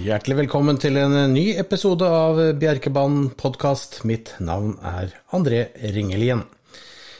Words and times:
Hjertelig 0.00 0.36
velkommen 0.38 0.78
til 0.80 0.96
en 0.96 1.12
ny 1.34 1.50
episode 1.60 2.06
av 2.08 2.38
Bjerkebanen 2.56 3.26
podkast. 3.36 3.98
Mitt 4.08 4.30
navn 4.40 4.70
er 4.86 5.10
André 5.36 5.58
Ringelien. 5.92 6.40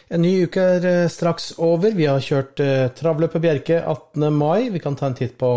En 0.09 0.23
ny 0.25 0.47
uke 0.47 0.63
er 0.79 0.87
eh, 0.89 1.09
straks 1.13 1.51
over. 1.61 1.93
Vi 1.93 2.07
har 2.09 2.23
kjørt 2.25 2.63
eh, 2.65 2.87
travløpet 2.97 3.43
Bjerke 3.45 3.83
18. 3.83 4.25
mai. 4.33 4.71
Vi 4.73 4.81
kan 4.81 4.97
ta 4.97 5.11
en 5.11 5.17
titt 5.19 5.35
på 5.37 5.51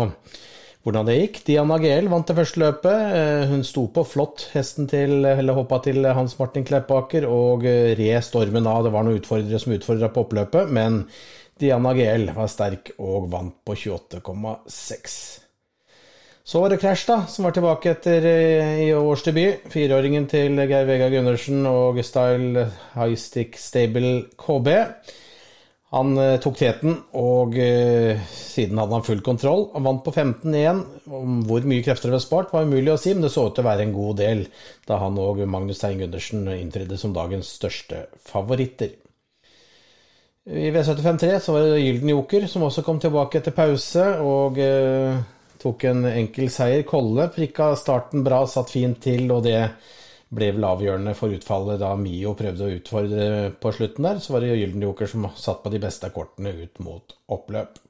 hvordan 0.84 1.08
det 1.08 1.14
gikk. 1.16 1.38
Diana 1.46 1.78
Gehl 1.80 2.10
vant 2.12 2.28
det 2.28 2.36
første 2.36 2.60
løpet. 2.60 3.14
Eh, 3.16 3.44
hun 3.54 3.64
sto 3.64 3.86
på 3.94 4.04
flott 4.10 4.50
hesten 4.52 4.90
til, 4.90 5.22
eller 5.22 5.56
hoppa 5.56 5.78
til 5.86 6.04
Hans 6.04 6.36
Martin 6.42 6.66
Kleppaker 6.68 7.24
og 7.30 7.64
red 7.64 8.18
stormen 8.26 8.68
av. 8.68 8.82
Det 8.84 8.92
var 8.92 9.08
noen 9.08 9.22
utfordrere 9.22 9.62
som 9.62 9.72
utfordra 9.78 10.12
på 10.12 10.26
oppløpet, 10.26 10.76
men 10.76 11.06
Diana 11.56 11.96
Gehl 11.96 12.28
var 12.36 12.52
sterk 12.52 12.92
og 12.98 13.30
vant 13.32 13.56
på 13.64 13.78
28,6. 13.86 15.43
Så 16.44 16.60
var 16.60 16.68
det 16.68 16.76
Crash, 16.76 17.06
da, 17.08 17.22
som 17.24 17.46
var 17.46 17.54
tilbake 17.56 17.94
etter 17.94 18.24
i 18.84 18.90
års 18.92 19.22
debut. 19.24 19.62
Fireåringen 19.72 20.26
til 20.28 20.58
Geir 20.60 20.84
Vega 20.84 21.06
Gundersen 21.08 21.64
og 21.64 21.96
Style 22.04 22.66
High 22.92 23.16
Stick 23.16 23.56
Stable 23.56 24.26
KB. 24.36 24.68
Han 25.94 26.12
eh, 26.20 26.36
tok 26.44 26.58
teten, 26.58 26.98
og 27.16 27.56
eh, 27.56 28.20
siden 28.28 28.76
hadde 28.82 28.96
han 28.98 29.06
full 29.06 29.24
kontroll. 29.24 29.70
Han 29.72 29.88
vant 29.88 30.04
på 30.04 30.12
15-1. 30.12 30.84
Om 31.16 31.40
hvor 31.48 31.64
mye 31.70 31.84
krefter 31.86 32.10
det 32.10 32.18
var 32.18 32.24
spart, 32.26 32.52
var 32.52 32.68
umulig 32.68 32.92
å 32.92 33.00
si, 33.00 33.14
men 33.16 33.24
det 33.24 33.32
så 33.32 33.46
ut 33.48 33.56
til 33.56 33.64
å 33.64 33.70
være 33.70 33.86
en 33.88 33.96
god 33.96 34.20
del 34.20 34.44
da 34.84 35.00
han 35.00 35.16
og 35.24 35.40
Magnus 35.48 35.80
Stein 35.80 36.02
Gundersen 36.02 36.44
inntredde 36.58 37.00
som 37.00 37.16
dagens 37.16 37.54
største 37.56 38.04
favoritter. 38.28 38.92
I 40.44 40.68
V75-3 40.74 41.38
så 41.40 41.54
var 41.56 41.70
det 41.70 41.84
Gylden 41.86 42.10
Joker 42.12 42.44
som 42.52 42.66
også 42.66 42.84
kom 42.84 43.00
tilbake 43.00 43.40
etter 43.40 43.56
pause, 43.56 44.10
og 44.20 44.60
tok 45.64 45.88
en 45.90 46.04
enkel 46.12 46.50
seier. 46.52 46.84
Kolle 46.88 47.28
prikka 47.34 47.72
starten 47.80 48.24
bra, 48.26 48.44
satt 48.46 48.72
fint 48.74 49.00
til, 49.02 49.26
og 49.32 49.44
det 49.48 49.58
ble 50.34 50.50
vel 50.56 50.66
avgjørende 50.66 51.14
for 51.16 51.34
utfallet 51.34 51.80
da 51.82 51.92
Mio 51.98 52.34
prøvde 52.38 52.66
å 52.66 52.76
utfordre 52.76 53.26
på 53.60 53.72
slutten 53.74 54.08
der. 54.08 54.20
Så 54.22 54.34
var 54.34 54.44
det 54.44 54.54
Gyldenjoker 54.58 55.10
som 55.10 55.28
satt 55.38 55.62
på 55.64 55.72
de 55.72 55.80
beste 55.82 56.10
kortene 56.14 56.54
ut 56.64 56.80
mot 56.84 57.16
oppløp. 57.34 57.80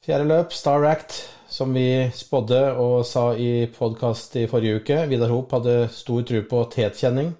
Fjerde 0.00 0.30
løp, 0.30 0.54
Star 0.56 0.86
Act, 0.88 1.12
som 1.52 1.74
vi 1.76 2.08
spådde 2.16 2.60
og 2.80 3.02
sa 3.04 3.34
i 3.36 3.66
podkast 3.74 4.38
i 4.40 4.46
forrige 4.48 4.80
uke. 4.80 5.02
Vidar 5.10 5.32
Hop 5.34 5.52
hadde 5.52 5.90
stor 5.92 6.22
tro 6.24 6.40
på 6.48 6.62
tetkjenning 6.72 7.34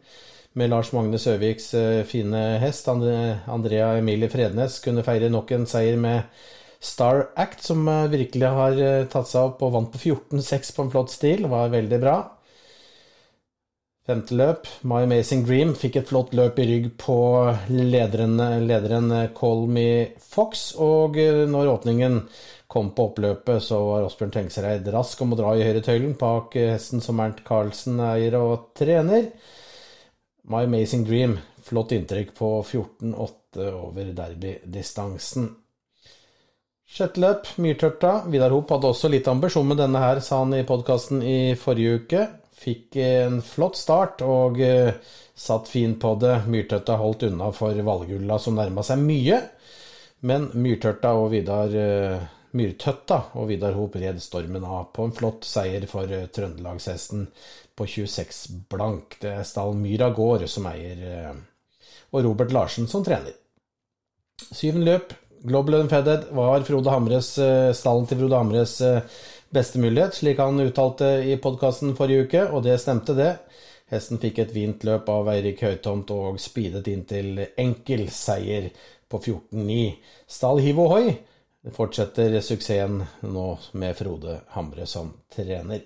med 0.61 0.69
Lars 0.69 0.91
Magne 0.93 1.19
Søviks 1.19 1.71
eh, 1.78 2.03
fine 2.05 2.43
hest. 2.61 2.89
Andrea 2.91 3.95
Emilie 3.97 4.28
Frednes 4.28 4.77
kunne 4.84 5.05
feire 5.06 5.31
nok 5.33 5.55
en 5.56 5.65
seier 5.71 5.97
med 6.01 6.27
Star 6.81 7.31
Act, 7.36 7.62
som 7.62 7.89
eh, 7.89 8.09
virkelig 8.09 8.47
har 8.56 8.78
eh, 8.81 9.06
tatt 9.12 9.28
seg 9.28 9.50
opp 9.50 9.64
og 9.67 9.75
vant 9.75 9.91
på 9.92 10.00
14-6 10.00 10.70
på 10.77 10.87
en 10.87 10.92
flott 10.95 11.12
stil, 11.12 11.45
var 11.53 11.72
veldig 11.75 11.98
bra. 12.00 12.14
Femte 14.09 14.34
løp, 14.34 14.64
My 14.89 15.03
Amazing 15.05 15.45
Dream, 15.45 15.75
fikk 15.77 16.00
et 16.00 16.09
flott 16.09 16.33
løp 16.34 16.56
i 16.59 16.67
rygg 16.70 16.89
på 16.98 17.19
lederen, 17.69 18.41
lederen 18.64 19.12
eh, 19.12 19.28
Call 19.37 19.67
Me 19.69 19.91
Fox, 20.25 20.70
og 20.81 21.20
når 21.53 21.75
åpningen 21.77 22.19
kom 22.70 22.94
på 22.97 23.11
oppløpet, 23.11 23.61
så 23.67 23.83
var 23.84 24.09
Osbjørn 24.09 24.33
Tengsreid 24.39 24.89
rask 24.94 25.20
om 25.20 25.34
å 25.34 25.41
dra 25.41 25.53
i 25.59 25.65
høyretøylen 25.67 26.17
bak 26.17 26.55
hesten 26.56 27.03
som 27.05 27.20
Ernt 27.20 27.42
Karlsen 27.44 28.00
eier 28.09 28.39
og 28.39 28.70
trener. 28.78 29.33
My 30.48 30.65
Amazing 30.65 31.03
Dream, 31.05 31.34
flott 31.67 31.92
inntrykk 31.92 32.31
på 32.39 32.55
14-8 32.62 33.72
over 33.75 34.15
derbydistansen. 34.22 35.50
Sjette 36.91 37.20
løp, 37.22 37.46
Myrtørta. 37.62 38.24
Vidar 38.27 38.50
Hop 38.50 38.72
hadde 38.74 38.88
også 38.91 39.08
litt 39.12 39.28
ambisjon 39.30 39.69
med 39.70 39.78
denne 39.78 40.00
her, 40.03 40.19
sa 40.26 40.41
han 40.41 40.56
i 40.56 40.65
podkasten 40.66 41.20
i 41.22 41.54
forrige 41.54 42.00
uke. 42.00 42.25
Fikk 42.60 42.98
en 43.04 43.37
flott 43.47 43.78
start 43.78 44.25
og 44.26 44.59
uh, 44.59 44.91
satt 45.38 45.70
fint 45.70 46.00
på 46.03 46.10
det. 46.19 46.41
Myrtørta 46.50 46.97
holdt 46.98 47.28
unna 47.28 47.53
for 47.54 47.78
Valgulla, 47.87 48.41
som 48.42 48.59
nærma 48.59 48.82
seg 48.82 49.04
mye. 49.04 49.38
Men 50.26 50.48
Myrtørta 50.59 51.15
og 51.15 51.31
Vidar 51.37 51.78
uh, 51.78 52.26
Myrtøtta 52.59 53.20
og 53.38 53.47
Vidar 53.53 53.78
Hop 53.78 53.94
red 53.94 54.19
stormen 54.19 54.66
av 54.66 54.91
på 54.91 55.06
en 55.06 55.15
flott 55.15 55.47
seier 55.47 55.86
for 55.86 56.10
uh, 56.10 56.26
trøndelagshesten 56.26 57.28
på 57.78 57.86
26 57.86 58.66
blank. 58.75 59.20
Det 59.22 59.36
er 59.38 59.47
stall 59.47 59.78
Myra 59.78 60.10
gård 60.10 60.42
som 60.50 60.66
eier, 60.75 61.38
og 62.10 62.26
Robert 62.26 62.50
Larsen 62.53 62.91
som 62.91 63.06
trener. 63.06 63.38
Syvende 64.50 64.91
løp, 64.91 65.15
Global 65.43 65.75
Unfedded 65.75 66.25
var 66.31 66.61
Frode 66.61 66.91
Hamres, 66.91 67.39
eh, 67.39 67.73
stallen 67.73 68.06
til 68.06 68.19
Frode 68.21 68.37
Hamres 68.37 68.81
eh, 68.84 69.01
beste 69.51 69.81
mulighet, 69.81 70.15
slik 70.15 70.39
han 70.39 70.61
uttalte 70.61 71.09
i 71.25 71.39
podkasten 71.41 71.95
forrige 71.97 72.27
uke, 72.27 72.43
og 72.53 72.65
det 72.67 72.77
stemte, 72.83 73.17
det. 73.17 73.33
Hesten 73.91 74.21
fikk 74.23 74.39
et 74.39 74.53
vint 74.55 74.84
løp 74.87 75.09
av 75.11 75.31
Eirik 75.33 75.62
Høytomt 75.65 76.12
og 76.15 76.37
speedet 76.39 76.84
inn 76.93 77.06
til 77.09 77.41
enkel 77.59 78.05
seier 78.15 78.69
på 79.11 79.19
14-9. 79.19 79.81
Stall 80.31 80.61
hiv 80.62 80.84
ohoi 80.84 81.17
fortsetter 81.75 82.37
suksessen 82.45 83.01
nå 83.27 83.47
med 83.81 83.97
Frode 83.97 84.43
Hamre 84.55 84.87
som 84.87 85.11
trener. 85.33 85.83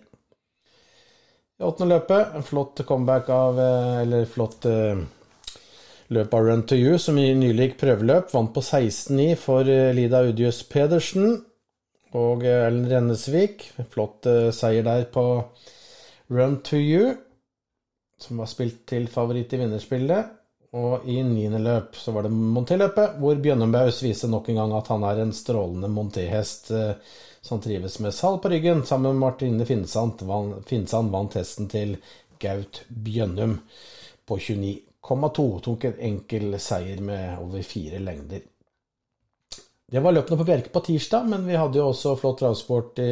I 1.54 1.62
åttende 1.62 1.94
løpet, 1.94 2.40
flott 2.44 2.82
comeback 2.86 3.30
av 3.30 3.60
eh, 3.62 4.00
Eller 4.02 4.26
flott 4.26 4.66
Løpet 6.14 6.34
av 6.36 6.46
Run 6.46 6.62
to 6.68 6.76
You, 6.78 6.98
som 6.98 7.18
i 7.18 7.32
nylig 7.34 7.70
gikk 7.70 7.80
prøveløp, 7.80 8.30
vant 8.34 8.52
på 8.54 8.62
16,9 8.62 9.34
for 9.40 9.68
eh, 9.70 9.90
Lida 9.96 10.20
Udius 10.28 10.62
Pedersen 10.70 11.40
og 12.14 12.44
eh, 12.46 12.66
Ellen 12.68 12.86
Rennesvik. 12.90 13.66
Flott 13.90 14.28
eh, 14.30 14.52
seier 14.54 14.86
der 14.86 15.08
på 15.10 15.24
Run 16.34 16.60
to 16.66 16.78
You, 16.78 17.10
som 18.20 18.40
var 18.42 18.50
spilt 18.52 18.84
til 18.92 19.10
favoritt 19.10 19.56
i 19.56 19.60
vinnerspillet. 19.64 20.32
Og 20.74 21.06
i 21.10 21.20
niende 21.22 21.60
løp 21.62 21.98
så 21.98 22.14
var 22.14 22.26
det 22.26 22.32
Monté-løpet, 22.34 23.18
hvor 23.22 23.38
Bjønnembaus 23.42 24.00
viser 24.02 24.30
nok 24.30 24.48
en 24.50 24.58
gang 24.62 24.72
at 24.74 24.90
han 24.90 25.04
er 25.06 25.20
en 25.22 25.34
strålende 25.34 25.90
Monté-hest 25.92 26.72
som 27.44 27.60
trives 27.62 28.00
med 28.02 28.14
sal 28.16 28.40
på 28.42 28.50
ryggen. 28.50 28.82
Sammen 28.82 29.12
med 29.12 29.22
Martine 29.22 29.66
Finnsand, 29.68 30.24
vant 31.14 31.38
hesten 31.38 31.70
til 31.70 31.94
Gaut 32.42 32.82
Bjønnum 32.88 33.60
på 34.26 34.40
29 34.40 34.93
1,2 35.04 35.46
tok 35.64 35.88
en 35.88 36.02
enkel 36.08 36.58
seier 36.62 37.00
med 37.04 37.38
over 37.42 37.64
fire 37.66 38.00
lengder. 38.00 38.44
Det 39.94 40.00
var 40.00 40.14
løpene 40.16 40.40
på 40.40 40.46
Bjerke 40.48 40.72
på 40.72 40.80
tirsdag, 40.86 41.26
men 41.28 41.44
vi 41.46 41.58
hadde 41.60 41.78
jo 41.78 41.90
også 41.90 42.16
flott 42.18 42.40
travsport 42.40 43.02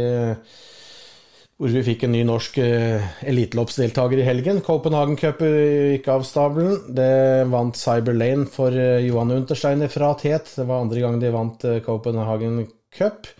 hvor 1.62 1.70
vi 1.70 1.84
fikk 1.86 2.08
en 2.08 2.10
ny 2.10 2.24
norsk 2.26 2.56
eh, 2.58 3.04
eliteloppsdeltaker 3.30 4.18
i 4.18 4.26
helgen. 4.26 4.56
Copenhagen 4.66 5.14
Cup 5.20 5.44
gikk 5.46 6.08
av 6.10 6.24
stabelen. 6.26 6.88
Det 6.96 7.44
vant 7.52 7.78
Cyber 7.78 8.16
Lane 8.16 8.48
for 8.50 8.74
eh, 8.74 9.04
Johan 9.06 9.30
Untersteiner 9.36 9.92
fra 9.92 10.08
Tet. 10.18 10.50
Det 10.56 10.66
var 10.66 10.82
andre 10.82 11.04
gang 11.04 11.20
de 11.22 11.30
vant 11.30 11.66
eh, 11.70 11.78
Copenhagen 11.86 12.64
Cup. 12.90 13.30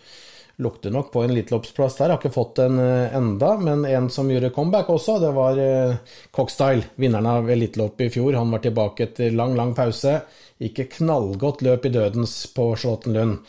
Lukter 0.62 0.91
nok 0.91 1.11
på 1.12 1.23
en 1.23 1.31
eliteloppsplass 1.31 1.97
der. 1.99 2.12
Har 2.12 2.21
ikke 2.21 2.33
fått 2.34 2.61
en 2.62 2.78
uh, 2.78 3.15
enda, 3.17 3.56
men 3.59 3.84
en 3.89 4.09
som 4.11 4.31
gjorde 4.31 4.53
comeback 4.55 4.91
også, 4.93 5.19
det 5.23 5.33
var 5.37 5.59
uh, 5.59 6.19
Cockstyle, 6.31 6.87
vinneren 7.03 7.28
av 7.28 7.50
eliteloppet 7.50 8.06
i 8.06 8.12
fjor. 8.15 8.39
Han 8.39 8.55
var 8.55 8.62
tilbake 8.65 9.09
etter 9.09 9.34
lang, 9.34 9.56
lang 9.59 9.75
pause. 9.77 10.21
Gikk 10.62 10.78
et 10.78 10.97
knallgodt 10.99 11.65
løp 11.67 11.89
i 11.89 11.93
dødens 11.95 12.37
på 12.55 12.71
Slåttenlund. 12.78 13.41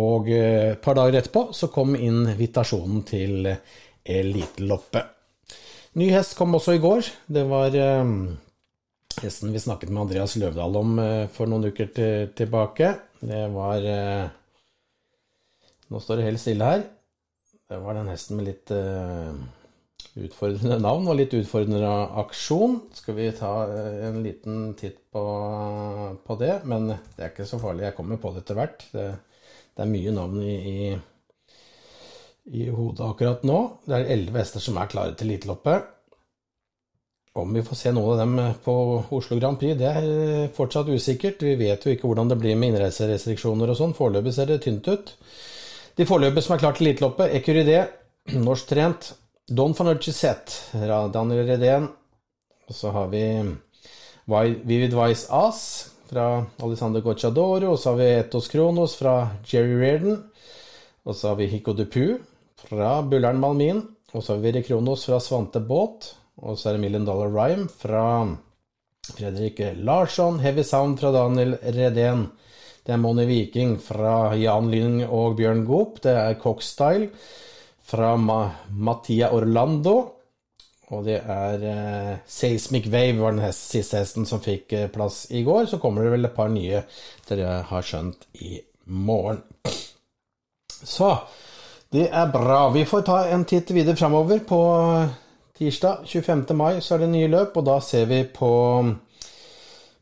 Og 0.00 0.30
uh, 0.30 0.70
et 0.74 0.82
par 0.84 0.98
dager 1.00 1.20
etterpå 1.22 1.48
så 1.56 1.70
kom 1.74 1.96
invitasjonen 1.98 3.04
til 3.08 3.50
eliteloppet. 3.50 5.16
Ny 6.00 6.10
hest 6.14 6.36
kom 6.38 6.54
også 6.54 6.76
i 6.76 6.82
går. 6.82 7.08
Det 7.26 7.42
var 7.50 7.74
hesten 9.20 9.50
vi 9.50 9.58
snakket 9.58 9.90
med 9.90 10.04
Andreas 10.04 10.36
Løvdahl 10.38 10.76
om 10.78 11.00
for 11.34 11.50
noen 11.50 11.66
uker 11.72 11.90
tilbake. 12.38 12.92
Det 13.18 13.40
var 13.50 13.88
nå 15.90 16.00
står 16.00 16.20
det 16.20 16.28
helt 16.28 16.42
stille 16.42 16.66
her. 16.66 16.84
Det 17.70 17.78
var 17.78 17.94
den 17.94 18.10
hesten 18.10 18.38
med 18.38 18.48
litt 18.48 18.70
uh, 18.74 19.30
utfordrende 20.18 20.80
navn 20.82 21.06
og 21.10 21.18
litt 21.18 21.34
utfordrende 21.38 21.90
aksjon. 22.22 22.80
Skal 22.94 23.16
vi 23.18 23.28
ta 23.38 23.50
uh, 23.70 24.06
en 24.08 24.20
liten 24.24 24.72
titt 24.78 25.00
på, 25.14 25.22
på, 26.26 26.38
det? 26.40 26.60
Men 26.70 26.88
det 26.90 27.22
er 27.22 27.32
ikke 27.32 27.46
så 27.46 27.60
farlig. 27.62 27.88
Jeg 27.88 27.96
kommer 27.98 28.18
på 28.22 28.32
det 28.34 28.44
etter 28.44 28.58
hvert. 28.58 28.82
Det, 28.90 29.06
det, 29.70 29.84
er 29.84 29.92
mye 29.92 30.14
navn 30.14 30.42
i, 30.42 30.56
i, 30.56 30.90
i, 32.58 32.66
hodet 32.74 33.06
akkurat 33.06 33.46
nå. 33.46 33.60
Det 33.86 33.98
er 33.98 34.12
elleve 34.16 34.42
hester 34.42 34.62
som 34.62 34.78
er 34.78 34.90
klare 34.90 35.14
til 35.14 35.30
eliteloppet. 35.30 35.96
Om 37.38 37.54
vi 37.54 37.62
får 37.62 37.78
se 37.78 37.94
noen 37.94 38.16
av 38.16 38.18
dem 38.24 38.58
på 38.64 38.74
Oslo 39.14 39.38
Grand 39.38 39.58
Prix, 39.58 39.78
det 39.78 39.90
er 39.90 40.50
fortsatt 40.54 40.90
usikkert. 40.90 41.46
Vi 41.46 41.54
vet 41.58 41.86
jo 41.86 41.94
ikke 41.94 42.10
hvordan 42.10 42.30
det 42.30 42.38
blir 42.42 42.58
med 42.58 42.72
innreiserestriksjoner 42.72 43.70
og 43.70 43.78
sånn. 43.78 43.94
Foreløpig 43.94 44.34
ser 44.34 44.50
det 44.50 44.62
tynt 44.66 44.90
ut. 44.90 45.14
De 46.00 46.06
foreløpige 46.08 46.46
som 46.46 46.54
er 46.54 46.60
klart 46.62 46.78
til 46.78 46.86
eliteloppet, 46.86 47.32
Ecuridé, 47.36 47.80
norsktrent. 48.46 49.10
Don 49.52 49.74
van 49.76 49.90
Urchisset, 49.90 50.54
Daniel 51.12 51.44
Redén. 51.44 51.90
Og 52.70 52.74
så 52.74 52.92
har 52.94 53.10
vi 53.12 53.20
Vivid 54.64 54.94
Vice 54.96 55.28
As 55.28 55.90
fra 56.08 56.46
Alexander 56.62 57.04
Gocciadoro. 57.04 57.74
Og 57.74 57.78
så 57.78 57.90
har 57.90 58.00
vi 58.00 58.08
Etos 58.14 58.48
Kronos 58.48 58.96
fra 58.96 59.28
Jerry 59.44 59.76
Reardon. 59.76 60.22
Og 61.04 61.16
så 61.16 61.28
har 61.28 61.36
vi 61.36 61.50
Hico 61.52 61.76
Dupu 61.76 62.16
fra 62.64 63.02
Bullern 63.02 63.42
Malmin. 63.42 63.82
Og 64.14 64.22
så 64.22 64.32
har 64.32 64.40
vi 64.40 64.48
Viri 64.48 64.64
Kronos 64.70 65.04
fra 65.04 65.20
Svante 65.20 65.60
Båt. 65.60 66.14
Og 66.40 66.56
så 66.56 66.70
er 66.70 66.78
det 66.78 66.84
Million 66.86 67.04
Dollar 67.04 67.28
Rhyme 67.28 67.68
fra 67.68 68.06
Fredrik 69.18 69.60
Larsson. 69.76 70.40
Heavy 70.40 70.64
Sound 70.64 70.96
fra 71.02 71.12
Daniel 71.12 71.58
Redén. 71.60 72.30
Det 72.86 72.94
er 72.94 73.02
Money 73.02 73.28
Viking 73.28 73.76
fra 73.82 74.32
Jan 74.38 74.70
Lyng 74.72 75.02
og 75.06 75.36
Bjørn 75.38 75.66
Goop. 75.68 76.00
Det 76.04 76.14
er 76.16 76.38
Cockstyle 76.40 77.10
fra 77.90 78.14
Ma 78.16 78.40
Mattia 78.70 79.30
Orlando. 79.36 79.98
Og 80.90 81.04
det 81.06 81.20
er 81.20 81.66
eh, 81.70 82.14
Seismic 82.26 82.88
Wave 82.90 83.20
var 83.20 83.36
den 83.36 83.44
hest, 83.44 83.68
siste 83.70 84.00
hesten 84.00 84.26
som 84.26 84.42
fikk 84.42 84.72
eh, 84.74 84.88
plass 84.90 85.28
i 85.30 85.44
går. 85.46 85.68
Så 85.70 85.78
kommer 85.82 86.06
det 86.06 86.14
vel 86.16 86.26
et 86.26 86.34
par 86.34 86.50
nye 86.50 86.82
dere 87.28 87.60
har 87.68 87.86
skjønt 87.86 88.26
i 88.42 88.56
morgen. 88.90 89.44
Så 90.80 91.12
det 91.92 92.08
er 92.08 92.32
bra. 92.32 92.64
Vi 92.74 92.86
får 92.88 93.06
ta 93.06 93.20
en 93.30 93.44
titt 93.46 93.70
videre 93.76 93.98
framover. 93.98 94.42
På 94.46 94.60
tirsdag 95.58 96.08
25. 96.08 96.44
mai 96.58 96.80
så 96.82 96.96
er 96.96 97.04
det 97.04 97.12
nye 97.12 97.30
løp, 97.30 97.56
og 97.60 97.66
da 97.68 97.78
ser 97.84 98.10
vi 98.10 98.24
på 98.24 98.50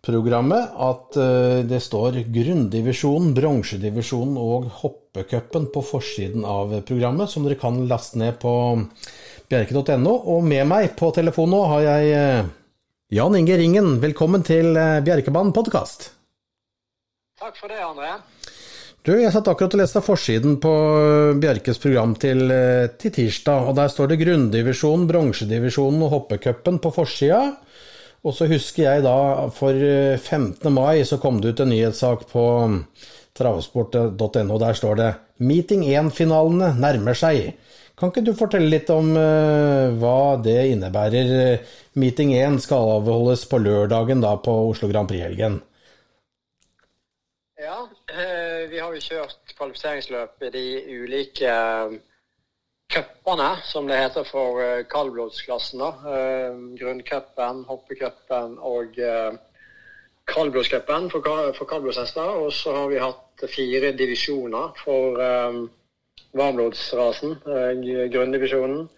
programmet 0.05 0.75
at 0.79 1.17
eh, 1.19 1.61
det 1.69 1.81
står 1.83 2.21
grunndivisjonen, 2.33 3.33
bronsedivisjonen 3.37 4.39
og 4.41 4.69
hoppecupen 4.83 5.69
på 5.75 5.83
forsiden 5.85 6.47
av 6.49 6.77
programmet, 6.89 7.31
som 7.31 7.47
dere 7.47 7.59
kan 7.61 7.81
laste 7.91 8.21
ned 8.21 8.39
på 8.43 8.53
bjerke.no. 9.50 10.15
Og 10.35 10.47
med 10.47 10.69
meg 10.71 10.95
på 10.99 11.11
telefon 11.17 11.53
nå 11.55 11.65
har 11.73 11.85
jeg 11.87 12.15
eh, 12.15 12.55
Jan 13.19 13.39
Inge 13.39 13.59
Ringen. 13.59 13.99
Velkommen 14.05 14.47
til 14.47 14.77
eh, 14.77 14.99
Bjerkebanen 15.05 15.55
podkast. 15.56 16.12
Takk 17.39 17.59
for 17.59 17.71
det, 17.71 17.83
André. 17.83 18.17
Du, 19.06 19.12
jeg 19.15 19.31
satt 19.33 19.47
akkurat 19.49 19.73
og 19.73 19.81
leste 19.81 20.01
forsiden 20.05 20.59
på 20.61 20.71
Bjerkes 21.41 21.79
program 21.81 22.12
til, 22.19 22.43
til 23.01 23.12
tirsdag, 23.15 23.71
og 23.71 23.77
der 23.79 23.89
står 23.89 24.11
det 24.11 24.19
grunndivisjonen, 24.21 25.06
bronsedivisjonen 25.09 26.03
og 26.05 26.12
hoppecupen 26.12 26.81
på 26.83 26.93
forsida. 26.93 27.39
Og 28.26 28.35
så 28.35 28.49
husker 28.50 28.82
jeg 28.85 29.05
da, 29.06 29.47
for 29.55 29.75
15. 29.75 30.67
Eh, 30.67 30.75
mai 30.75 31.05
så 31.06 31.20
kom 31.23 31.38
det 31.43 31.55
ut 31.55 31.62
en 31.62 31.70
nyhetssak 31.70 32.26
på 32.32 32.44
mm, 32.67 32.79
travsport.no. 33.38 34.59
Der 34.59 34.75
står 34.75 34.99
det 34.99 35.12
'Meeting 35.38 35.85
1-finalene 35.87 36.75
nærmer 36.81 37.15
seg'. 37.15 37.55
Kan 37.99 38.11
ikke 38.11 38.26
du 38.26 38.35
fortelle 38.38 38.70
litt 38.70 38.91
om 38.94 39.11
uh, 39.19 39.91
hva 39.99 40.38
det 40.43 40.70
innebærer? 40.70 41.59
Meeting 41.99 42.31
1 42.35 42.61
skal 42.62 42.93
avholdes 42.99 43.43
på 43.50 43.59
lørdagen 43.59 44.23
da 44.23 44.37
på 44.38 44.55
Oslo 44.70 44.87
Grand 44.91 45.11
Prix-helgen. 45.11 45.59
Ja, 47.59 47.81
uh, 47.82 48.61
vi 48.70 48.79
har 48.79 48.94
jo 48.94 49.03
kjørt 49.03 49.55
kvalifiseringsløp 49.59 50.47
i 50.47 50.53
de 50.55 50.67
ulike 50.94 51.56
cupene, 52.88 53.56
som 53.64 53.87
det 53.88 54.00
heter 54.00 54.25
for 54.25 54.61
uh, 54.62 54.85
kaldblodsklassen. 54.88 55.81
Uh, 55.81 56.76
Grunncupen, 56.79 57.64
hoppecupen 57.69 58.56
og 58.58 58.96
uh, 58.99 59.37
kaldblodscupen 60.29 61.11
for, 61.12 61.29
for 61.56 61.69
kaldblodshester. 61.69 62.40
Og 62.43 62.52
så 62.52 62.75
har 62.76 62.88
vi 62.93 63.02
hatt 63.02 63.44
fire 63.52 63.93
divisjoner 63.96 64.73
for 64.82 65.20
um, 65.20 65.62
varmblodsrasen. 66.37 67.38
Grunndivisjonen, 68.12 68.88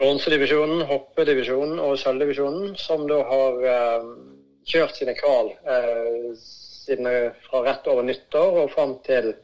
bronsedivisjonen, 0.00 0.84
hoppedivisjonen 0.88 1.80
og 1.82 1.98
sølvdivisjonen, 2.00 2.76
som 2.80 3.04
da 3.10 3.18
har 3.28 3.58
kjørt 4.70 4.96
sine 4.96 5.12
kval 5.18 5.50
siden, 6.40 7.10
fra 7.44 7.60
rett 7.66 7.90
over 7.92 8.06
nyttår 8.08 8.62
og 8.62 8.72
fram 8.72 8.96
til 9.04 9.34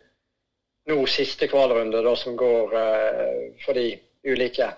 nå 0.87 1.03
siste 1.11 1.49
kvalrunde 1.50 2.03
da, 2.05 2.15
som 2.19 2.37
går 2.38 2.75
uh, 2.75 3.38
for 3.65 3.79
de 3.79 3.91
ulike 4.27 4.71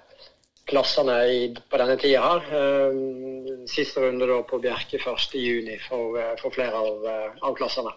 klassene 0.68 1.16
i, 1.28 1.40
på 1.52 1.80
denne 1.80 1.96
tida 2.00 2.24
her. 2.24 2.44
Uh, 2.52 3.64
siste 3.68 4.04
runde 4.04 4.28
da 4.28 4.42
på 4.48 4.60
Bjerke 4.62 5.00
1.6 5.00 5.88
for, 5.88 6.18
uh, 6.18 6.34
for 6.40 6.54
flere 6.54 6.80
av, 6.80 7.08
av, 7.42 7.52
klassene. 7.58 7.92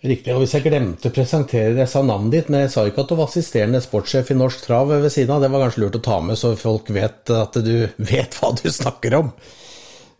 Riktig. 0.00 0.32
og 0.32 0.42
Hvis 0.42 0.54
jeg 0.56 0.64
glemte 0.64 1.10
å 1.10 1.14
presentere 1.14 1.74
det, 1.74 1.84
jeg 1.84 1.92
sa 1.92 2.02
navnet 2.02 2.34
ditt, 2.34 2.52
men 2.52 2.64
jeg 2.64 2.72
sa 2.72 2.86
ikke 2.88 3.04
at 3.04 3.10
du 3.10 3.18
var 3.18 3.28
assisterende 3.28 3.82
sportssjef 3.84 4.32
i 4.32 4.38
Norsk 4.38 4.62
Trav 4.64 4.94
ved 4.94 5.10
siden 5.12 5.34
av. 5.36 5.44
Det 5.44 5.50
var 5.52 5.66
kanskje 5.66 5.82
lurt 5.84 5.98
å 6.00 6.04
ta 6.06 6.20
med, 6.24 6.40
så 6.40 6.54
folk 6.58 6.88
vet 6.96 7.34
at 7.36 7.58
du 7.60 7.74
vet 8.00 8.38
hva 8.40 8.54
du 8.56 8.70
snakker 8.72 9.18
om. 9.20 9.34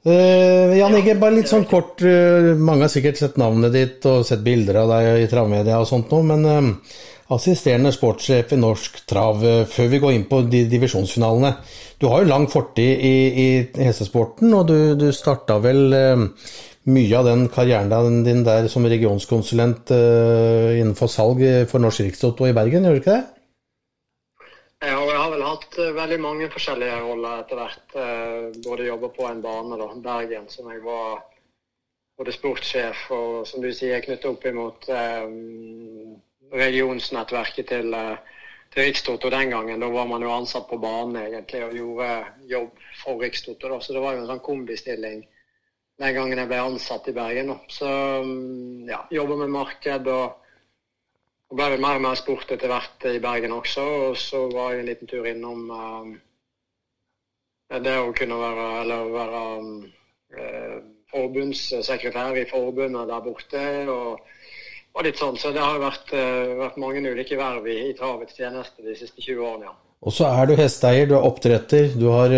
Uh, 0.00 0.72
Jan 0.78 0.94
Inge, 0.96 1.18
bare 1.20 1.36
litt 1.36 1.50
sånn 1.50 1.66
kort. 1.68 2.00
Uh, 2.00 2.54
mange 2.56 2.86
har 2.86 2.92
sikkert 2.92 3.18
sett 3.20 3.36
navnet 3.40 3.74
ditt 3.74 4.06
og 4.08 4.24
sett 4.24 4.40
bilder 4.44 4.78
av 4.80 4.92
deg 4.94 5.26
i 5.26 5.28
travmedia 5.28 5.76
og 5.76 5.88
sånt 5.90 6.14
noe, 6.14 6.24
men 6.24 6.46
uh, 6.48 6.94
assisterende 7.36 7.92
sportssjef 7.92 8.54
i 8.56 8.60
Norsk 8.62 9.02
Trav, 9.10 9.44
før 9.68 9.90
vi 9.92 10.00
går 10.02 10.16
inn 10.16 10.24
på 10.30 10.40
de 10.48 10.64
divisjonsfinalene. 10.72 11.52
Du 12.00 12.08
har 12.08 12.24
jo 12.24 12.30
lang 12.30 12.48
fortid 12.50 13.04
i, 13.06 13.12
i 13.44 13.84
hestesporten, 13.84 14.50
og 14.56 14.64
du, 14.72 14.78
du 14.98 15.10
starta 15.14 15.60
vel 15.62 15.94
mye 16.90 17.20
av 17.20 17.28
den 17.28 17.44
karrieren 17.52 18.24
din 18.26 18.42
der 18.42 18.66
som 18.72 18.88
regionskonsulent 18.88 19.92
innenfor 19.94 21.12
salg 21.12 21.44
for 21.70 21.84
Norsk 21.84 22.08
Rikstoto 22.08 22.48
i 22.48 22.56
Bergen, 22.56 22.88
gjør 22.88 22.98
du 22.98 23.02
ikke 23.04 23.14
det? 23.20 23.39
Ja, 24.80 24.94
og 24.96 25.10
jeg 25.12 25.18
har 25.20 25.32
vel 25.34 25.42
hatt 25.44 25.74
uh, 25.76 25.90
veldig 25.92 26.16
mange 26.24 26.46
forskjellige 26.48 27.00
roller 27.04 27.42
etter 27.42 27.58
hvert. 27.60 27.90
Uh, 27.92 28.46
både 28.64 28.86
jobba 28.86 29.10
på 29.12 29.26
en 29.28 29.42
bane, 29.44 29.76
da, 29.76 29.88
Bergen, 30.06 30.46
som 30.48 30.70
jeg 30.72 30.80
var 30.86 31.20
både 32.20 32.32
sportssjef 32.32 33.02
og 33.16 33.34
som 33.48 33.60
du 33.60 33.68
sier, 33.76 34.00
knyttet 34.04 34.28
opp 34.28 34.42
imot 34.44 34.88
eh, 34.92 35.22
regionsnettverket 36.52 37.70
til, 37.70 37.94
uh, 37.96 38.40
til 38.72 38.88
Rikstoto 38.88 39.30
den 39.32 39.52
gangen. 39.52 39.84
Da 39.84 39.88
var 39.92 40.08
man 40.08 40.24
jo 40.24 40.32
ansatt 40.32 40.68
på 40.68 40.80
banen 40.80 41.20
egentlig 41.26 41.62
og 41.64 41.76
gjorde 41.76 42.10
jobb 42.48 42.82
for 43.02 43.20
Rikstoto. 43.24 43.80
Så 43.80 43.96
det 43.96 44.04
var 44.04 44.16
jo 44.16 44.24
en 44.24 44.32
sånn 44.32 44.44
kombistilling 44.44 45.22
den 46.00 46.16
gangen 46.16 46.40
jeg 46.40 46.48
ble 46.48 46.60
ansatt 46.64 47.08
i 47.12 47.16
Bergen. 47.16 47.52
Da. 47.52 47.58
Så 47.72 47.88
um, 48.24 48.88
ja, 48.88 49.04
jobba 49.12 49.42
med 49.44 49.56
marked 49.60 50.08
og 50.08 50.39
og 51.50 51.58
ble 51.58 51.66
vel 51.72 51.82
mer 51.82 51.98
og 51.98 52.04
mer 52.04 52.18
spurt 52.18 52.52
etter 52.54 52.70
hvert 52.70 53.06
i 53.10 53.20
Bergen 53.22 53.56
også. 53.56 53.84
Og 54.10 54.18
så 54.18 54.44
var 54.52 54.72
jeg 54.72 54.84
en 54.84 54.90
liten 54.92 55.10
tur 55.10 55.26
innom 55.26 55.64
uh, 55.74 56.12
det 57.82 57.96
å 57.98 58.12
kunne 58.14 58.38
være, 58.38 58.66
eller 58.84 59.10
være 59.16 59.42
uh, 60.38 60.76
forbundssekretær 61.10 62.38
i 62.38 62.46
forbundet 62.50 63.10
der 63.10 63.26
borte. 63.26 63.66
og, 63.90 64.22
og 64.94 65.06
litt 65.06 65.18
sånn, 65.18 65.38
Så 65.42 65.50
det 65.54 65.64
har 65.64 65.82
vært, 65.82 66.14
uh, 66.14 66.54
vært 66.62 66.80
mange 66.82 67.02
ulike 67.02 67.38
verv 67.38 67.66
i, 67.66 67.80
i 67.90 67.96
travets 67.98 68.38
tjeneste 68.38 68.86
de 68.86 68.94
siste 69.02 69.18
20 69.18 69.46
årene. 69.50 69.70
ja. 69.72 69.78
Og 70.00 70.14
så 70.16 70.30
er 70.32 70.46
du 70.48 70.54
hesteeier, 70.56 71.10
du 71.10 71.18
er 71.18 71.26
oppdretter, 71.28 71.90
du 71.92 72.06
har 72.08 72.32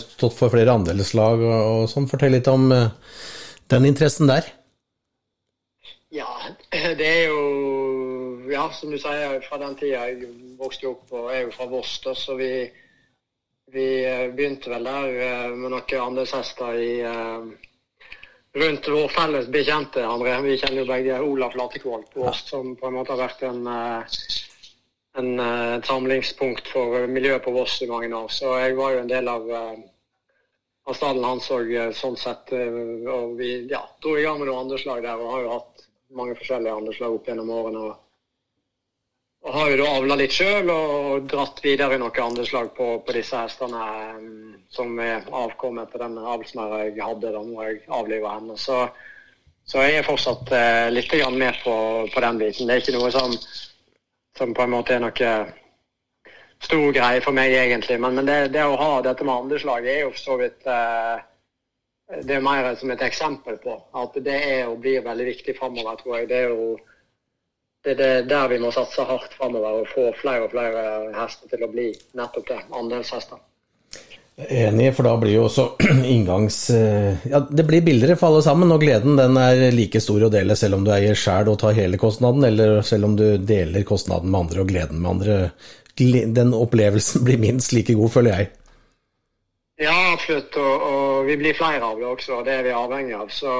stått 0.00 0.38
for 0.38 0.48
flere 0.48 0.72
andelslag 0.72 1.42
og, 1.42 1.58
og 1.82 1.82
sånn. 1.90 2.06
Fortell 2.08 2.32
litt 2.32 2.48
om 2.48 2.70
den 2.72 3.88
interessen 3.90 4.30
der. 4.30 4.46
Ja, 6.14 6.30
det 6.70 7.04
er 7.10 7.26
jo 7.28 7.42
ja, 8.50 8.70
som 8.70 8.90
du 8.90 8.98
sier, 8.98 9.40
fra 9.40 9.58
den 9.60 9.76
tida 9.78 10.06
jeg 10.08 10.28
vokste 10.58 10.88
opp 10.90 11.12
og 11.14 11.30
er 11.32 11.44
jo 11.44 11.52
fra 11.54 11.66
Voss, 11.70 11.96
så 12.00 12.36
vi, 12.38 12.50
vi, 13.72 13.86
eh, 14.04 14.26
begynte 14.34 14.72
vel 14.72 14.88
der 14.88 15.20
eh, 15.26 15.54
med 15.54 15.72
noen 15.72 16.02
andelshester 16.06 16.78
i 16.80 16.90
eh, 17.04 17.46
rundt 18.54 18.88
vår 18.88 19.08
felles 19.14 19.48
bekjente, 19.50 20.04
André. 20.06 20.36
Vi 20.44 20.58
kjenner 20.60 20.82
jo 20.82 20.90
begge 20.90 21.20
Olaf 21.22 21.56
Latekvold 21.58 22.06
på 22.12 22.26
Voss, 22.26 22.44
som 22.50 22.76
på 22.76 22.88
en 22.88 22.96
måte 22.98 23.14
har 23.14 23.22
vært 23.24 23.42
en, 23.48 23.66
en, 25.18 25.32
et 25.40 25.90
samlingspunkt 25.90 26.70
for 26.70 27.08
miljøet 27.10 27.42
på 27.42 27.54
Voss 27.56 27.80
i 27.82 27.90
mange 27.90 28.12
år. 28.14 28.30
Så 28.30 28.54
jeg 28.62 28.78
var 28.78 28.94
jo 28.94 29.02
en 29.02 29.10
del 29.10 29.32
av, 29.32 29.50
av 30.86 30.94
stallen 30.94 31.26
hans 31.26 31.50
òg, 31.50 31.74
sånn 31.98 32.14
sett. 32.20 32.54
Og 32.54 33.34
vi 33.40 33.56
ja, 33.72 33.82
dro 33.98 34.14
i 34.14 34.22
gang 34.22 34.38
med 34.38 34.52
noen 34.52 34.68
andre 34.68 34.78
slag 34.78 35.02
der, 35.02 35.18
og 35.18 35.34
har 35.34 35.42
jo 35.42 35.52
hatt 35.56 35.86
mange 36.14 36.38
forskjellige 36.38 36.78
andre 36.78 36.94
slag 36.94 37.18
opp 37.18 37.26
gjennom 37.32 37.50
årene. 37.58 37.88
og 37.90 38.03
og 39.44 39.52
har 39.52 39.70
jo 39.70 39.80
da 39.82 39.88
avla 39.98 40.16
litt 40.16 40.32
sjøl 40.32 40.70
og 40.72 41.26
dratt 41.28 41.58
videre 41.64 41.98
noen 42.00 42.20
andre 42.24 42.46
slag 42.48 42.70
på, 42.76 42.86
på 43.04 43.16
disse 43.16 43.36
hestene 43.36 43.88
um, 44.16 44.54
som 44.72 44.94
er 45.04 45.26
avkommet 45.28 45.90
etter 45.90 46.00
den 46.06 46.16
avlsmæra 46.16 46.86
jeg 46.86 46.96
hadde 47.02 47.32
da 47.34 47.42
når 47.44 47.66
jeg 47.66 47.82
avliva 47.92 48.38
henne. 48.38 48.56
Så, 48.56 48.78
så, 49.68 49.82
jeg 49.84 49.98
er 49.98 50.06
fortsatt 50.06 50.48
eh, 50.56 50.88
litt 50.92 51.12
med 51.36 51.60
på, 51.60 51.74
på, 52.14 52.22
den 52.24 52.40
biten. 52.40 52.66
Det 52.66 52.74
er 52.78 52.80
ikke 52.80 52.96
noe 52.96 53.10
som, 53.12 53.36
som 54.38 54.56
på 54.56 54.64
en 54.64 54.72
måte 54.72 54.96
er 54.96 55.04
noe 55.04 55.34
stor 56.64 56.88
greie 56.96 57.20
for 57.20 57.36
meg, 57.36 57.52
egentlig. 57.52 58.00
Men, 58.00 58.16
men 58.16 58.26
det, 58.30 58.38
det, 58.56 58.64
å 58.64 58.80
ha 58.80 59.02
dette 59.04 59.28
med 59.28 59.44
andelslag 59.44 59.84
er 59.84 60.06
jo 60.06 60.14
for 60.16 60.24
så 60.24 60.40
vidt 60.40 60.64
eh, 60.64 61.20
Det 62.24 62.38
er 62.38 62.48
mer 62.48 62.72
som 62.80 62.96
et 62.96 63.04
eksempel 63.04 63.60
på 63.60 63.76
at 64.00 64.16
det 64.24 64.40
er 64.40 64.72
og 64.72 64.80
blir 64.80 65.04
veldig 65.04 65.28
viktig 65.34 65.58
framover, 65.60 66.00
tror 66.00 66.18
jeg. 66.22 66.32
Det 66.32 66.42
er 66.46 66.56
jo 66.56 66.78
det 67.84 67.94
er 68.00 68.28
der 68.28 68.48
vi 68.48 68.60
må 68.62 68.70
satse 68.72 69.04
hardt 69.04 69.34
framover 69.36 69.82
og 69.82 69.90
få 69.92 70.10
flere 70.16 70.46
og 70.46 70.54
flere 70.54 70.84
hester 71.16 71.50
til 71.52 71.66
å 71.66 71.72
bli 71.72 71.90
nettopp 72.16 72.48
det, 72.48 72.62
andelshester. 72.72 73.42
Enig, 74.34 74.88
for 74.96 75.06
da 75.06 75.12
blir 75.20 75.36
jo 75.36 75.44
også 75.46 75.66
inngangs... 76.14 76.56
Eh, 76.74 77.28
ja, 77.30 77.38
det 77.50 77.66
blir 77.68 77.84
billigere 77.86 78.16
for 78.18 78.32
alle 78.32 78.42
sammen, 78.42 78.72
og 78.74 78.82
gleden 78.82 79.14
den 79.20 79.38
er 79.38 79.68
like 79.76 80.02
stor 80.02 80.26
å 80.26 80.32
dele 80.32 80.56
selv 80.58 80.80
om 80.80 80.86
du 80.86 80.90
eier 80.94 81.14
sjæl 81.18 81.52
og 81.52 81.60
tar 81.60 81.76
hele 81.76 82.00
kostnaden, 82.00 82.42
eller 82.48 82.80
selv 82.82 83.10
om 83.10 83.14
du 83.20 83.26
deler 83.38 83.86
kostnaden 83.86 84.32
med 84.32 84.46
andre 84.46 84.64
og 84.64 84.72
gleden 84.72 85.04
med 85.04 85.10
andre. 85.12 85.38
den 86.34 86.54
opplevelsen 86.54 87.22
blir 87.22 87.38
minst 87.38 87.72
like 87.72 87.94
god, 87.94 88.10
føler 88.10 88.38
jeg. 88.38 88.50
Ja, 89.84 89.94
absolutt. 90.12 90.56
Og, 90.56 90.82
og, 90.82 91.26
vi 91.26 91.36
blir 91.38 91.54
flere 91.54 91.82
av 91.82 91.98
det 91.98 92.06
også, 92.06 92.40
og 92.40 92.44
det 92.46 92.58
er 92.58 92.66
vi 92.66 92.74
avhengig 92.74 93.14
av. 93.14 93.30
Så 93.30 93.54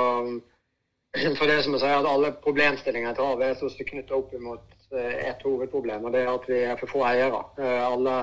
for 1.39 1.47
det 1.47 1.61
som 1.63 1.75
jeg 1.77 1.83
sier, 1.85 1.99
at 1.99 2.09
alle 2.11 2.33
problemstillinger 2.45 3.13
i 3.13 3.19
travet 3.19 3.47
er 3.47 3.59
så 3.59 3.87
knytta 3.91 4.17
opp 4.17 4.33
mot 4.43 4.95
eh, 4.95 5.29
ett 5.29 5.45
hovedproblem, 5.47 6.07
og 6.07 6.15
det 6.15 6.25
er 6.25 6.33
at 6.33 6.49
vi 6.51 6.63
er 6.67 6.81
for 6.81 6.91
få 6.91 7.05
eiere. 7.07 7.43
Eh, 7.61 7.83
alle, 7.87 8.17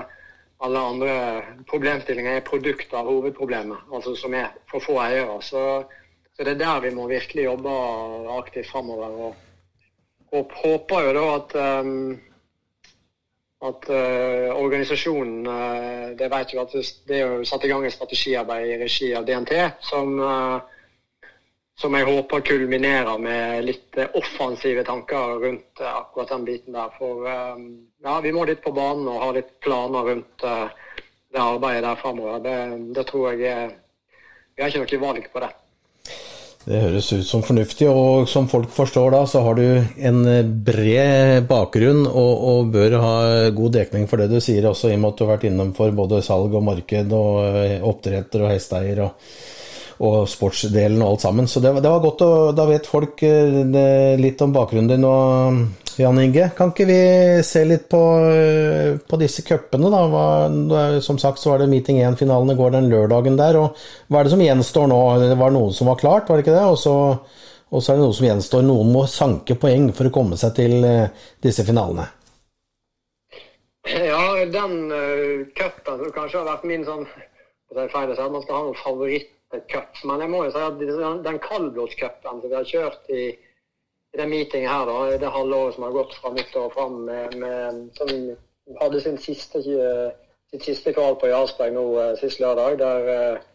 alle 0.66 0.82
andre 0.90 1.14
problemstillinger 1.70 2.36
er 2.36 2.48
produkter 2.48 3.00
av 3.00 3.08
hovedproblemet, 3.08 3.88
altså 3.92 4.16
som 4.18 4.36
er 4.36 4.52
for 4.70 4.84
få 4.84 4.98
eiere. 5.04 5.38
Så, 5.44 5.62
så 6.36 6.44
det 6.44 6.56
er 6.56 6.60
der 6.64 6.84
vi 6.84 6.92
må 6.96 7.08
virkelig 7.08 7.48
jobbe 7.48 7.78
aktivt 8.36 8.68
framover. 8.68 9.16
Og, 9.28 9.48
og 10.32 10.52
håper 10.64 11.08
jo 11.08 11.16
da 11.16 11.24
at 11.38 11.56
um, 11.84 12.20
at 13.62 13.84
uh, 13.94 14.48
organisasjonen 14.58 15.46
uh, 15.46 16.06
Det 16.18 16.26
vet 16.32 16.54
jo 16.54 16.62
at 16.64 16.72
det 17.06 17.18
er 17.18 17.28
jo 17.28 17.44
satt 17.46 17.62
i 17.62 17.68
gang 17.70 17.84
et 17.86 17.94
strategiarbeid 17.94 18.72
i 18.72 18.78
regi 18.80 19.12
av 19.14 19.26
DNT 19.28 19.52
som 19.86 20.16
uh, 20.18 20.71
som 21.82 21.94
jeg 21.98 22.06
håper 22.06 22.44
kulminerer 22.46 23.18
med 23.18 23.64
litt 23.66 23.98
eh, 23.98 24.10
offensive 24.18 24.84
tanker 24.86 25.38
rundt 25.42 25.80
eh, 25.82 25.88
akkurat 25.90 26.30
den 26.30 26.44
biten 26.46 26.76
der. 26.76 26.92
For 26.98 27.26
eh, 27.26 27.64
ja, 28.06 28.18
vi 28.22 28.34
må 28.34 28.44
litt 28.46 28.62
på 28.62 28.74
banen 28.76 29.08
og 29.10 29.22
ha 29.24 29.32
litt 29.34 29.56
planer 29.64 30.12
rundt 30.12 30.44
det 31.32 31.40
arbeidet 31.40 31.82
der 31.86 31.98
framover. 31.98 32.38
Det, 32.44 32.54
det, 32.94 33.04
tror 33.08 33.32
jeg 33.32 33.72
Vi 34.52 34.62
har 34.62 34.70
ikke 34.70 34.84
noe 34.84 35.02
valg 35.08 35.28
på 35.32 35.42
det. 35.42 35.50
Det 36.62 36.78
høres 36.78 37.08
ut 37.10 37.26
som 37.26 37.42
fornuftig, 37.42 37.88
og 37.90 38.28
som 38.30 38.44
folk 38.50 38.68
forstår 38.70 39.08
da, 39.10 39.22
så 39.26 39.40
har 39.42 39.56
du 39.58 39.64
en 40.06 40.20
bred 40.62 41.48
bakgrunn 41.50 42.04
og, 42.06 42.44
og 42.52 42.68
bør 42.76 42.94
ha 43.02 43.16
god 43.56 43.74
dekning 43.80 44.06
for 44.10 44.22
det 44.22 44.28
du 44.30 44.38
sier, 44.38 44.68
også 44.70 44.92
i 44.92 44.94
og 44.94 45.02
med 45.02 45.08
at 45.08 45.18
du 45.18 45.24
har 45.24 45.32
vært 45.32 45.48
innenfor 45.48 45.96
både 45.98 46.22
salg 46.22 46.54
og 46.54 46.62
marked 46.68 47.16
og 47.18 47.82
oppdretter 47.90 48.46
og 48.46 48.54
hesteeier. 48.54 49.02
og 49.08 49.58
og 50.00 50.24
sportsdelen 50.30 51.02
og 51.02 51.12
alt 51.12 51.26
sammen. 51.26 51.50
Så 51.50 51.60
det, 51.60 51.74
det 51.82 51.92
var 51.92 52.02
godt, 52.04 52.24
og 52.24 52.56
da 52.56 52.66
vet 52.70 52.88
folk 52.88 53.20
det, 53.20 53.86
litt 54.22 54.42
om 54.44 54.54
bakgrunnen 54.54 54.94
din 54.94 55.08
og 55.08 55.62
Jan 55.96 56.18
Inge. 56.18 56.50
Kan 56.56 56.72
ikke 56.72 56.86
vi 56.88 56.98
se 57.44 57.64
litt 57.68 57.88
på, 57.92 58.00
eh, 58.30 58.96
på 59.08 59.18
disse 59.20 59.44
cupene, 59.44 59.90
da? 59.92 60.02
Hva, 60.08 61.00
som 61.04 61.18
sagt 61.20 61.42
så 61.42 61.52
var 61.52 61.62
det 61.62 61.68
meeting 61.72 62.00
1-finalen 62.00 62.54
i 62.54 62.56
går 62.58 62.72
den 62.76 62.88
lørdagen 62.92 63.36
der. 63.36 63.58
og 63.60 63.76
Hva 64.08 64.20
er 64.20 64.24
det 64.24 64.32
som 64.32 64.44
gjenstår 64.44 64.88
nå? 64.88 65.00
Det 65.20 65.38
var 65.38 65.52
noe 65.52 65.72
som 65.72 65.90
var 65.92 66.00
klart, 66.00 66.28
var 66.28 66.40
det 66.40 66.46
ikke 66.46 66.56
det? 66.56 66.64
Og 66.64 66.78
så, 66.78 66.94
og 67.70 67.82
så 67.82 67.92
er 67.92 68.00
det 68.00 68.06
noe 68.06 68.16
som 68.16 68.28
gjenstår. 68.30 68.64
Noen 68.64 68.92
må 68.94 69.04
sanke 69.06 69.58
poeng 69.60 69.90
for 69.92 70.08
å 70.08 70.14
komme 70.14 70.40
seg 70.40 70.56
til 70.56 70.80
eh, 70.84 71.12
disse 71.44 71.66
finalene. 71.68 72.08
Ja, 73.82 74.22
den 74.46 74.92
uh, 74.94 75.42
cupen 75.58 75.96
som 75.98 76.10
kanskje 76.14 76.38
har 76.38 76.46
vært 76.46 76.66
min 76.70 76.84
sånn 76.86 77.02
det 77.72 77.80
er 77.82 77.88
feil 77.90 78.12
å 78.12 78.14
si 78.14 78.22
at 78.22 78.30
man 78.30 78.42
skal 78.44 78.54
ha 78.54 78.66
noen 78.68 78.78
favoritt 78.78 79.30
cup. 79.68 79.98
Men 80.04 80.24
jeg 80.24 80.32
må 80.32 80.44
jo 80.46 80.52
si 80.54 80.62
at 80.64 81.24
den 81.24 81.40
kaldblodscupen 81.42 82.40
som 82.40 82.48
vi 82.48 82.56
har 82.56 82.68
kjørt 82.68 83.12
i, 83.12 83.28
i 84.12 84.20
den 84.20 84.32
meetingen 84.32 84.70
her, 84.70 84.88
da, 84.88 85.18
det 85.20 85.34
halvåret 85.36 85.76
som 85.76 85.86
har 85.86 85.96
gått 85.96 86.16
fra 86.18 86.32
nyttår 86.34 86.68
og 86.68 86.74
fram, 86.76 86.98
med, 87.08 87.36
med, 87.40 87.86
som 87.98 88.12
hadde 88.80 89.00
sin 89.04 89.18
siste, 89.20 89.62
sitt 89.62 90.66
siste 90.66 90.92
kval 90.96 91.16
på 91.20 91.30
Jarlsberg 91.32 91.74
nå 91.76 91.86
eh, 92.00 92.12
sist 92.20 92.40
lørdag, 92.42 92.78
der 92.80 93.08
uh, 93.08 93.48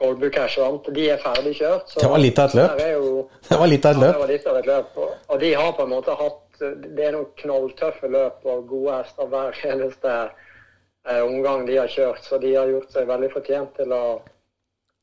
Goldbook 0.00 0.32
Cash 0.32 0.60
vant, 0.60 0.86
de 0.96 1.08
er 1.12 1.20
ferdig 1.20 1.54
kjørt. 1.58 1.92
det 2.00 2.08
var 2.08 2.22
litt 2.22 2.38
av 2.40 2.48
et 2.48 2.56
løp. 2.56 2.84
Jo, 2.88 3.10
det 3.48 3.58
var 3.60 3.68
litt 3.68 3.88
av 3.88 3.90
et 3.90 4.00
løp. 4.00 4.06
Ja, 4.06 4.12
det 4.12 4.22
var 4.22 4.30
litt 4.32 4.46
av 4.46 4.60
et 4.60 4.70
løp. 4.70 5.00
Og, 5.04 5.34
de 5.42 5.50
har 5.60 5.74
på 5.76 5.84
en 5.84 5.92
måte 5.92 6.14
hatt 6.20 6.46
Det 6.60 7.04
er 7.06 7.14
noen 7.16 7.28
knalltøffe 7.40 8.08
løp 8.12 8.48
og 8.52 8.66
gode 8.68 8.98
hester 8.98 9.28
hver 9.32 9.60
eneste 9.64 10.10
eh, 10.12 11.20
omgang 11.24 11.62
de 11.64 11.78
har 11.80 11.88
kjørt, 11.88 12.20
så 12.24 12.36
de 12.40 12.50
har 12.52 12.68
gjort 12.68 12.92
seg 12.92 13.06
veldig 13.08 13.30
fortjent 13.32 13.72
til 13.78 13.94
å 13.96 14.02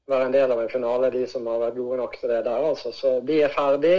være 0.08 0.30
en 0.30 0.36
del 0.36 0.54
av 0.54 0.62
en 0.62 0.72
finale, 0.72 1.12
de 1.14 1.26
som 1.30 1.48
har 1.50 1.62
vært 1.62 1.78
gode 1.80 2.00
nok 2.02 2.16
til 2.20 2.32
det 2.32 2.44
der. 2.46 2.70
altså. 2.70 2.94
Så 2.96 3.20
de 3.28 3.42
er 3.44 3.54
ferdig. 3.54 3.98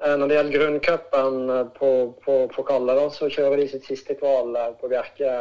Eh, 0.00 0.16
når 0.16 0.28
det 0.28 0.36
gjelder 0.36 0.58
grunncupen 0.58 1.50
eh, 1.54 1.66
på, 1.76 1.90
på, 2.24 2.36
på 2.54 2.66
Kalle, 2.68 2.96
da, 2.96 3.08
så 3.12 3.28
kjører 3.30 3.60
de 3.60 3.68
sitt 3.68 3.88
siste 3.88 4.16
kval 4.18 4.54
eh, 4.56 4.72
på 4.80 4.88
Bjerke 4.90 5.34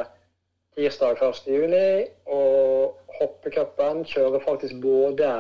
tirsdag 0.78 1.22
1.6. 1.24 2.12
Og 2.36 3.16
hoppecupen 3.20 4.04
kjører 4.08 4.44
faktisk 4.46 4.82
både 4.84 5.32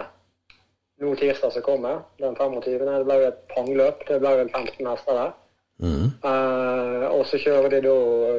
nå 0.99 1.13
tirsdag 1.19 1.53
som 1.55 1.63
kommer, 1.63 2.01
den 2.19 2.35
25. 2.35 2.79
Det 2.79 3.03
ble 3.07 3.19
jo 3.21 3.29
et 3.29 3.45
pangløp. 3.53 4.01
Det 4.07 4.19
ble 4.23 4.33
vel 4.41 4.49
15 4.51 4.89
hester 4.89 5.19
der. 5.19 5.37
Mm. 5.79 6.09
Uh, 6.19 7.05
og 7.15 7.21
så 7.29 7.39
kjører 7.39 7.71
de 7.71 7.79
da 7.85 7.93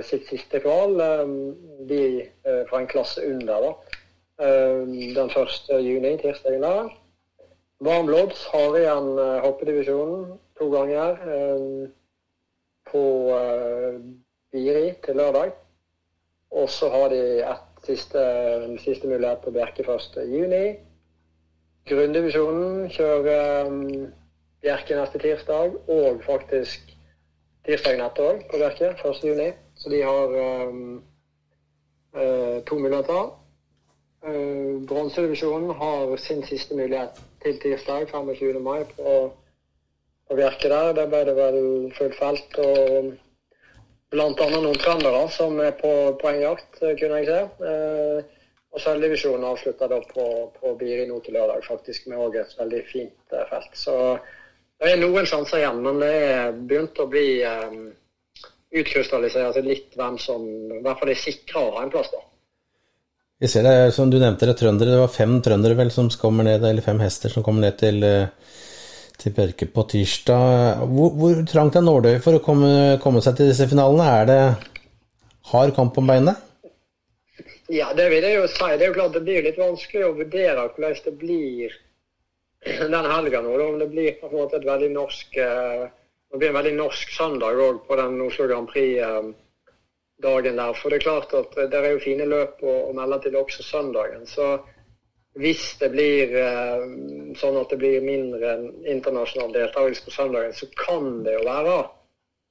sitt 0.05 0.27
siste 0.29 0.61
kval, 0.61 0.93
um, 1.01 1.55
de 1.89 2.03
uh, 2.45 2.67
fra 2.69 2.83
en 2.83 2.91
klasse 2.91 3.25
under. 3.25 3.65
da. 3.65 3.90
Ehm, 4.41 5.15
den 5.15 5.31
1. 5.31 5.69
juni, 5.69 6.17
tirsdagen 6.17 6.63
der. 6.63 6.91
Varmbloods 7.81 8.47
har 8.53 8.77
igjen 8.77 9.09
eh, 9.19 9.41
hoppedivisjonen 9.45 10.39
to 10.57 10.69
ganger 10.73 11.19
ehm, 11.29 11.91
på 12.89 13.03
eh, 13.37 13.99
Biri 14.53 14.95
til 15.05 15.21
lørdag. 15.21 15.53
Og 16.51 16.71
så 16.73 16.89
har 16.89 17.13
de 17.13 17.21
et 17.45 17.85
siste, 17.85 18.23
siste 18.85 19.09
mulighet 19.09 19.45
på 19.45 19.53
Bjerke 19.55 19.85
1. 19.85 20.17
juni. 20.33 20.65
Grunndivisjonen 21.89 22.89
kjører 22.93 23.69
um, 23.69 24.09
Bjerke 24.61 24.97
neste 24.97 25.21
tirsdag, 25.23 25.77
og 25.89 26.25
faktisk 26.27 26.91
tirsdagen 27.69 28.03
etter 28.05 28.33
òg 28.33 28.43
på 28.51 28.61
Bjerke 28.61 28.91
1. 28.97 29.23
juni. 29.25 29.53
Så 29.79 29.93
de 29.93 30.03
har 30.03 30.35
um, 30.67 30.99
uh, 32.17 32.59
to 32.67 32.81
muligheter. 32.81 33.31
Uh, 34.21 34.81
Bronsedivisjonen 34.85 35.71
har 35.71 36.17
sin 36.21 36.43
siste 36.45 36.77
mulighet 36.77 37.21
til 37.43 37.57
tirsdag 37.63 38.11
25. 38.11 38.59
mai 38.61 38.83
på, 38.85 39.15
å 40.31 40.37
virke 40.37 40.69
der. 40.69 40.93
Der 40.99 41.09
ble 41.09 41.23
det 41.29 41.37
vel 41.39 41.61
fullt 41.97 42.19
felt. 42.19 42.59
og 42.61 43.15
Bl.a. 44.11 44.27
noen 44.35 44.79
trøndere 44.83 45.23
som 45.31 45.57
er 45.63 45.73
på 45.79 45.91
poengjakt, 46.19 46.81
eh, 46.83 46.97
kunne 46.99 47.21
jeg 47.21 47.29
se. 47.29 47.41
Uh, 47.63 48.39
og 48.71 48.83
sølvdivisjonen 48.83 49.47
avslutta 49.47 49.87
da 49.91 50.01
på, 50.07 50.25
på 50.57 50.73
Biri 50.79 51.07
nå 51.07 51.21
til 51.23 51.39
lørdag, 51.39 51.63
faktisk 51.67 52.09
med 52.11 52.19
òg 52.19 52.37
et 52.43 52.57
veldig 52.59 52.81
fint 52.91 53.35
uh, 53.37 53.45
felt. 53.51 53.71
Så 53.79 53.95
det 54.83 54.93
er 54.93 55.01
noen 55.01 55.29
sjanser 55.31 55.63
igjen, 55.63 55.79
men 55.87 56.03
det 56.03 56.11
er 56.27 56.59
begynt 56.59 56.99
å 56.99 57.07
bli 57.11 57.41
um, 57.47 57.87
utkrystallisert 58.83 59.63
litt 59.67 59.95
hvem 59.99 60.19
som 60.19 60.45
i 60.51 60.83
hvert 60.83 61.01
fall 61.01 61.15
er 61.15 61.23
sikra 61.23 61.65
å 61.65 61.73
ha 61.79 61.87
en 61.87 61.95
plass. 61.95 62.11
da. 62.11 62.27
Vi 63.41 63.49
ser 63.49 63.65
det, 63.65 63.93
som 63.97 64.11
du 64.13 64.19
nevnte, 64.21 64.45
det 64.45 64.59
trøndere. 64.61 64.93
Det 64.93 65.01
var 65.01 65.13
fem 65.15 65.39
trøndere 65.41 65.77
vel 65.79 65.91
som 65.95 66.11
kommer 66.21 66.45
ned, 66.45 66.65
eller 66.67 66.85
fem 66.85 66.99
hester 67.01 67.33
som 67.33 67.45
kommer 67.45 67.65
ned 67.65 67.79
til, 67.81 68.03
eh, 68.05 68.59
til 69.17 69.33
Bjørke 69.33 69.69
på 69.73 69.85
tirsdag. 69.89 70.83
Hvor, 70.91 71.15
hvor 71.17 71.41
trangt 71.49 71.79
er 71.81 71.87
nåløyet 71.87 72.21
for 72.25 72.37
å 72.37 72.43
komme, 72.45 72.99
komme, 73.01 73.23
seg 73.25 73.39
til 73.39 73.49
disse 73.49 73.69
finalene? 73.71 74.09
Er 74.21 74.29
det 74.29 74.41
hard 75.55 75.73
kamp 75.79 75.97
om 75.97 76.13
beinet? 76.13 76.37
Ja, 77.73 77.95
det 77.97 78.11
vil 78.13 78.29
jeg 78.29 78.43
jo 78.43 78.45
si. 78.51 78.69
Det 78.77 78.85
er 78.85 78.93
jo 78.93 78.99
klart 78.99 79.17
det 79.17 79.25
blir 79.25 79.47
litt 79.47 79.63
vanskelig 79.63 80.05
å 80.05 80.17
vurdere 80.19 80.67
hvordan 80.67 81.01
det 81.07 81.17
blir 81.25 81.79
den 82.93 83.13
helga 83.15 83.41
nå. 83.41 83.57
Om 83.71 83.81
det 83.81 83.89
blir 83.95 84.21
på 84.21 84.29
en 84.29 84.37
måte 84.37 84.61
et 84.61 84.69
veldig 84.69 84.93
norsk 84.99 85.41
eh, 85.41 85.89
det 86.31 86.39
blir 86.39 86.53
en 86.53 86.61
veldig 86.61 86.77
norsk 86.77 87.11
søndag 87.11 87.59
òg 87.59 87.81
på 87.89 87.97
den 87.99 88.21
Oslo 88.23 88.45
Grand 88.47 88.69
Prix 88.71 89.01
eh, 89.03 89.33
dagen 90.23 90.59
der. 90.61 90.75
For 90.77 90.91
det 90.91 91.01
er 91.01 91.07
klart 91.07 91.35
at 91.37 91.57
det 91.73 91.79
er 91.81 91.95
jo 91.95 92.03
fine 92.03 92.27
løp 92.29 92.61
å, 92.63 92.77
å 92.91 92.93
melde 92.97 93.21
til 93.25 93.39
også 93.41 93.65
søndagen. 93.67 94.27
Så 94.29 94.59
hvis 95.39 95.77
det 95.81 95.93
blir 95.93 96.35
eh, 96.37 96.85
sånn 97.39 97.59
at 97.61 97.71
det 97.71 97.79
blir 97.81 98.05
mindre 98.05 98.57
internasjonal 98.91 99.55
deltakelse 99.55 100.07
på 100.07 100.15
søndagen, 100.15 100.55
så 100.57 100.69
kan 100.79 101.23
det 101.27 101.37
jo 101.39 101.47
være 101.47 101.77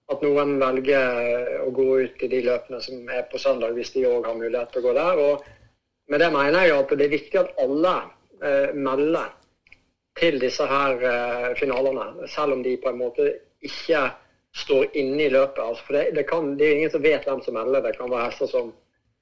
at 0.10 0.24
noen 0.26 0.56
velger 0.62 1.60
å 1.66 1.70
gå 1.76 1.88
ut 2.06 2.24
i 2.26 2.30
de 2.32 2.40
løpene 2.48 2.80
som 2.82 3.12
er 3.14 3.28
på 3.30 3.42
søndag, 3.42 3.76
hvis 3.78 3.92
de 3.94 4.08
òg 4.10 4.26
har 4.26 4.40
mulighet 4.40 4.72
til 4.74 4.82
å 4.82 4.88
gå 4.88 4.96
der. 4.98 5.20
Og 5.26 6.10
med 6.10 6.24
det 6.24 6.32
mener 6.34 6.66
jeg 6.66 6.78
at 6.80 6.96
det 6.96 7.06
er 7.06 7.14
viktig 7.14 7.42
at 7.44 7.60
alle 7.62 7.94
eh, 8.42 8.72
melder 8.74 9.36
til 10.20 10.40
disse 10.42 10.66
her 10.66 11.06
eh, 11.06 11.52
finalene, 11.60 12.28
selv 12.32 12.58
om 12.58 12.64
de 12.66 12.74
på 12.82 12.90
en 12.90 13.00
måte 13.04 13.28
ikke 13.66 14.08
står 14.58 14.98
inne 14.98 15.24
i 15.24 15.30
løpet. 15.30 15.64
Altså, 15.64 15.86
for 15.86 15.98
det, 15.98 16.06
det, 16.16 16.24
kan, 16.30 16.54
det, 16.58 16.68
er 16.68 16.78
ingen 16.78 16.94
som 16.94 17.04
vet 17.04 17.28
hvem 17.28 17.42
som 17.46 17.58
melder. 17.58 17.84
Det 17.86 17.98
kan 17.98 18.12
være 18.12 18.30
hester 18.30 18.50
som 18.52 18.72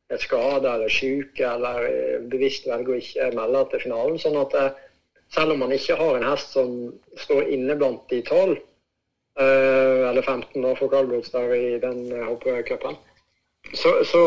er 0.10 0.22
skada 0.24 0.76
eller 0.78 0.92
syke 0.92 1.44
eller 1.44 1.84
eh, 1.88 2.20
bevisst 2.32 2.68
velger 2.68 2.96
å 2.96 3.02
ikke 3.02 3.32
melde 3.36 3.66
til 3.72 3.84
finalen. 3.88 4.22
sånn 4.22 4.40
at 4.40 4.56
eh, 4.56 4.70
selv 5.36 5.56
om 5.56 5.66
man 5.66 5.76
ikke 5.76 5.98
har 6.00 6.16
en 6.16 6.30
hest 6.30 6.56
som 6.56 6.78
står 7.20 7.52
inne 7.52 7.76
blant 7.76 8.06
de 8.12 8.22
tolv, 8.28 8.62
eh, 9.40 10.08
eller 10.08 10.24
15 10.24 10.64
da 10.64 10.74
for 10.80 10.94
kaldblods 10.94 11.34
der 11.36 11.54
i 11.58 11.76
den 11.84 12.08
hoppecupen, 12.30 12.96
så, 13.74 13.92
så, 14.08 14.20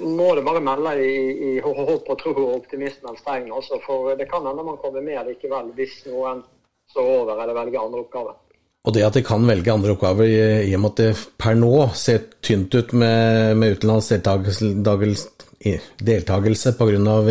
må 0.00 0.34
det 0.34 0.44
bare 0.46 0.62
melde 0.64 0.94
i, 1.04 1.16
i 1.50 1.60
håp 1.60 2.08
og 2.08 2.18
tro 2.20 2.32
og 2.32 2.54
optimismens 2.62 3.20
tegn 3.26 3.50
også. 3.52 3.82
For 3.84 4.14
det 4.16 4.30
kan 4.30 4.46
hende 4.48 4.64
man 4.64 4.78
kommer 4.80 5.04
med 5.04 5.28
likevel 5.28 5.68
hvis 5.76 5.98
noen 6.08 6.40
står 6.88 7.10
over 7.18 7.42
eller 7.42 7.58
velger 7.58 7.82
andre 7.82 8.00
oppgaver. 8.06 8.38
Og 8.86 8.94
det 8.94 9.02
at 9.02 9.16
de 9.18 9.22
kan 9.26 9.42
velge 9.48 9.72
andre 9.72 9.96
oppgaver 9.96 10.28
i, 10.30 10.74
og 10.76 10.82
med 10.84 10.92
at 10.92 11.00
det 11.02 11.24
per 11.42 11.56
nå 11.58 11.72
ser 11.98 12.28
tynt 12.46 12.74
ut 12.76 12.92
med, 12.94 13.56
med 13.58 13.74
utenlands 13.74 14.12
deltakelse 15.98 16.72
pga. 16.78 16.86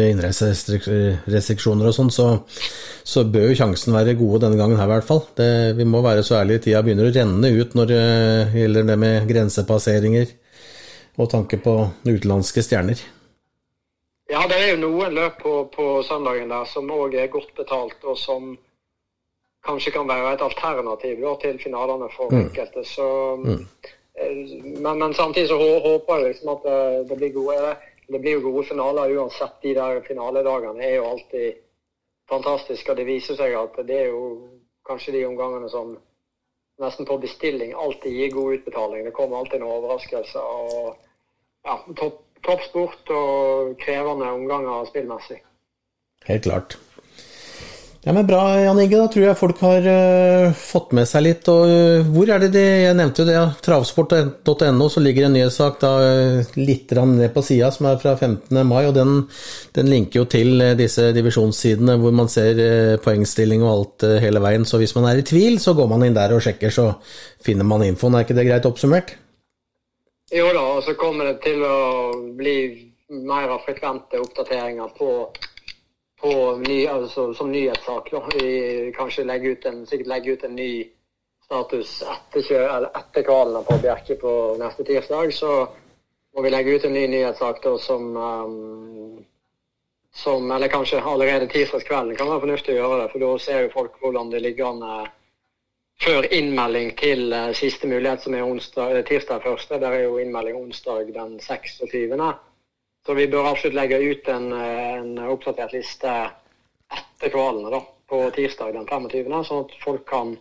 innreiserestriksjoner 0.09 1.87
og 1.87 1.95
sånn, 1.95 2.11
så, 2.11 2.27
så, 3.03 3.23
bør 3.23 3.49
jo 3.51 3.59
sjansen 3.61 3.95
være 3.95 4.17
gode 4.19 4.43
denne 4.43 4.59
gangen 4.59 4.79
her 4.79 4.89
i 4.89 4.93
hvert 4.95 5.07
fall. 5.07 5.23
Det, 5.37 5.77
vi 5.79 5.85
må 5.87 6.01
være 6.03 6.23
så 6.27 6.41
ærlige, 6.41 6.65
tida 6.67 6.83
begynner 6.83 7.07
å 7.07 7.15
renne 7.15 7.53
ut 7.55 7.75
når 7.77 7.85
det 7.91 8.05
gjelder 8.59 8.83
det 8.91 8.97
med 9.05 9.27
grensepasseringer 9.29 10.27
og 11.15 11.29
tanke 11.31 11.57
på 11.63 11.77
utenlandske 12.03 12.63
stjerner. 12.65 12.99
Ja, 14.31 14.43
det 14.49 14.57
er 14.57 14.71
jo 14.73 14.81
noen 14.81 15.13
løp 15.15 15.37
på, 15.39 15.53
på 15.71 16.01
søndagen 16.03 16.49
der 16.49 16.65
som 16.67 16.89
òg 16.91 17.13
er 17.15 17.31
godt 17.31 17.53
betalt, 17.55 17.99
og 18.03 18.17
som 18.17 18.55
kanskje 19.65 19.91
kan 19.91 20.07
være 20.07 20.33
et 20.35 20.45
alternativ 20.45 21.21
da, 21.21 21.35
til 21.41 21.59
finalene 21.63 22.09
for 22.15 22.31
mm. 22.31 22.39
enkelte. 22.39 22.83
Så, 22.87 23.09
mm. 23.35 23.67
Eh, 24.21 24.41
men, 24.81 24.97
men, 24.99 25.13
samtidig 25.13 25.49
så 25.49 25.59
håper 25.59 26.17
jeg 26.17 26.27
liksom 26.27 26.51
at 26.55 26.65
det, 26.67 26.79
det, 27.09 27.17
blir 27.17 27.33
gode 27.35 27.75
det 28.07 28.19
blir 28.21 28.37
jo 28.37 28.49
gode 28.49 28.65
finaler 28.69 29.15
uansett. 29.17 29.55
De 29.63 29.75
der 29.75 30.01
finaledagene 30.07 30.83
er 30.83 30.95
jo 30.95 31.07
alltid 31.13 31.61
fantastiske. 32.29 32.91
Og 32.91 32.97
det 32.97 33.07
viser 33.09 33.39
seg 33.39 33.55
at 33.57 33.79
det 33.87 34.01
er 34.03 34.11
jo 34.13 34.21
kanskje 34.85 35.17
de 35.17 35.25
omgangene 35.25 35.69
som 35.69 35.95
nesten 36.81 37.07
på 37.07 37.17
bestilling 37.17 37.73
alltid 37.73 38.13
gir 38.13 38.31
god 38.35 38.59
utbetaling. 38.59 39.05
Det 39.05 39.15
kommer 39.15 39.41
alltid 39.41 39.63
noen 39.63 39.79
overraskelser. 39.79 40.39
og 40.41 40.95
ja, 41.65 41.79
topp, 41.97 42.21
toppsport 42.45 43.09
og 43.09 43.77
krevende 43.81 44.29
omganger 44.37 44.85
spillmessig. 44.91 45.39
Helt 46.25 46.43
klart. 46.43 46.77
Ja, 48.05 48.13
men 48.13 48.27
Bra, 48.27 48.61
Jan 48.61 48.79
Inge. 48.79 48.99
Da 48.99 49.07
tror 49.09 49.23
jeg 49.25 49.37
folk 49.39 49.61
har 49.65 49.85
uh, 49.89 50.51
fått 50.53 50.91
med 50.93 51.07
seg 51.09 51.23
litt. 51.25 51.47
og 51.49 51.63
uh, 51.65 52.09
Hvor 52.13 52.29
er 52.29 52.43
det 52.43 52.51
de 52.53 52.61
Jeg 52.61 52.97
nevnte 52.99 53.23
jo 53.23 53.29
det, 53.31 53.39
travsport.no, 53.65 54.89
så 54.93 55.01
ligger 55.01 55.25
en 55.25 55.33
nyhetssak 55.33 55.79
da 55.81 55.89
uh, 56.05 56.51
litt 56.59 56.93
ned 56.93 57.33
på 57.33 57.41
sida, 57.47 57.71
som 57.73 57.87
er 57.89 57.97
fra 58.03 58.13
15. 58.13 58.59
mai. 58.69 58.83
og 58.83 58.93
Den, 58.93 59.23
den 59.73 59.89
linker 59.89 60.21
jo 60.21 60.27
til 60.29 60.61
disse 60.77 61.07
divisjonssidene 61.17 61.97
hvor 62.03 62.13
man 62.13 62.29
ser 62.29 62.61
poengstilling 63.01 63.65
og 63.65 63.71
alt 63.71 64.07
hele 64.21 64.43
veien. 64.45 64.69
Så 64.69 64.77
hvis 64.83 64.93
man 64.93 65.09
er 65.09 65.23
i 65.23 65.25
tvil, 65.25 65.57
så 65.57 65.73
går 65.73 65.89
man 65.89 66.05
inn 66.05 66.19
der 66.19 66.37
og 66.37 66.45
sjekker, 66.45 66.69
så 66.69 66.91
finner 67.41 67.65
man 67.65 67.87
infoen. 67.87 68.19
Er 68.19 68.29
ikke 68.29 68.37
det 68.37 68.45
greit 68.51 68.69
oppsummert? 68.69 69.15
Jo 70.29 70.53
da, 70.53 70.61
og 70.77 70.85
så 70.85 70.93
kommer 70.93 71.31
det 71.31 71.39
til 71.41 71.65
å 71.65 71.81
bli 72.37 72.57
mer 73.25 73.49
frekvente 73.65 74.21
oppdateringer 74.21 74.93
på 74.93 75.11
på 76.25 76.57
ny, 76.57 76.87
altså, 76.87 77.33
som 77.33 77.51
nyhetssak. 77.51 78.09
Kanskje 78.97 79.25
legge 79.29 79.53
ut 79.53 79.65
en, 79.65 79.83
sikkert 79.85 80.07
legge 80.09 80.33
ut 80.33 80.43
en 80.43 80.55
ny 80.55 80.69
status 81.45 81.99
etter, 82.01 82.87
etter 82.97 83.25
kvalen 83.27 83.65
på 83.67 83.77
Bjerke 83.83 84.17
på 84.21 84.31
neste 84.59 84.85
tirsdag. 84.87 85.33
Så 85.33 85.51
må 86.33 86.45
vi 86.45 86.53
legge 86.53 86.75
ut 86.75 86.87
en 86.87 86.95
ny 86.97 87.05
nyhetssak 87.11 87.61
da, 87.63 87.75
som, 87.77 88.07
um, 88.17 89.19
som 90.15 90.51
Eller 90.51 90.71
kanskje 90.73 91.03
allerede 91.03 91.51
tirsdagskvelden 91.51 92.17
kan 92.17 92.31
være 92.31 92.45
fornuftig 92.47 92.73
å 92.73 92.79
gjøre 92.79 93.03
det. 93.03 93.11
For 93.13 93.25
da 93.25 93.29
ser 93.45 93.61
jo 93.67 93.75
folk 93.75 94.01
hvordan 94.01 94.33
det 94.33 94.41
ligger 94.47 94.71
an 94.71 94.81
uh, 94.81 95.13
før 96.01 96.25
innmelding 96.33 96.95
til 96.97 97.29
uh, 97.33 97.53
siste 97.53 97.87
mulighet, 97.91 98.25
som 98.25 98.33
er 98.33 98.49
onsdag, 98.49 98.97
tirsdag 99.11 99.45
første. 99.45 99.77
Der 99.77 99.93
er 99.93 100.07
jo 100.07 100.17
innmelding 100.23 100.57
onsdag 100.57 101.13
den 101.13 101.37
26. 101.37 102.17
Så 103.05 103.13
vi 103.13 103.27
bør 103.29 103.51
absolutt 103.51 103.77
legge 103.77 103.99
ut 104.01 104.27
en, 104.33 104.49
en 104.53 105.19
oppdatert 105.29 105.75
liste 105.75 106.11
etter 106.95 107.29
kvalene 107.33 107.69
da, 107.73 107.81
på 108.09 108.21
tirsdag 108.33 108.73
den 108.73 108.87
25., 108.89 109.43
sånn 109.45 109.65
at 109.67 109.75
folk 109.83 110.05
kan 110.09 110.33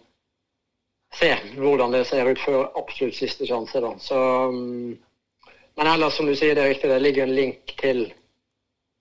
se 1.14 1.30
hvordan 1.59 1.92
det 1.94 2.04
ser 2.09 2.30
ut 2.30 2.40
før 2.40 2.71
absolutt 2.80 3.18
siste 3.18 3.47
sjanse. 3.47 3.83
Da. 3.85 3.92
Så, 4.00 4.21
mm, 4.54 5.50
men 5.76 5.91
ellers, 5.93 6.17
som 6.17 6.26
du 6.26 6.34
sier, 6.34 6.54
det 6.56 6.65
er 6.65 6.73
riktig, 6.73 6.91
det 6.91 7.02
ligger 7.02 7.26
en 7.26 7.36
link 7.36 7.75
til, 7.80 8.06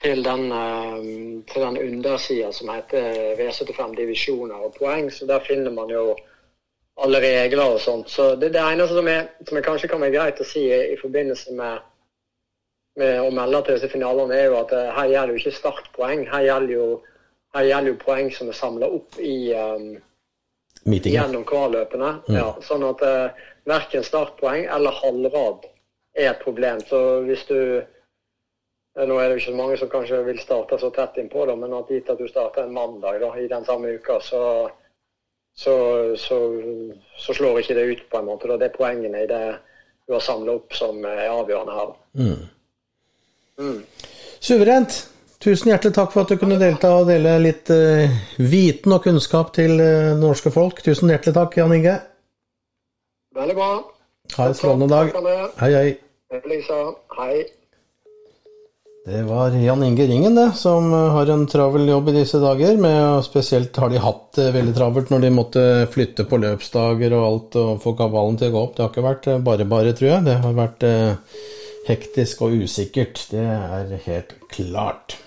til 0.03 0.23
den, 0.25 0.45
mm, 0.51 1.39
til 1.49 1.65
den 1.67 1.79
undersida 1.85 2.51
som 2.51 2.73
heter 2.73 3.33
V75 3.39 3.95
divisjoner 4.01 4.67
og 4.67 4.75
poeng. 4.75 5.07
Så 5.11 5.29
der 5.29 5.45
finner 5.47 5.71
man 5.71 5.93
jo 5.93 6.11
alle 7.03 7.23
regler 7.23 7.77
og 7.77 7.81
sånt. 7.81 8.11
Så 8.11 8.33
det, 8.35 8.51
det 8.53 8.61
eneste 8.61 8.99
som, 8.99 9.07
er, 9.07 9.31
som 9.47 9.63
kanskje 9.65 9.89
kan 9.89 10.03
være 10.03 10.17
greit 10.17 10.43
å 10.43 10.51
si 10.51 10.67
i 10.67 10.99
forbindelse 11.01 11.55
med 11.57 11.89
med 12.99 13.21
å 13.21 13.29
melde 13.33 13.63
til 13.65 13.77
disse 13.77 13.89
finalene, 13.91 14.35
er 14.37 14.51
jo 14.51 14.59
at 14.59 14.73
uh, 14.75 14.91
her 14.97 15.11
gjelder 15.11 15.33
jo 15.33 15.41
ikke 15.41 15.57
startpoeng. 15.57 16.25
Her 16.29 16.47
gjelder 16.47 16.73
jo, 16.75 16.87
her 17.57 17.69
gjelder 17.69 17.93
jo 17.93 18.01
poeng 18.03 18.29
som 18.33 18.51
er 18.51 18.57
samla 18.57 18.89
opp 18.99 19.17
i 19.21 19.37
um, 19.57 19.87
gjennom 20.85 21.45
kvalløpene. 21.49 22.11
Mm. 22.27 22.37
Ja, 22.37 22.51
sånn 22.65 22.85
at 22.87 23.01
uh, 23.05 23.15
eh, 23.25 23.49
verken 23.69 24.05
startpoeng 24.05 24.67
eller 24.67 25.01
halvrad 25.01 25.65
er 26.13 26.33
et 26.33 26.45
problem. 26.45 26.83
Så 26.85 27.01
hvis 27.29 27.47
du 27.49 27.59
Nå 28.93 29.15
er 29.17 29.23
det 29.25 29.33
jo 29.33 29.39
ikke 29.39 29.49
så 29.49 29.57
mange 29.57 29.75
som 29.81 29.89
kanskje 29.89 30.17
vil 30.21 30.37
starte 30.37 30.77
så 30.77 30.91
tett 30.93 31.15
innpå, 31.17 31.47
da, 31.49 31.55
men 31.57 31.71
at 31.73 31.87
gitt 31.89 32.11
at 32.13 32.19
du 32.21 32.27
starter 32.29 32.67
en 32.67 32.75
mandag 32.75 33.23
da, 33.23 33.31
i 33.41 33.47
den 33.49 33.63
samme 33.65 33.95
uka, 33.97 34.19
så, 34.21 34.41
så, 35.57 35.73
så, 36.13 36.37
så, 37.17 37.33
slår 37.33 37.63
ikke 37.63 37.77
det 37.79 37.87
ut 37.89 38.03
på 38.11 38.19
en 38.19 38.27
måte. 38.27 38.51
Da. 38.51 38.59
Det 38.61 38.67
er 38.67 38.75
poengene 38.75 39.23
i 39.23 39.31
det 39.31 39.41
du 40.05 40.13
har 40.13 40.21
samla 40.21 40.59
opp 40.59 40.77
som 40.77 41.01
er 41.09 41.25
avgjørende 41.25 41.79
her. 41.79 41.95
Mm. 42.21 42.43
Mm. 43.59 43.81
Suverent. 44.39 44.99
Tusen 45.43 45.73
hjertelig 45.73 45.95
takk 45.97 46.13
for 46.13 46.23
at 46.23 46.31
du 46.31 46.39
kunne 46.39 46.55
delta 46.59 46.93
og 47.01 47.09
dele 47.11 47.35
litt 47.43 47.67
uh, 47.73 48.11
viten 48.39 48.95
og 48.95 49.03
kunnskap 49.03 49.51
til 49.55 49.75
uh, 49.75 50.13
norske 50.15 50.53
folk. 50.55 50.79
Tusen 50.85 51.11
hjertelig 51.11 51.35
takk, 51.35 51.57
Jan 51.59 51.73
Inge. 51.75 51.97
Veldig 53.35 53.57
bra. 53.57 53.73
Ha 54.37 54.47
en 54.47 54.55
strålende 54.55 54.87
dag. 54.93 55.11
Hei, 55.59 55.73
hei. 55.75 56.39
Lisa. 56.47 56.79
Hei. 57.17 57.43
Det 59.03 59.19
var 59.27 59.51
Jan 59.59 59.83
Inge 59.83 60.05
Ringen, 60.07 60.35
det, 60.35 60.53
som 60.55 60.85
eh, 60.93 61.09
har 61.11 61.27
en 61.27 61.41
travel 61.47 61.89
jobb 61.89 62.07
i 62.07 62.13
disse 62.21 62.39
dager. 62.39 62.77
Med, 62.79 63.25
spesielt 63.25 63.75
har 63.75 63.91
de 63.91 63.99
hatt 63.99 64.29
det 64.37 64.45
veldig 64.55 64.75
travelt 64.77 65.11
når 65.11 65.25
de 65.25 65.31
måtte 65.35 65.63
flytte 65.91 66.23
på 66.29 66.39
løpsdager 66.39 67.17
og 67.17 67.25
alt 67.25 67.57
og 67.59 67.73
få 67.83 67.93
kabalen 67.99 68.39
til 68.39 68.53
å 68.53 68.55
gå 68.55 68.61
opp. 68.61 68.77
Det 68.77 68.85
har 68.85 68.93
ikke 68.93 69.03
vært 69.09 69.27
bare 69.43 69.67
bare, 69.67 69.91
tror 69.97 70.07
jeg. 70.07 70.23
Det 70.29 70.37
har 70.45 70.55
vært 70.55 70.87
uh, 70.87 71.35
hektisk 71.87 72.41
og 72.45 72.55
usikkert. 72.63 73.25
Det 73.31 73.43
er 73.43 73.93
helt 74.05 74.35
klart. 74.51 75.17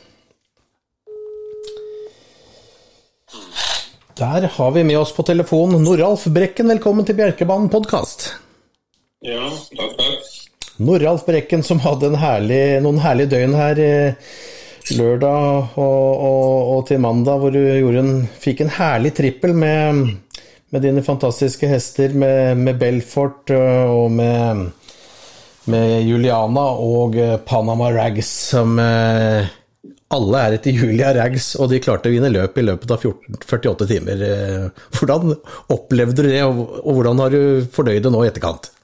Der 4.16 4.49
har 4.49 4.71
vi 4.73 4.85
med 4.88 4.97
oss 4.97 5.12
på 5.12 5.27
telefon 5.29 5.77
Noralf 5.85 6.25
Brekken. 6.33 6.71
Velkommen 6.73 7.05
til 7.05 7.19
Bjerkebanen 7.19 7.69
podkast. 7.69 8.31
Ja, 9.21 9.51
takk, 9.77 9.97
takk. 9.99 10.31
Noralf 10.81 11.25
Brekken 11.27 11.64
som 11.64 11.81
hadde 11.85 12.14
herlig, 12.21 12.61
noen 12.85 13.01
herlige 13.01 13.33
døgn 13.33 13.57
her 13.57 13.81
eh, 13.81 14.33
lørdag 14.97 15.77
og, 15.81 16.09
og, 16.14 16.73
og, 16.77 16.81
til 16.88 17.01
mandag, 17.01 17.40
hvor 17.40 17.53
du 17.53 18.01
en, 18.01 18.27
fikk 18.40 18.62
en 18.64 18.73
herlig 18.77 19.12
trippel 19.16 19.57
med, 19.57 20.03
med 20.73 20.85
dine 20.85 21.05
fantastiske 21.05 21.69
hester, 21.69 22.12
med, 22.16 22.61
med 22.61 22.81
Belfort 22.81 23.53
eh, 23.53 23.92
og 23.92 24.12
med 24.16 24.69
med 25.73 26.07
Juliana 26.07 26.65
og 26.83 27.17
eh, 27.21 27.37
Panama 27.47 27.91
Rags, 27.95 28.29
som 28.53 28.79
eh, 28.83 29.49
alle 30.15 30.43
er 30.43 30.57
etter 30.57 30.77
Julia 30.77 31.13
Rags, 31.17 31.53
og 31.61 31.71
de 31.73 31.81
klarte 31.83 32.11
å 32.11 32.15
vinne 32.15 32.31
løp 32.31 32.59
i 32.59 32.65
løpet 32.67 32.93
av 32.95 33.03
14, 33.03 33.39
48 33.43 33.89
timer. 33.91 34.25
Eh, 34.27 34.85
hvordan 34.99 35.35
opplevde 35.75 36.27
du 36.27 36.31
det, 36.31 36.43
og 36.47 36.91
hvordan 36.93 37.23
har 37.25 37.35
du 37.35 37.41
fordøyd 37.75 38.05
det 38.07 38.13
nå 38.15 38.25
i 38.25 38.31
etterkant? 38.33 38.71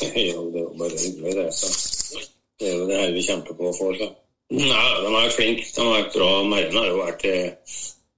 Jo, 0.00 0.46
det 0.48 0.64
var 0.64 0.76
bare 0.80 0.96
hyggelig, 0.96 1.32
det. 1.36 1.48
Så. 1.52 2.26
Det 2.60 2.68
er 2.68 2.76
jo 2.76 2.86
det 2.88 3.00
her 3.00 3.10
vi 3.12 3.24
kjemper 3.24 3.56
på 3.56 3.72
få. 3.76 3.90
Så. 3.96 4.06
Nei, 4.56 4.66
de 4.70 5.06
har 5.06 5.16
vært 5.16 5.36
flinke. 5.36 5.66
De 5.76 5.84
har 5.84 5.98
vært 5.98 6.16
bra. 6.16 6.28
Merren 6.48 6.78
har 6.80 6.88
jo 6.88 7.00
vært 7.02 7.26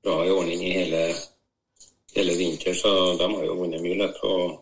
bra 0.07 0.14
i 0.22 0.31
ordning 0.35 0.62
i 0.62 0.75
hele, 0.77 1.03
hele 2.14 2.37
vinter, 2.38 2.75
så 2.79 2.92
de 3.18 3.27
har 3.35 3.48
jo 3.48 3.59
vunnet 3.59 3.83
mye 3.83 3.98
løp. 3.98 4.22
og 4.27 4.61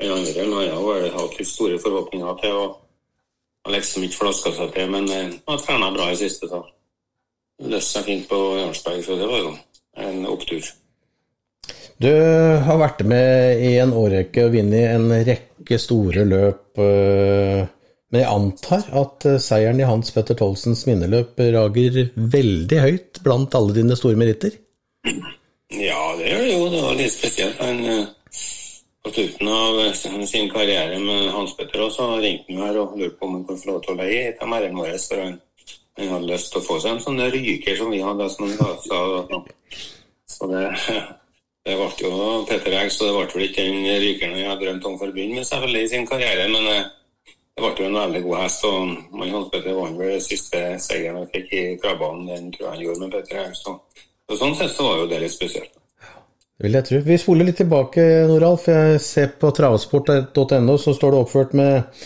den 0.00 0.12
andre 0.16 0.44
han 0.46 0.74
har 0.74 0.86
vel 0.86 1.10
hadde 1.12 1.38
litt 1.38 1.48
store 1.48 1.78
forhåpninger 1.82 2.38
til. 2.42 2.56
og 2.56 2.78
har 3.64 3.74
liksom 3.76 4.04
ikke 4.06 4.16
flaska 4.22 4.52
seg 4.56 4.70
til, 4.74 4.92
men 4.92 5.08
har 5.10 5.58
trena 5.60 5.90
bra 5.92 6.10
i 6.12 6.18
siste. 6.20 6.48
da. 6.48 6.62
Løste 7.70 7.98
seg 7.98 8.06
fint 8.08 8.28
på 8.28 8.38
Jarlsberg, 8.56 9.02
så 9.04 9.18
det 9.20 9.26
var 9.28 9.42
jo 9.42 9.50
en 10.00 10.22
opptur. 10.30 10.70
Du 12.00 12.08
har 12.64 12.78
vært 12.80 13.02
med 13.04 13.60
i 13.60 13.74
en 13.82 13.92
årrekke 13.92 14.46
og 14.46 14.54
vunnet 14.54 14.94
en 14.94 15.10
rekke 15.26 15.78
store 15.78 16.24
løp. 16.24 16.80
Eh, 16.80 17.66
men 18.10 18.22
jeg 18.22 18.30
antar 18.32 18.86
at 19.02 19.26
eh, 19.28 19.36
seieren 19.42 19.82
i 19.82 19.88
Hans 19.88 20.14
Petter 20.14 20.38
Tolsens 20.38 20.86
minneløp 20.88 21.36
rager 21.52 22.00
veldig 22.16 22.78
høyt 22.80 23.20
blant 23.26 23.54
alle 23.58 23.76
dine 23.76 23.98
store 24.00 24.16
meritter? 24.16 24.56
Ja, 25.04 26.00
det 26.16 26.32
gjør 26.32 26.46
det 26.46 26.54
jo. 26.54 26.64
Det 26.72 26.80
var 26.86 26.96
litt 27.02 27.14
spesielt. 27.18 27.60
men... 27.60 27.84
eh, 27.84 28.08
på 29.02 29.10
slutten 29.10 29.48
av 29.48 29.92
sin 30.26 30.50
karriere 30.50 30.98
med 30.98 31.30
Hans 31.32 31.56
Petter 31.56 31.86
også, 31.86 32.04
så 32.04 32.18
ringte 32.20 32.52
han 32.52 32.66
her 32.66 32.80
og 32.82 32.98
lurte 32.98 33.16
på 33.16 33.28
om 33.28 33.38
han 33.38 33.46
kunne 33.48 33.62
få 33.62 33.70
lov 33.70 33.80
til 33.84 33.94
å 33.94 34.00
leie 34.02 34.26
et 34.28 34.42
av 34.44 34.50
merene 34.52 34.76
våre. 34.76 34.98
For 35.00 35.22
han, 35.22 35.38
han, 35.96 36.12
hadde 36.12 36.28
lyst 36.28 36.52
til 36.52 36.60
å 36.60 36.66
få 36.66 36.76
seg 36.82 36.92
en 36.96 37.02
sånn 37.06 37.24
ryker 37.32 37.78
som 37.80 37.94
vi 37.94 38.02
hadde. 38.04 38.28
som 38.34 38.50
han 38.50 38.76
sa. 38.84 39.00
Så 40.28 40.50
det, 40.52 40.66
det 41.66 41.78
ble 41.80 41.88
jo 42.04 42.12
Petter 42.50 42.76
Egg, 42.82 42.92
så 42.92 43.08
det 43.08 43.16
ble 43.16 43.26
vel 43.32 43.48
ikke 43.48 43.66
den 43.70 43.88
rykeren 44.04 44.36
han 44.36 44.52
hadde 44.52 44.66
drømt 44.66 44.88
om 44.92 45.00
for 45.00 45.08
å 45.08 45.16
begynne 45.16 45.40
med 45.40 45.48
selvfølgelig 45.48 45.88
i 45.88 45.92
sin 45.94 46.08
karriere. 46.12 46.46
Men 46.52 46.70
eh, 46.74 46.94
det 47.56 47.64
ble 47.64 47.74
jo 47.80 47.88
en 47.88 48.00
veldig 48.02 48.24
god 48.28 48.40
hest. 48.44 48.68
og 48.68 49.20
Hans 49.24 49.52
Petter 49.54 49.80
vant 49.80 50.00
vel 50.04 50.20
siste 50.24 50.64
seieren 50.76 51.22
han 51.22 51.32
fikk 51.32 51.56
i 51.56 51.66
Krabbanen. 51.80 52.28
Den 52.28 52.52
tror 52.52 52.68
jeg 52.68 52.76
han 52.76 52.84
gjorde 52.84 53.06
med 53.06 53.16
Petter 53.16 53.44
Egg. 53.46 53.56
Så 53.64 54.40
sånn 54.44 54.58
sett 54.60 54.76
så 54.76 54.90
var 54.90 55.00
jo 55.00 55.08
det 55.08 55.24
litt 55.24 55.40
spesielt. 55.40 55.79
Det 56.60 56.66
vil 56.66 56.76
jeg 56.76 56.84
tro. 56.84 56.98
Vi 57.06 57.16
spoler 57.16 57.46
litt 57.48 57.56
tilbake, 57.56 58.02
Noralf. 58.28 58.66
Jeg 58.68 58.98
ser 59.00 59.30
på 59.40 59.48
travsport.no, 59.56 60.74
så 60.76 60.92
står 60.92 61.14
det 61.14 61.20
oppført 61.24 61.54
med 61.56 62.02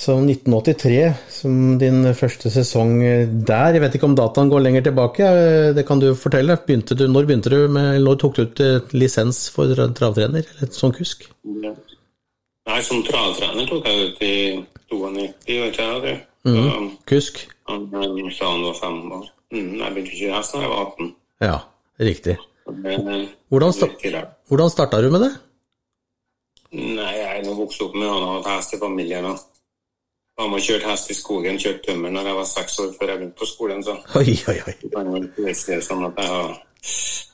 som 0.00 0.24
1983 0.26 0.96
som 1.30 1.76
din 1.78 2.08
første 2.18 2.50
sesong 2.50 2.96
der. 3.46 3.76
Jeg 3.76 3.84
vet 3.84 3.94
ikke 3.94 4.08
om 4.10 4.16
dataen 4.18 4.50
går 4.50 4.64
lenger 4.64 4.88
tilbake, 4.88 5.30
det 5.76 5.86
kan 5.86 6.02
du 6.02 6.08
fortelle. 6.18 6.58
Begynte 6.66 6.98
du, 6.98 7.06
når 7.06 7.30
begynte 7.30 7.54
du 7.54 7.60
med, 7.70 8.00
når 8.02 8.18
tok 8.18 8.40
du 8.40 8.42
ut 8.48 8.90
lisens 8.96 9.44
for 9.54 9.70
travtrener, 9.70 10.50
eller 10.56 10.74
som 10.74 10.90
kusk? 10.96 11.28
Nei, 11.46 12.82
som 12.82 13.06
travtrener 13.06 13.70
tok 13.70 13.86
jeg 13.86 14.10
ut 14.10 14.26
i 14.26 14.36
92, 14.90 15.62
vet 15.62 15.82
jeg. 15.84 16.20
Mm. 16.42 16.94
Kusk? 17.06 17.44
Han 17.70 17.86
sa 18.34 18.50
han 18.50 18.66
var 18.66 18.78
fem 18.82 19.02
år. 19.14 19.26
Mm, 19.54 19.74
jeg 19.78 19.94
begynte 19.94 20.16
ikke 20.18 20.38
hest 20.40 20.58
da 20.58 20.66
jeg 20.66 20.74
var 20.74 20.88
18. 20.90 21.18
Ja, 21.46 21.58
riktig. 22.10 22.40
Hvordan, 22.70 23.72
sta 23.74 23.88
hvordan 24.48 24.70
starta 24.70 25.00
du 25.02 25.10
med 25.10 25.24
det? 25.26 25.30
Nei, 26.72 27.14
Jeg 27.18 27.40
er 27.42 27.54
vokst 27.58 27.82
opp 27.82 27.96
med 27.98 28.06
han 28.06 28.22
har 28.22 28.36
hatt 28.36 28.50
hest 28.54 28.76
i 28.76 28.78
familien. 28.78 29.26
Og 29.26 29.38
Mamma 30.40 30.56
kjørte 30.62 30.88
hest 30.88 31.10
i 31.12 31.14
skogen, 31.14 31.58
kjørte 31.60 31.90
tømmer 31.90 32.12
når 32.14 32.30
jeg 32.30 32.36
var 32.38 32.46
seks 32.48 32.78
år 32.80 32.92
før 32.96 33.10
jeg 33.10 33.18
begynte 33.18 33.40
på 33.40 33.48
skolen. 33.48 33.82
Så. 33.84 33.96
Oi, 34.16 34.36
oi, 34.48 34.58
oi. 34.66 34.74
Det 35.36 35.80
sånn 35.84 36.06
at 36.06 36.20
jeg 36.22 36.30
har, 36.32 36.54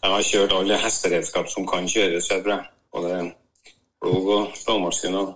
jeg 0.03 0.15
har 0.15 0.25
kjørt 0.31 0.55
alle 0.57 0.79
hesteredskap 0.83 1.51
som 1.53 1.69
kan 1.71 1.87
kjøres, 1.87 2.31
jeg 2.33 2.43
tror 2.43 2.57
jeg. 2.57 2.65
Både 2.97 3.21
plog 4.03 4.31
og 4.39 4.57
slåmaskin 4.59 5.21
og. 5.21 5.35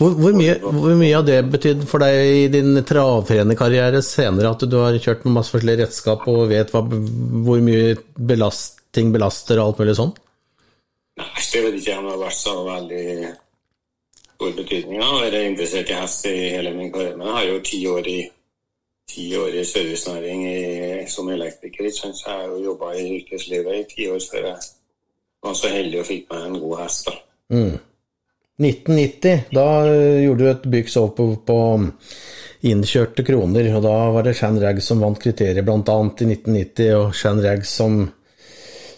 Hvor, 0.00 0.14
hvor, 0.16 0.34
mye, 0.36 0.56
hvor 0.60 0.96
mye 0.98 1.16
av 1.18 1.26
det 1.26 1.38
betydde 1.50 1.86
for 1.88 2.04
deg 2.04 2.44
i 2.44 2.48
din 2.52 2.76
travtrenerkarriere 2.86 4.02
senere 4.04 4.52
at 4.54 4.64
du 4.68 4.76
har 4.80 4.98
kjørt 5.00 5.24
med 5.26 5.38
masse 5.38 5.54
forskjellige 5.54 5.86
redskap 5.86 6.26
og 6.30 6.50
vet 6.52 6.72
hva, 6.74 6.82
hvor 6.84 7.62
mye 7.64 7.96
belast, 8.16 8.82
ting 8.94 9.12
belaster 9.14 9.60
og 9.60 9.70
alt 9.70 9.82
mulig 9.82 9.96
sånn? 9.98 10.12
Nei, 11.20 11.44
det 11.52 11.62
vet 11.64 11.78
ikke 11.80 11.96
om 11.98 12.06
det 12.06 12.14
har 12.14 12.22
vært 12.24 12.38
så 12.38 12.54
veldig 12.66 13.06
stor 14.40 14.54
betydning. 14.60 15.00
Jeg 15.00 15.08
har 15.08 15.24
vært 15.24 15.48
interessert 15.50 15.90
i 15.90 15.98
hest 16.00 16.28
i 16.30 16.36
hele 16.56 16.74
min 16.76 16.92
karriere, 16.94 17.16
men 17.18 17.28
jeg 17.28 17.38
har 17.38 17.48
jo 17.50 17.58
ti 17.72 17.80
år 17.90 18.08
i, 18.08 18.18
ti 19.10 19.26
år 19.36 19.58
i 19.60 19.66
servicenæring 19.68 20.46
som 21.12 21.28
elektriker. 21.34 21.90
Så 21.92 22.12
jeg 22.12 22.30
har 22.30 22.48
jo 22.48 22.64
jobba 22.70 22.94
i 22.96 23.06
yrkeslivet 23.18 23.82
i 23.82 23.86
ti 23.90 24.08
år 24.12 24.22
før 24.30 24.50
jeg 24.52 24.58
var 25.44 25.54
så 25.56 25.72
heldig 25.72 26.00
og 26.00 26.08
fikk 26.08 26.32
meg 26.32 26.46
en 26.46 26.60
god 26.62 26.82
hest. 26.84 27.10
da. 27.10 27.22
Mm. 27.50 27.78
1990, 28.60 29.48
da 29.56 29.66
gjorde 30.20 30.44
du 30.44 30.50
et 30.50 30.70
byks 30.76 30.96
over 31.00 31.12
på, 31.16 31.26
på 31.48 31.58
innkjørte 32.70 33.24
kroner, 33.24 33.70
og 33.76 33.84
da 33.86 33.96
var 34.14 34.26
det 34.26 34.36
Shan 34.36 34.60
Rags 34.60 34.90
som 34.90 35.00
vant 35.00 35.20
kriteriet, 35.20 35.64
bl.a. 35.64 35.76
i 35.80 36.30
1990, 36.34 36.90
og 36.98 37.14
Shan 37.16 37.40
Rags 37.44 37.76
som 37.80 38.02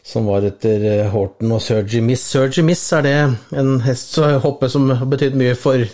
som 0.03 0.27
var 0.27 0.42
etter 0.42 0.83
Horten 0.83 1.12
Horton 1.12 1.53
og 1.55 1.62
Surgy 1.62 2.01
Miss. 2.03 2.25
Surgy 2.27 2.64
Miss, 2.66 2.83
er 2.92 3.05
det 3.07 3.14
en 3.59 3.77
hest 3.87 4.18
som 4.18 4.90
har 4.90 5.07
betydd 5.09 5.38
mye 5.38 5.55
for 5.55 5.85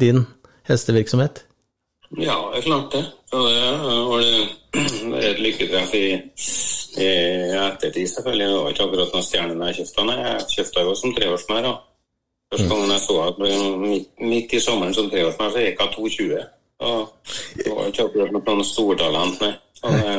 din 0.00 0.24
hestevirksomhet? 0.68 1.44
Ja, 2.16 2.36
det 2.52 2.62
er 2.62 2.66
klart 2.66 2.92
det. 2.92 3.04
Og 3.32 3.46
det 3.48 5.12
var 5.12 5.20
et 5.20 5.40
lykketreff 5.40 5.94
i, 5.96 6.06
i 7.00 7.08
ettertid, 7.60 8.08
selvfølgelig. 8.08 8.48
Det 8.48 8.58
var 8.58 8.74
ikke 8.74 8.88
akkurat 8.88 9.14
noen 9.16 9.26
stjerne 9.28 9.56
da 9.56 9.70
jeg 9.70 9.80
kjøpte 9.82 10.00
den. 10.00 10.26
Jeg 10.26 10.50
kjøpte 10.56 10.84
jo 10.86 10.94
som 11.02 11.16
treårsmær. 11.16 11.70
Første 12.52 12.68
gangen 12.68 12.92
jeg 12.92 13.04
så 13.06 13.18
henne 13.24 13.90
midt, 14.28 14.52
i 14.52 14.60
sommeren 14.60 14.94
som 14.94 15.10
treårsmann, 15.10 15.52
så 15.54 15.64
gikk 15.64 15.80
jeg 15.80 15.94
2,20. 15.96 16.46
Det 17.62 17.72
var 17.72 17.88
ikke 17.88 18.08
akkurat 18.08 18.34
noe 18.36 18.64
stortalent, 18.66 19.40
nei. 19.40 19.52
Så 19.78 19.92
det, 19.94 20.16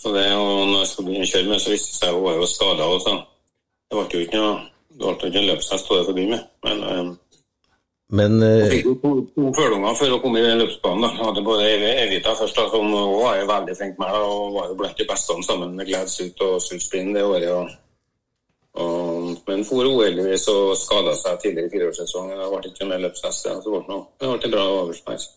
så 0.00 0.12
det, 0.14 0.28
og 0.34 0.70
når 0.70 0.78
jeg 0.80 0.90
skulle 0.90 1.10
begynne 1.10 1.26
å 1.28 1.32
kjøre 1.34 1.50
med, 1.50 1.60
så 1.62 1.74
viste 1.74 1.92
det 1.92 1.98
seg 2.00 2.14
hun 2.16 2.24
var 2.24 2.38
jo 2.38 2.48
skada. 2.48 2.88
Det 3.04 3.98
ble 3.98 4.06
jo 4.14 4.24
ikke 4.24 4.40
noe 4.40 4.62
det 4.94 5.02
ble 5.18 5.28
ikke 5.28 5.40
en 5.40 5.48
løpshest 5.50 5.90
å 5.90 6.00
begynne 6.14 6.36
med. 6.36 6.42
Men, 6.66 6.82
um, 6.86 7.12
men 8.14 8.36
uh, 8.44 8.66
fikk 8.70 8.86
jo 8.86 8.94
to, 9.02 9.12
to 9.34 9.48
følunger 9.56 9.96
før 9.98 10.12
hun 10.14 10.20
kom 10.22 10.36
i 10.38 10.42
løpsbanen. 10.60 11.06
da. 11.06 11.10
Hadde 11.18 11.42
både 11.46 11.70
Evita 12.04 12.34
først, 12.38 12.58
da, 12.58 12.68
som 12.70 12.92
hun 12.92 13.16
var 13.18 13.40
jo 13.40 13.48
veldig 13.50 13.74
flink 13.80 13.98
med, 13.98 14.18
og 14.20 14.54
var 14.54 14.68
jo 14.70 14.76
blant 14.78 15.00
de 15.00 15.08
beste 15.08 15.38
sammen 15.48 15.74
med 15.78 15.88
Gladsuit 15.90 16.44
og 16.46 16.60
Sulspin 16.62 17.14
det 17.16 17.24
året. 17.26 17.50
Og, 17.50 17.72
og, 18.74 19.30
men 19.46 19.62
for 19.66 19.86
uheldigvis 19.86 20.48
så 20.48 20.56
skada 20.78 21.14
seg 21.18 21.38
tidligere 21.42 21.68
i 21.68 21.72
fireårssesongen. 21.76 22.40
Det 22.40 22.50
ble 22.50 22.72
ikke 22.72 22.88
mer 22.90 23.02
løpshest. 23.04 23.46
Det 23.46 23.70
ble, 23.70 23.82
noe, 23.90 24.06
det 24.18 24.30
ble 24.30 24.48
en 24.48 24.54
bra 24.56 24.66
avlsmeis. 24.80 25.28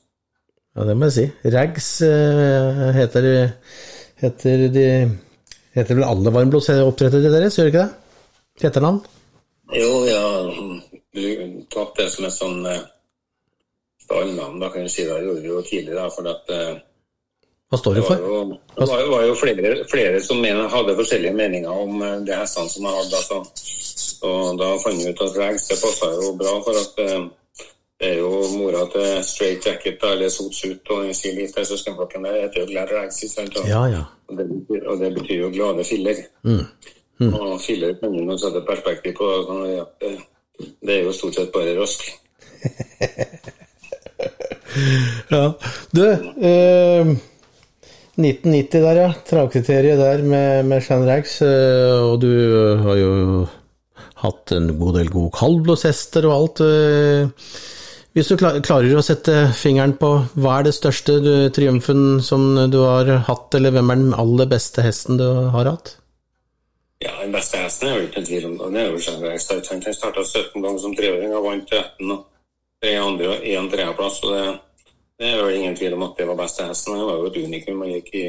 Ja, 0.77 0.85
det 0.89 0.97
må 0.97 1.09
jeg 1.09 1.15
si. 1.15 1.51
Rags 1.53 1.91
uh, 2.05 2.89
heter 2.97 3.25
det 3.25 3.37
heter 4.21 4.67
de 4.73 4.87
heter 5.77 5.99
vel 5.99 6.07
alle 6.07 6.33
varmblodsoppdrettere 6.33 7.29
deres, 7.33 7.57
gjør 7.57 7.69
det 7.69 7.73
ikke 7.73 7.85
det? 7.85 8.67
Etternavn? 8.69 8.99
Jo, 9.77 9.91
ja. 10.09 10.23
Du 11.13 11.23
tatt 11.73 11.97
det 11.99 12.07
som 12.13 12.25
et 12.25 12.33
sånn 12.33 12.65
uh, 12.65 12.81
stallnavn, 14.01 14.57
da 14.61 14.71
kan 14.73 14.87
du 14.87 14.91
si 14.91 15.05
det. 15.05 15.21
gjorde 15.25 15.43
vi 15.43 15.51
jo 15.51 15.61
tidligere, 15.65 16.09
for 16.15 16.29
at 16.33 16.53
uh, 16.53 16.79
Hva 17.67 17.77
står 17.81 17.97
det 17.97 18.03
for? 18.07 18.15
Det 18.15 18.23
var 18.23 18.45
jo, 18.45 18.59
det 18.77 18.85
var, 18.87 19.01
var 19.11 19.23
jo 19.27 19.33
flere, 19.35 19.71
flere, 19.91 20.21
som 20.23 20.39
mener, 20.39 20.69
hadde 20.71 20.95
forskjellige 20.95 21.35
meninger 21.35 21.81
om 21.83 21.99
det 21.99 22.29
de 22.29 22.37
hestene 22.39 22.71
som 22.71 22.87
jeg 22.87 22.99
hadde. 23.01 23.19
Altså. 23.19 23.41
Og 24.27 24.59
da 24.61 24.69
fant 24.83 25.01
vi 25.01 25.11
ut 25.11 25.25
at 25.25 25.35
Rags 25.41 25.67
det 25.67 25.79
passa 25.81 26.13
jo 26.15 26.31
bra, 26.39 26.53
for 26.63 26.79
at 26.79 27.01
uh, 27.03 27.27
det 27.99 28.11
er 28.13 28.19
jo 28.21 28.29
mora 28.55 28.85
til 28.93 29.23
Straight 29.25 29.65
Jacket 29.67 30.03
eller 30.05 30.29
Sot 30.29 30.55
Suit 30.55 30.91
og 30.93 31.09
si 31.17 31.33
litt 31.33 31.55
til 31.57 31.65
søskenflokken 31.65 32.27
der 32.27 32.43
heter 32.43 32.61
jo 32.61 32.69
Glad 32.71 32.93
Rags. 32.93 33.23
Ja, 33.65 33.83
ja. 33.89 34.03
Og, 34.27 34.37
det 34.37 34.47
betyr, 34.53 34.87
og 34.87 34.99
det 35.01 35.13
betyr 35.15 35.41
jo 35.41 35.51
glade 35.51 35.83
filler. 35.83 36.23
Mm. 36.43 36.65
Mm. 37.19 37.33
Og 37.33 37.61
filler 37.61 37.95
kan 37.99 38.13
du 38.13 38.37
sette 38.37 38.61
perspektiv 38.67 39.13
på. 39.17 39.29
Ja, 39.65 39.85
det, 40.01 40.17
det, 40.85 40.93
er 40.93 41.03
jo 41.03 41.11
stort 41.15 41.35
sett 41.35 41.51
bare 41.51 41.75
rask. 41.79 42.05
ja. 45.35 45.51
Du, 45.91 46.03
eh, 46.51 47.17
1990 48.17 48.81
der, 48.81 48.99
ja. 49.03 49.09
Travkriteriet 49.29 50.01
der 50.01 50.23
med, 50.25 50.65
med 50.65 50.83
Shan 50.83 51.05
Rags. 51.07 51.39
Eh, 51.45 52.01
og 52.01 52.19
du 52.23 52.31
har 52.83 52.97
jo 52.97 53.11
hatt 54.23 54.53
en 54.55 54.71
god 54.79 54.97
del 54.97 55.11
gode 55.13 55.33
kaldblåshester 55.37 56.25
og 56.25 56.35
alt. 56.35 56.63
Eh, 56.65 57.29
hvis 58.17 58.31
du 58.31 58.39
klarer 58.41 58.97
å 58.97 59.05
sette 59.05 59.51
fingeren 59.53 59.93
på 60.01 60.09
hva 60.41 60.55
er 60.57 60.65
det 60.65 60.73
største 60.73 61.19
du, 61.21 61.31
triumfen 61.53 62.17
som 62.25 62.49
du 62.73 62.79
har 62.81 63.11
hatt, 63.27 63.53
eller 63.53 63.75
hvem 63.75 63.93
er 63.93 64.01
den 64.01 64.15
aller 64.17 64.49
beste 64.49 64.81
hesten 64.81 65.21
du 65.21 65.27
har 65.53 65.69
hatt? 65.69 65.93
Ja, 67.05 67.11
Den 67.21 67.35
beste 67.35 67.61
hesten 67.61 67.91
er 67.91 67.99
jo 67.99 68.07
ikke 68.07 68.23
en 68.23 68.25
tvil 68.25 68.47
om 68.47 68.55
det. 68.57 68.71
Det 68.73 68.81
er 68.81 68.89
jo 68.89 69.03
Jean 69.05 69.21
Rags. 69.21 69.45
Han 69.53 69.85
starta 69.85 70.23
17 70.25 70.63
ganger 70.63 70.81
som 70.81 70.95
treåring 70.97 71.35
og 71.37 71.45
vant 71.45 71.69
13. 71.69 72.09
og 72.15 72.25
er 72.81 73.01
andre 73.01 73.29
og 73.35 73.45
én 73.45 73.69
tredjeplass. 73.69 74.17
Det, 74.25 74.41
det 75.17 75.29
er 75.29 75.37
jo 75.39 75.49
ingen 75.49 75.75
tvil 75.75 75.93
om 75.93 76.03
at 76.03 76.17
det 76.17 76.27
var 76.27 76.37
beste 76.37 76.65
hesten. 76.67 76.97
Han 76.97 77.07
var 77.07 77.21
jo 77.21 77.29
et 77.31 77.37
unikum. 77.43 77.81
og 77.81 77.87
gikk 77.87 78.09
i 78.13 78.25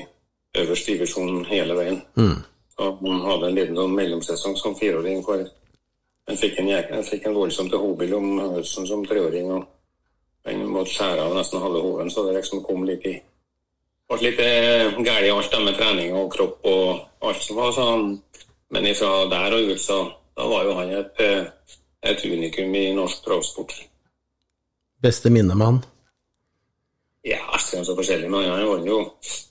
øverste 0.59 0.93
divisjon 0.93 1.45
hele 1.45 1.75
veien. 1.77 2.03
Mm. 2.17 2.39
Og 2.79 3.01
han 3.05 3.25
hadde 3.31 3.49
en 3.49 3.55
liten 3.55 3.77
sånn 3.77 3.97
mellomsesong 3.97 4.57
som 4.57 4.77
fireåring. 4.77 5.25
for 5.25 5.45
Han 6.29 6.37
fikk 6.37 6.59
en, 6.59 6.69
jeg 6.69 7.05
fikk 7.05 7.27
en 7.27 7.35
voldsom 7.35 7.69
til 7.69 7.79
hobil 7.79 8.15
om 8.15 8.39
høsten 8.57 8.87
som 8.87 9.05
treåring. 9.05 9.53
og 9.53 9.67
den 10.45 10.67
måtte 10.67 10.95
skjære 10.95 11.25
av 11.27 11.35
nesten 11.37 11.61
halve 11.61 11.81
hoven, 11.85 12.11
så 12.11 12.25
det 12.27 12.39
liksom 12.39 12.63
kom 12.65 12.87
litt 12.89 13.05
i 13.07 13.19
ble 14.09 14.31
litt 14.31 14.39
galt 15.05 15.27
i 15.27 15.33
alt 15.33 15.51
det 15.53 15.59
med 15.65 15.77
trening 15.77 16.15
og 16.17 16.31
kropp 16.33 16.65
og 16.71 17.27
alt 17.29 17.43
som 17.45 17.59
var 17.61 17.75
sånn. 17.77 18.07
Men 18.73 18.87
ifra 18.89 19.27
der 19.29 19.57
og 19.57 19.73
ut, 19.73 19.81
så 19.81 19.99
da 20.37 20.47
var 20.49 20.65
jo 20.65 20.77
han 20.79 20.95
et, 20.97 21.21
eh, 21.21 21.45
et 22.03 22.25
unikum 22.25 22.75
i 22.75 22.87
norsk 22.97 23.25
travsport. 23.25 23.75
Beste 25.03 25.31
minne 25.31 25.55
med 25.55 25.67
han? 25.67 25.83
Er 27.79 27.87
så 27.87 27.95
forskjellig. 27.95 28.31
Men 28.31 28.49
han 28.51 28.67
vant 28.67 28.89
jo, 28.89 28.99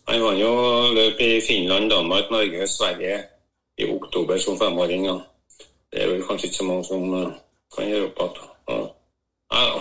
han 0.10 0.24
vant 0.24 0.42
jo 0.42 0.52
løp 0.98 1.22
i 1.24 1.32
Finland, 1.48 1.90
Danmark, 1.94 2.32
Norge, 2.32 2.68
Sverige 2.68 3.22
i 3.78 3.88
oktober 3.88 4.38
som 4.38 4.60
femåring. 4.60 5.06
Ja. 5.08 5.18
Det 5.92 6.04
er 6.04 6.12
vel 6.12 6.26
kanskje 6.28 6.50
ikke 6.50 6.60
så 6.60 6.68
mange 6.68 6.84
som 6.84 7.14
eh, 7.16 7.34
kan 7.76 7.88
gjøre 7.88 8.12
opp 8.12 8.38
igjen. 8.68 8.94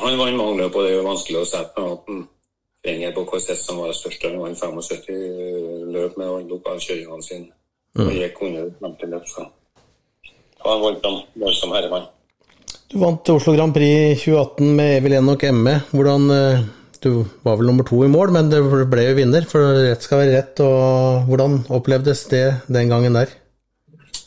Han 0.07 0.19
vant 0.21 0.39
mange 0.39 0.63
løp, 0.63 0.77
og 0.77 0.85
det 0.85 0.93
er 0.93 0.99
jo 1.01 1.07
vanskelig 1.09 1.43
å 1.43 1.49
sette 1.51 1.83
noen 1.83 2.27
finger 2.87 3.15
på 3.15 3.25
hvilken 3.27 3.51
hest 3.51 3.67
som 3.67 3.81
var 3.83 3.91
det 3.91 3.99
største. 3.99 4.31
Han 4.31 4.45
vant 4.45 4.61
75 4.63 5.93
løp 5.97 6.17
med 6.17 6.27
alle 6.29 6.51
lokalkjøringene 6.53 7.27
sine. 7.27 7.51
Og 7.97 8.13
gikk 8.13 8.43
under 8.45 8.71
50 8.85 9.15
løp, 9.15 9.31
så 9.33 9.49
han 10.67 10.83
vant 10.83 11.03
dem 11.03 11.53
som 11.55 11.75
herremann. 11.75 12.07
Du 12.87 12.99
vant 13.03 13.31
Oslo 13.35 13.55
Grand 13.57 13.75
Prix 13.75 14.23
2018 14.23 14.75
med 14.77 14.97
Evil 15.01 15.17
Enok 15.19 15.43
ME. 15.55 15.75
Hvordan 15.91 16.31
eh, 16.31 16.67
Du 17.03 17.25
var 17.47 17.59
vel 17.59 17.71
nummer 17.71 17.87
to 17.87 18.03
i 18.05 18.11
mål, 18.11 18.33
men 18.35 18.51
det 18.53 18.61
ble 18.91 19.09
jo 19.09 19.17
vinner, 19.19 19.47
for 19.49 19.81
rett 19.87 20.05
skal 20.05 20.23
være 20.25 20.37
rett. 20.37 20.63
og 20.65 21.27
Hvordan 21.31 21.59
opplevdes 21.79 22.27
det 22.33 22.45
den 22.67 22.93
gangen 22.93 23.19
der? 23.19 23.33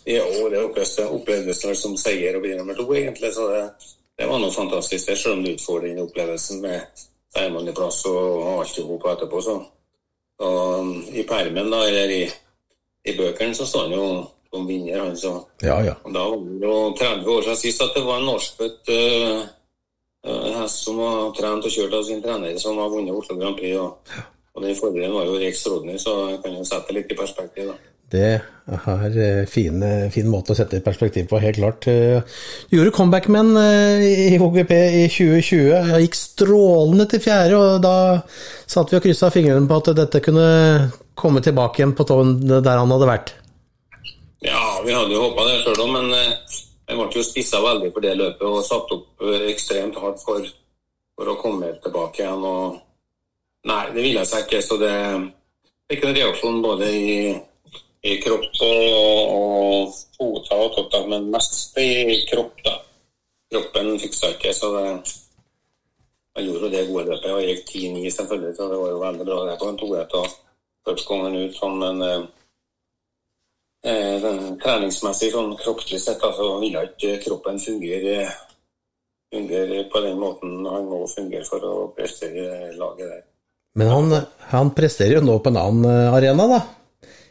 Jo, 0.09 0.49
det 0.49 0.63
opplevdes 1.05 1.65
vel 1.65 1.77
som 1.77 1.97
seier 1.99 2.37
å 2.37 2.43
bli 2.43 2.55
nummer 2.57 2.77
to, 2.77 2.87
egentlig. 2.95 3.33
Så 3.35 3.49
det, 3.51 3.63
det 4.17 4.29
var 4.29 4.41
noe 4.41 4.53
fantastisk, 4.53 5.11
det, 5.11 5.17
selv 5.19 5.37
om 5.37 5.45
du 5.45 5.53
får 5.61 5.85
den 5.85 6.01
opplevelsen 6.05 6.63
med 6.63 7.05
plass 7.75 8.01
og 8.09 8.47
alt 8.57 8.79
i 8.79 8.87
hop 8.87 9.05
etterpå. 9.11 9.41
Så. 9.41 9.59
Og 10.39 11.13
i 11.13 11.23
permen, 11.29 11.69
da, 11.71 11.83
eller 11.87 12.15
i, 12.15 12.25
i 13.05 13.15
bøkene, 13.17 13.55
så 13.55 13.67
står 13.67 13.87
han 13.87 13.97
jo 13.97 14.09
som 14.49 14.65
vinner, 14.67 14.99
han. 14.99 15.17
Så. 15.17 15.35
Ja, 15.61 15.77
ja. 15.85 15.95
Og 16.03 16.13
da 16.13 16.25
var 16.25 16.41
det 16.41 16.67
jo 16.67 16.77
30 16.97 17.31
år 17.35 17.41
siden 17.41 17.61
sist 17.61 17.83
at 17.85 17.95
det 17.95 18.05
var 18.05 18.19
en 18.19 18.29
norskfødt 18.31 18.91
uh, 18.93 19.47
hest 20.23 20.83
som 20.85 20.99
var 20.99 21.31
trent 21.37 21.65
og 21.65 21.73
kjørt 21.73 21.95
av 21.95 22.03
sin 22.07 22.23
trener, 22.23 22.57
som 22.61 22.79
har 22.81 22.91
vunnet 22.91 23.15
Oslo 23.15 23.37
Grand 23.39 23.57
Prix. 23.59 23.77
Og, 23.79 24.25
og 24.55 24.65
den 24.65 24.75
fordelen 24.77 25.15
var 25.15 25.29
jo 25.29 25.39
ekstraordinær, 25.49 26.01
så 26.01 26.17
jeg 26.33 26.41
kan 26.43 26.57
jo 26.57 26.65
sette 26.67 26.91
det 26.91 26.99
litt 26.99 27.15
i 27.15 27.19
perspektiv. 27.19 27.71
da. 27.71 27.77
Det 28.09 28.21
er 28.25 29.17
en 29.21 29.47
fin, 29.47 29.83
fin, 30.09 30.29
måte 30.29 30.55
å 30.55 30.57
sette 30.57 30.79
i 30.79 30.85
perspektiv 30.85 31.27
på, 31.29 31.39
helt 31.43 31.59
klart. 31.59 31.85
Du 31.85 32.73
gjorde 32.73 32.93
comeback 32.95 33.27
med 33.29 33.51
i 34.01 34.37
HGP 34.41 34.73
i 34.73 35.03
2020. 35.13 35.67
Jeg 35.69 36.07
gikk 36.07 36.17
strålende 36.17 37.05
til 37.11 37.21
fjerde, 37.21 37.59
og 37.59 37.83
da 37.85 37.93
satt 38.65 38.89
vi 38.89 38.97
og 38.97 39.05
kryssa 39.05 39.29
fingrene 39.33 39.69
på 39.69 39.77
at 39.77 39.91
dette 40.01 40.23
kunne 40.25 40.47
komme 41.19 41.43
tilbake 41.45 41.83
igjen 41.83 41.93
på 41.93 42.07
tåen 42.09 42.33
der 42.49 42.81
han 42.81 42.95
hadde 42.95 43.11
vært. 43.11 43.35
Ja, 44.41 44.79
vi 44.85 44.95
hadde 44.95 45.13
jo 45.13 45.27
håpa 45.27 45.45
det 45.45 45.61
sjøl 45.65 45.83
òg, 45.83 45.93
men 45.93 46.09
jeg 46.89 46.97
ble 46.97 47.09
jo 47.13 47.25
spissa 47.25 47.61
veldig 47.61 47.91
for 47.93 48.05
det 48.05 48.15
løpet 48.17 48.45
og 48.49 48.63
satt 48.65 48.93
opp 48.95 49.25
ekstremt 49.45 49.99
hardt 50.01 50.23
for, 50.25 50.47
for 51.13 51.29
å 51.29 51.37
komme 51.37 51.75
tilbake 51.83 52.23
igjen. 52.23 52.45
og 52.45 52.79
Nei, 53.69 53.83
det 53.93 54.01
ville 54.01 54.23
seg 54.25 54.47
ikke. 54.47 54.63
Så 54.65 54.79
det 54.81 54.95
fikk 55.91 56.07
en 56.07 56.15
reaksjon 56.15 56.61
både 56.63 56.89
i 56.89 57.05
i 58.07 58.15
kropp 58.23 58.45
og, 58.63 59.31
og 59.35 59.95
foter 60.15 60.61
og 60.63 60.75
totter, 60.75 61.07
men 61.11 61.31
mest 61.33 61.77
i 61.81 62.21
kropp, 62.29 62.61
da. 62.63 62.77
Kroppen 63.49 63.97
fiksa 63.99 64.35
ikke, 64.35 64.53
så 64.53 64.69
det 64.75 64.85
Jeg 66.37 66.45
gjorde 66.45 66.69
det 66.71 66.87
gode 66.87 67.09
løpet. 67.09 67.25
Jeg 67.27 67.55
gikk 67.57 67.71
10-9 67.97 68.11
selvfølgelig, 68.15 68.51
så 68.55 68.67
det 68.71 68.77
var 68.79 68.91
jo 68.93 68.99
veldig 69.01 69.25
bra. 69.27 69.39
Det 69.47 69.55
på 69.59 69.67
en 69.67 69.79
tohet 69.79 70.13
og 70.15 70.27
første 70.87 71.09
gangen 71.09 71.35
ut 71.41 71.57
sånn, 71.57 71.79
men 71.81 72.27
eh, 73.85 74.15
eh 74.17 74.45
treningsmessig, 74.63 75.31
sånn 75.33 75.55
kroppslig 75.59 75.99
sett, 76.01 76.19
så 76.19 76.31
altså, 76.31 76.49
ville 76.63 76.85
ikke 76.89 77.17
kroppen 77.23 77.59
fungere, 77.63 78.25
fungere 79.33 79.83
på 79.91 80.03
den 80.05 80.19
måten 80.19 80.65
han 80.65 80.89
må 80.89 81.05
fungere 81.07 81.47
for 81.47 81.63
å 81.63 81.75
prestere 81.95 82.73
laget 82.77 83.07
der. 83.07 83.23
Men 83.79 83.93
han, 83.93 84.19
han 84.51 84.73
presterer 84.75 85.19
jo 85.19 85.25
nå 85.25 85.39
på 85.39 85.53
en 85.53 85.61
annen 85.61 85.89
eh, 85.89 86.13
arena, 86.17 86.49
da? 86.49 86.61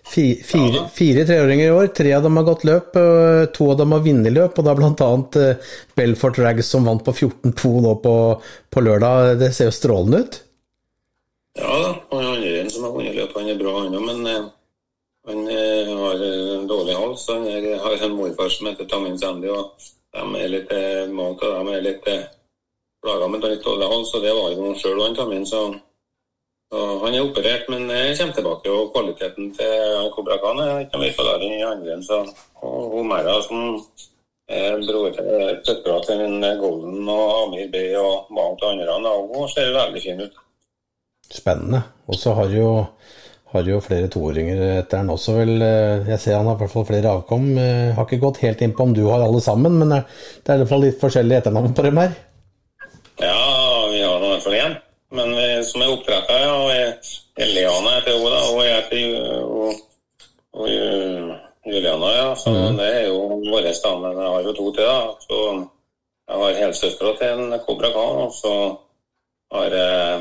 Fire, 0.08 0.42
fire, 0.42 0.82
fire 0.94 1.24
treåringer 1.28 1.66
i 1.66 1.72
år, 1.74 1.90
tre 1.92 2.12
av 2.16 2.22
dem 2.24 2.38
har 2.40 2.44
gått 2.46 2.62
løp, 2.64 2.94
to 3.52 3.66
av 3.68 3.76
dem 3.76 3.92
har 3.92 4.04
vunnet 4.06 4.32
løp, 4.32 4.56
og 4.56 4.64
da 4.64 4.74
bl.a. 4.78 5.08
Eh, 5.42 5.72
Belfort 5.98 6.38
Rags 6.40 6.70
som 6.72 6.86
vant 6.88 7.04
på 7.04 7.12
14-2 7.12 7.72
nå 7.84 7.96
på, 8.00 8.14
på, 8.72 8.84
lørdag. 8.86 9.34
Det 9.42 9.50
ser 9.52 9.68
jo 9.68 9.74
strålende 9.76 10.22
ut? 10.24 10.38
Ja 11.58 11.74
da, 11.82 11.90
han 12.14 12.30
andre 12.30 12.54
en 12.62 12.72
som 12.72 12.86
har 12.86 12.94
vunnet 12.94 13.18
løp, 13.18 13.36
han 13.36 13.52
er 13.52 13.60
bra 13.60 13.74
han 13.82 13.98
òg, 13.98 14.06
men 14.08 14.48
han 15.28 15.44
uh, 15.48 15.92
har 16.02 16.24
en 16.28 16.66
dårlig 16.70 16.96
hals. 16.98 17.26
Han 17.30 17.46
har 17.84 18.04
en 18.04 18.16
morfar 18.16 18.52
som 18.54 18.70
heter 18.70 18.88
Tamin 18.88 19.18
Sandy, 19.20 19.52
og 19.52 19.76
de 20.16 20.24
er 20.40 20.52
litt, 20.54 20.72
uh, 20.72 21.04
mange 21.12 21.38
av 21.44 21.60
dem 21.60 21.72
er 21.74 21.84
litt 21.84 22.08
plaga 23.04 23.28
med 23.30 23.44
litt 23.46 23.62
dårlig 23.64 23.90
hals, 23.92 24.14
og 24.14 24.24
det 24.24 24.34
var 24.34 24.56
jo 24.56 24.72
sjøl 24.80 25.04
han 25.04 25.14
Tamin, 25.16 25.46
så 25.46 25.68
og 26.68 27.00
han 27.00 27.14
er 27.16 27.24
operert, 27.24 27.68
men 27.72 27.86
kommer 27.88 28.34
tilbake. 28.36 28.68
Og 28.68 28.90
kvaliteten 28.92 29.54
til 29.56 30.10
Kobra 30.12 30.36
Khan 30.42 30.58
er 30.60 30.82
ikke 30.82 31.00
noe 31.00 31.14
for 31.16 31.44
i 31.46 31.62
andre 31.64 31.94
enn 31.94 32.04
så. 32.04 32.18
Og 32.60 32.90
Homera, 32.92 33.38
som 33.46 33.78
er 34.48 34.76
søstera 35.64 36.00
til 36.04 36.44
Golden 36.60 37.08
og 37.08 37.32
Amir 37.46 37.70
B 37.72 37.86
og 38.00 38.28
mange 38.32 38.68
av 38.68 38.92
andre, 38.98 39.14
hun 39.32 39.48
ser 39.48 39.72
veldig 39.72 40.02
fin 40.04 40.20
ut. 40.20 40.36
Spennende. 41.28 41.82
Og 42.08 42.16
så 42.16 42.32
har 42.36 42.52
jo 42.52 42.68
har 43.52 43.68
jo 43.68 43.78
flere 43.80 44.10
toåringer 44.12 44.58
etter 44.78 45.00
han 45.00 45.12
også, 45.12 45.38
vel. 45.38 45.54
Jeg 46.08 46.20
ser 46.20 46.36
han 46.36 46.48
har 46.50 46.58
i 46.58 46.62
hvert 46.62 46.74
fall 46.74 46.88
flere 46.88 47.12
avkom. 47.16 47.46
Jeg 47.56 47.94
har 47.96 48.08
ikke 48.08 48.20
gått 48.26 48.42
helt 48.44 48.64
inn 48.64 48.74
på 48.76 48.84
om 48.84 48.92
du 48.96 49.06
har 49.06 49.24
alle 49.24 49.40
sammen, 49.44 49.78
men 49.80 49.94
det 49.94 50.02
er 50.02 50.58
i 50.58 50.64
hvert 50.64 50.72
fall 50.74 50.84
litt 50.84 51.00
forskjellige 51.00 51.44
etternavn 51.44 51.72
på 51.76 51.86
dem 51.88 52.02
her. 52.02 52.12
Ja, 53.18 53.40
vi 53.88 54.02
har 54.04 54.20
i 54.20 54.34
hvert 54.34 54.44
fall 54.44 54.58
én. 54.58 54.76
Men 55.10 55.36
vi, 55.36 55.56
eh, 55.56 55.62
som 55.62 55.82
er 55.82 55.92
oppdretta, 55.92 56.38
ja. 56.40 56.92
Eliana 57.36 57.90
heter 57.90 58.18
hun, 58.18 58.30
da. 58.30 58.40
Og 58.52 58.64
jeg 58.64 58.74
heter 58.76 59.42
og, 59.42 59.74
og, 60.52 60.68
Juliana, 61.64 62.10
ja. 62.16 62.34
Så 62.36 62.50
mm. 62.50 62.76
det 62.76 62.88
er 62.96 63.06
jo 63.08 63.22
våre 63.48 63.72
da. 63.72 63.94
Men 64.02 64.20
jeg 64.20 64.34
har 64.34 64.42
jo 64.42 64.52
to 64.52 64.72
til, 64.72 64.84
da. 64.84 65.00
Så 65.24 65.38
jeg 66.28 66.42
har 66.42 66.60
helsøstera 66.62 67.14
til 67.16 67.46
en 67.46 67.60
Kobra 67.64 67.92
Khan, 67.94 68.20
og 68.26 68.34
så 68.36 68.54
har 69.52 69.72
jeg 69.72 70.20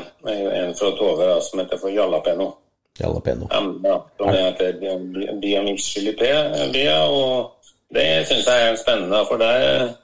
en 0.62 0.74
fra 0.78 0.94
Tove 0.96 1.28
da, 1.28 1.36
som 1.44 1.60
heter 1.60 1.80
for 1.80 1.92
Jalapeno. 1.92 2.54
Jalapeno. 2.98 3.48
Ja, 3.84 3.96
som 4.18 4.28
heter 4.34 4.74
Biamixilipea, 5.42 6.98
og 7.06 7.54
det 7.94 8.26
syns 8.28 8.46
jeg 8.50 8.68
er 8.68 8.76
spennende, 8.80 9.22
for 9.28 9.40
der 9.40 9.94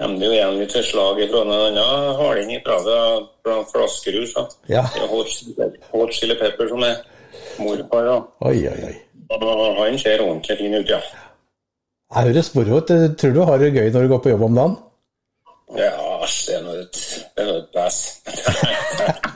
kommer 0.00 0.20
det 0.20 0.28
jo 0.28 0.36
igjen 0.36 0.58
litt 0.60 0.76
slag 0.86 1.20
fra 1.32 1.42
en 1.42 1.52
annen 1.56 2.14
harding 2.20 2.54
i 2.54 2.62
Praga, 2.64 2.98
fra 3.42 3.58
Flaskerus. 3.72 4.36
Ja. 4.70 4.84
Hot 5.10 6.14
Chili 6.14 6.36
Pepper 6.38 6.70
som 6.70 6.84
er 6.86 7.02
morfar. 7.58 8.04
Da. 8.06 8.16
Oi, 8.48 8.58
oi, 8.70 8.80
oi. 8.92 8.96
Han 9.30 9.98
ser 9.98 10.22
ordentlig 10.22 10.58
fin 10.60 10.74
ut, 10.76 10.90
ja. 10.90 11.00
Jeg 12.14 12.28
høres 12.28 12.54
moro 12.54 12.78
ut. 12.78 12.90
Tror 13.18 13.32
du 13.34 13.40
har 13.48 13.58
det 13.58 13.74
gøy 13.74 13.88
når 13.90 14.04
du 14.04 14.12
går 14.12 14.20
på 14.22 14.30
jobb 14.30 14.44
om 14.46 14.58
dagen? 14.60 14.76
Ja, 15.74 15.90
det 16.46 16.56
er 16.56 16.64
noe, 16.64 16.82
det 16.86 17.42
er 17.42 17.48
noe 17.50 17.62
pass. 17.74 18.00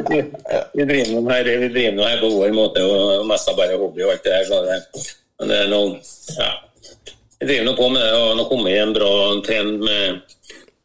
vi 0.77 0.87
driver 0.89 1.13
nå 1.15 1.23
her, 1.31 1.51
her, 1.53 2.21
på 2.23 2.33
vår 2.35 2.57
måte, 2.57 2.83
og 2.85 3.27
mest 3.31 3.53
bare 3.59 3.79
hobby 3.81 4.05
og 4.07 4.15
alt 4.15 4.27
det 4.27 4.43
der. 4.51 4.83
Men 5.41 5.53
det 5.53 5.63
er 5.65 5.73
noe 5.73 6.01
Ja. 6.39 6.51
Vi 7.41 7.47
driver 7.49 7.65
nå 7.71 7.73
på 7.79 7.87
med 7.89 8.03
det, 8.05 8.13
og 8.21 8.35
nå 8.37 8.45
kommer 8.51 8.69
vi 8.69 8.77
en 8.77 8.93
bra 8.93 9.13
trend 9.47 9.79
med 9.81 10.21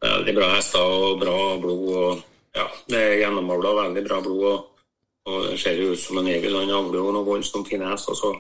veldig 0.05 0.35
bra 0.37 0.53
hester 0.53 0.85
og 0.85 1.19
bra 1.19 1.39
blod. 1.59 1.89
og 1.95 2.21
ja, 2.55 2.67
Det 2.87 3.01
er 3.01 3.17
gjennomavla 3.19 3.73
veldig 3.81 4.03
bra 4.07 4.21
blod. 4.23 4.43
og, 4.51 4.59
og 5.27 5.49
Det 5.49 5.59
ser 5.59 5.81
ut 5.83 5.99
som 5.99 6.21
en 6.21 6.29
egel. 6.31 6.55
Han 6.55 6.71
avler 6.71 7.01
jo 7.01 7.11
noe 7.11 7.27
voldsomt 7.27 7.67
fine 7.67 7.89
hester. 7.91 8.15
så 8.15 8.31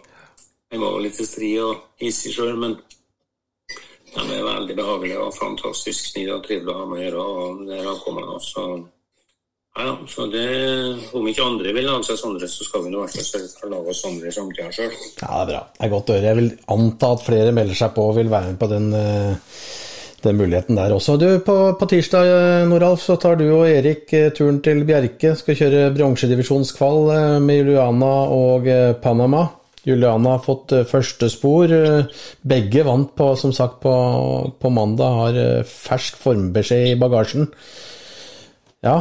Han 0.71 0.81
var 0.81 1.01
litt 1.03 1.19
stri 1.19 1.57
og 1.59 1.83
hissig 1.99 2.33
sjøl, 2.35 2.55
men 2.55 2.77
de 4.15 4.35
er 4.39 4.45
veldig 4.47 4.75
behagelige 4.77 5.21
og 5.21 5.33
fantastisk 5.35 6.11
snille 6.11 6.37
og 6.37 6.43
trivelige 6.45 6.73
å 6.73 6.81
ha 6.81 6.89
med 6.89 6.99
å 6.99 7.05
gjøre. 7.05 7.23
og 7.23 7.63
det 7.69 7.79
har 7.83 8.03
kommet 8.03 8.35
også. 8.35 8.65
Ja, 9.75 9.89
så 10.07 10.25
det, 10.31 10.45
Om 11.11 11.27
ikke 11.27 11.43
andre 11.43 11.73
vil 11.75 11.89
lage 11.89 12.07
seg 12.07 12.19
sånne, 12.21 12.47
så 12.47 12.63
skal 12.63 12.85
vi 12.85 12.93
nå 12.93 13.01
i 13.01 13.03
hvert 13.03 13.17
fall 13.17 13.27
sørge 13.27 13.49
for 13.59 13.67
å 13.67 13.73
lage 13.73 13.91
oss 13.91 14.03
sånne 14.05 14.29
i 14.29 14.35
samtida 14.35 14.69
sjøl. 14.71 14.93
Ja, 15.19 15.31
det 15.31 15.41
er 15.41 15.49
bra. 15.49 15.63
Det 15.75 15.83
er 15.83 15.95
godt 15.95 16.11
å 16.11 16.15
høre. 16.15 16.29
Jeg 16.29 16.39
vil 16.39 16.53
anta 16.77 17.09
at 17.17 17.25
flere 17.25 17.55
melder 17.57 17.81
seg 17.81 17.91
på 17.97 18.05
og 18.07 18.15
vil 18.21 18.31
være 18.31 18.53
med 18.53 18.61
på 18.61 18.71
den 18.71 18.93
uh 18.95 19.57
den 20.25 20.37
muligheten 20.37 20.77
der 20.77 20.93
også. 20.93 21.17
Du, 21.21 21.27
på, 21.45 21.55
på 21.79 21.89
tirsdag 21.89 22.67
Noralf, 22.69 23.03
så 23.03 23.17
tar 23.21 23.37
du 23.39 23.45
og 23.51 23.67
Erik 23.69 24.13
eh, 24.15 24.31
turen 24.35 24.61
til 24.65 24.83
Bjerke. 24.87 25.35
Skal 25.37 25.59
kjøre 25.59 25.91
bronsedivisjonskval 25.95 27.11
eh, 27.15 27.35
med 27.43 27.61
Juliana 27.61 28.13
og 28.33 28.69
eh, 28.71 28.95
Panama. 29.01 29.45
Juliana 29.85 30.35
har 30.35 30.43
fått 30.45 30.73
første 30.89 31.29
spor. 31.29 31.71
Begge 32.41 32.85
vant 32.87 33.11
på, 33.17 33.31
som 33.39 33.53
sagt 33.53 33.79
på, 33.83 33.93
på 34.59 34.71
mandag, 34.73 35.19
har 35.21 35.69
fersk 35.69 36.17
formbeskjed 36.23 36.91
i 36.91 36.97
bagasjen. 36.99 37.47
Ja, 38.85 38.99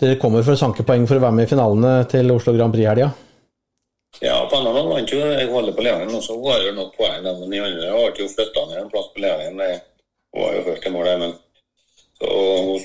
dere 0.00 0.20
kommer 0.20 0.44
for 0.44 0.56
å 0.56 0.60
sanke 0.60 0.84
poeng 0.88 1.08
for 1.08 1.18
å 1.18 1.24
være 1.24 1.36
med 1.36 1.48
i 1.48 1.50
finalene 1.50 1.96
til 2.08 2.32
Oslo 2.32 2.54
Grand 2.56 2.72
Prix-helga? 2.72 3.10
Ja, 4.20 4.36
Panama 4.50 4.82
vant 4.88 5.12
jo. 5.12 5.20
Jeg 5.20 5.48
holder 5.52 5.76
på 5.76 5.84
lederen 5.84 6.14
også. 6.16 6.36
Hun 6.36 6.50
har 6.50 6.64
jo 6.64 6.72
nok 6.76 6.96
poeng, 6.96 7.20
men 7.24 7.52
de 7.52 7.60
andre 7.62 7.90
har 7.92 8.20
jo 8.20 8.28
flytta 8.32 8.64
ned 8.68 8.80
en 8.82 8.90
plass 8.92 9.10
på 9.14 9.22
lederen. 9.24 9.60
Hun 10.34 10.42
har 10.44 10.56
jo 10.56 10.64
først 10.66 10.88
i 10.88 10.92
mål, 10.94 11.10
men 11.20 11.36
så 12.20 12.30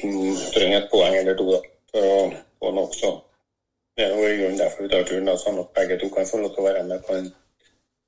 hun 0.01 0.35
trenger 0.55 0.77
et 0.81 0.91
poeng 0.91 1.15
eller 1.19 1.39
to 1.39 1.47
da, 1.49 1.61
for 1.91 2.11
å 2.11 2.19
få 2.61 2.71
nok, 2.75 2.93
så 2.95 3.11
det 3.95 4.05
er 4.05 4.11
jo 4.11 4.27
i 4.27 4.37
grunnen 4.39 4.59
derfor 4.59 4.83
vi 4.83 4.91
tar 4.91 5.05
turen. 5.07 5.27
Da, 5.29 5.37
sånn 5.39 5.61
at 5.61 5.71
begge 5.77 5.97
to 6.01 6.09
kan 6.11 6.27
få 6.27 6.41
lov 6.41 6.55
til 6.55 6.63
å 6.63 6.67
være 6.67 6.83
med 6.89 7.03
på 7.07 7.15
en 7.15 7.29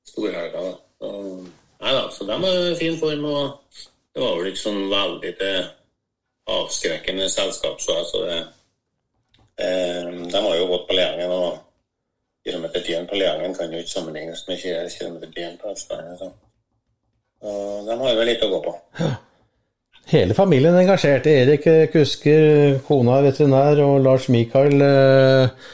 storhelga. 0.07 0.63
Nei 1.77 1.93
da, 1.93 2.07
så 2.11 2.27
de 2.27 2.37
er 2.37 2.71
i 2.71 2.79
fin 2.79 2.97
form. 2.99 3.25
og 3.25 3.83
Det 4.13 4.23
var 4.23 4.39
vel 4.39 4.51
ikke 4.51 4.63
sånn 4.63 4.81
veldig 4.91 5.33
til 5.39 5.69
avskrekkende 6.57 7.29
selskap, 7.29 7.79
så 7.83 8.01
så 8.07 8.23
det 8.23 8.37
eh, 9.59 10.11
De 10.31 10.41
har 10.41 10.57
jo 10.57 10.67
gått 10.71 10.87
på 10.87 10.95
Leangen, 10.95 11.31
og 11.31 11.57
kilometertiden 12.47 13.07
10 13.07 13.09
på 13.09 13.19
Leangen 13.19 13.55
kan 13.55 13.71
jo 13.71 13.79
ikke 13.83 13.91
sammenlignes 13.91 14.45
med 14.47 14.59
kilometertiden 14.59 15.55
10 15.55 15.61
på 15.61 15.71
Østlandet. 15.71 16.19
Så. 16.19 16.31
Og 17.47 17.87
de 17.87 17.97
har 18.01 18.13
jo 18.13 18.27
litt 18.27 18.43
å 18.43 18.51
gå 18.51 18.61
på. 18.67 18.75
Hele 20.07 20.33
familien 20.33 20.75
engasjerte. 20.79 21.33
Erik 21.43 21.65
kusker, 21.91 22.77
kona 22.87 23.19
er 23.19 23.27
veterinær, 23.27 23.81
og 23.83 23.99
Lars 24.05 24.29
Mikael 24.31 24.79
eh, 24.81 25.67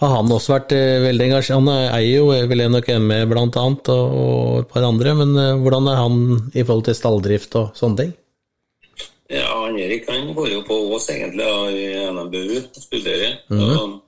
Har 0.00 0.14
han 0.16 0.32
også 0.32 0.54
vært 0.54 0.72
eh, 0.72 0.96
veldig 1.04 1.26
engasjert? 1.26 1.58
Han 1.58 1.68
eier 1.74 2.22
jo 2.22 2.30
Velenok 2.48 2.88
ME 3.04 3.18
blant 3.28 3.56
annet, 3.60 3.90
og 3.92 4.62
et 4.62 4.70
par 4.72 4.86
andre, 4.86 5.12
men 5.18 5.34
eh, 5.36 5.58
hvordan 5.60 5.90
er 5.92 5.98
han 6.00 6.20
i 6.54 6.62
forhold 6.62 6.86
til 6.88 6.96
stalldrift 6.96 7.56
og 7.60 7.74
sånne 7.76 8.00
ting? 8.00 8.14
Ja, 9.30 9.46
han 9.66 9.76
Erik 9.78 10.08
han 10.10 10.32
går 10.34 10.48
jo 10.50 10.62
på 10.66 10.76
Ås 10.90 11.10
egentlig 11.12 11.44
i 11.76 11.82
NMBU 12.10 12.56
og 12.56 12.80
studerer. 12.82 13.36
Mhm. 13.52 13.74
og, 13.76 13.98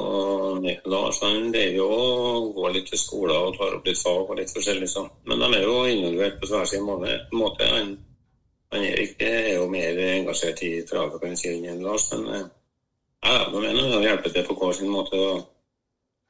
og 0.00 0.64
Lars 0.90 1.20
han 1.22 1.52
det 1.52 1.66
er 1.68 1.76
jo 1.76 1.86
å 1.86 2.40
gå 2.56 2.70
litt 2.74 2.88
til 2.90 2.98
skolen 2.98 3.36
og 3.36 3.58
tar 3.58 3.76
opp 3.76 3.86
litt 3.86 4.00
fag 4.00 4.24
og 4.24 4.38
litt 4.38 4.52
forskjellig 4.54 4.88
sånn. 4.88 5.10
Men 5.28 5.44
de 5.44 5.50
er 5.58 5.66
jo 5.68 5.76
involvert 5.90 6.40
på 6.40 6.50
hver 6.50 6.64
sin 6.66 6.86
måte. 6.86 7.68
Han, 7.74 7.92
han 8.72 8.88
Erik 8.88 9.20
er 9.26 9.52
jo 9.58 9.68
mer 9.70 10.00
engasjert 10.16 10.64
i 10.66 10.72
travet 10.88 11.20
kan 11.22 11.36
si, 11.38 11.52
enn 11.60 11.84
Lars, 11.84 12.08
men 12.14 12.26
eh, 12.34 12.48
ja, 13.24 13.50
de 13.52 13.62
mener 13.62 13.88
jeg 13.94 14.06
hjelpe 14.08 14.32
til 14.32 14.46
på 14.46 14.56
hver 14.58 14.76
sin 14.76 14.92
måte. 14.92 15.18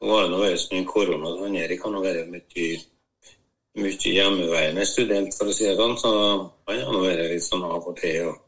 Nå 0.00 0.16
har 0.16 0.30
det 0.32 0.40
vært 0.40 0.62
så 0.62 0.74
mye 0.74 0.88
korona, 0.88 1.34
han 1.42 1.58
Erik 1.60 1.82
har 1.84 1.92
nå 1.92 2.00
vært 2.02 2.30
mye 2.32 2.78
mye 3.78 4.12
hjemmeværende 4.14 4.84
student, 4.86 5.34
for 5.36 5.50
å 5.50 5.54
si 5.54 5.66
det 5.68 5.76
sånn. 5.78 5.96
Så 6.00 6.10
han 6.10 6.80
har 6.84 6.94
nå 6.94 7.02
vært 7.04 7.28
litt 7.30 7.46
sånn 7.46 7.66
av 7.66 7.86
og 7.86 7.96
til 8.00 8.30
og, 8.30 8.38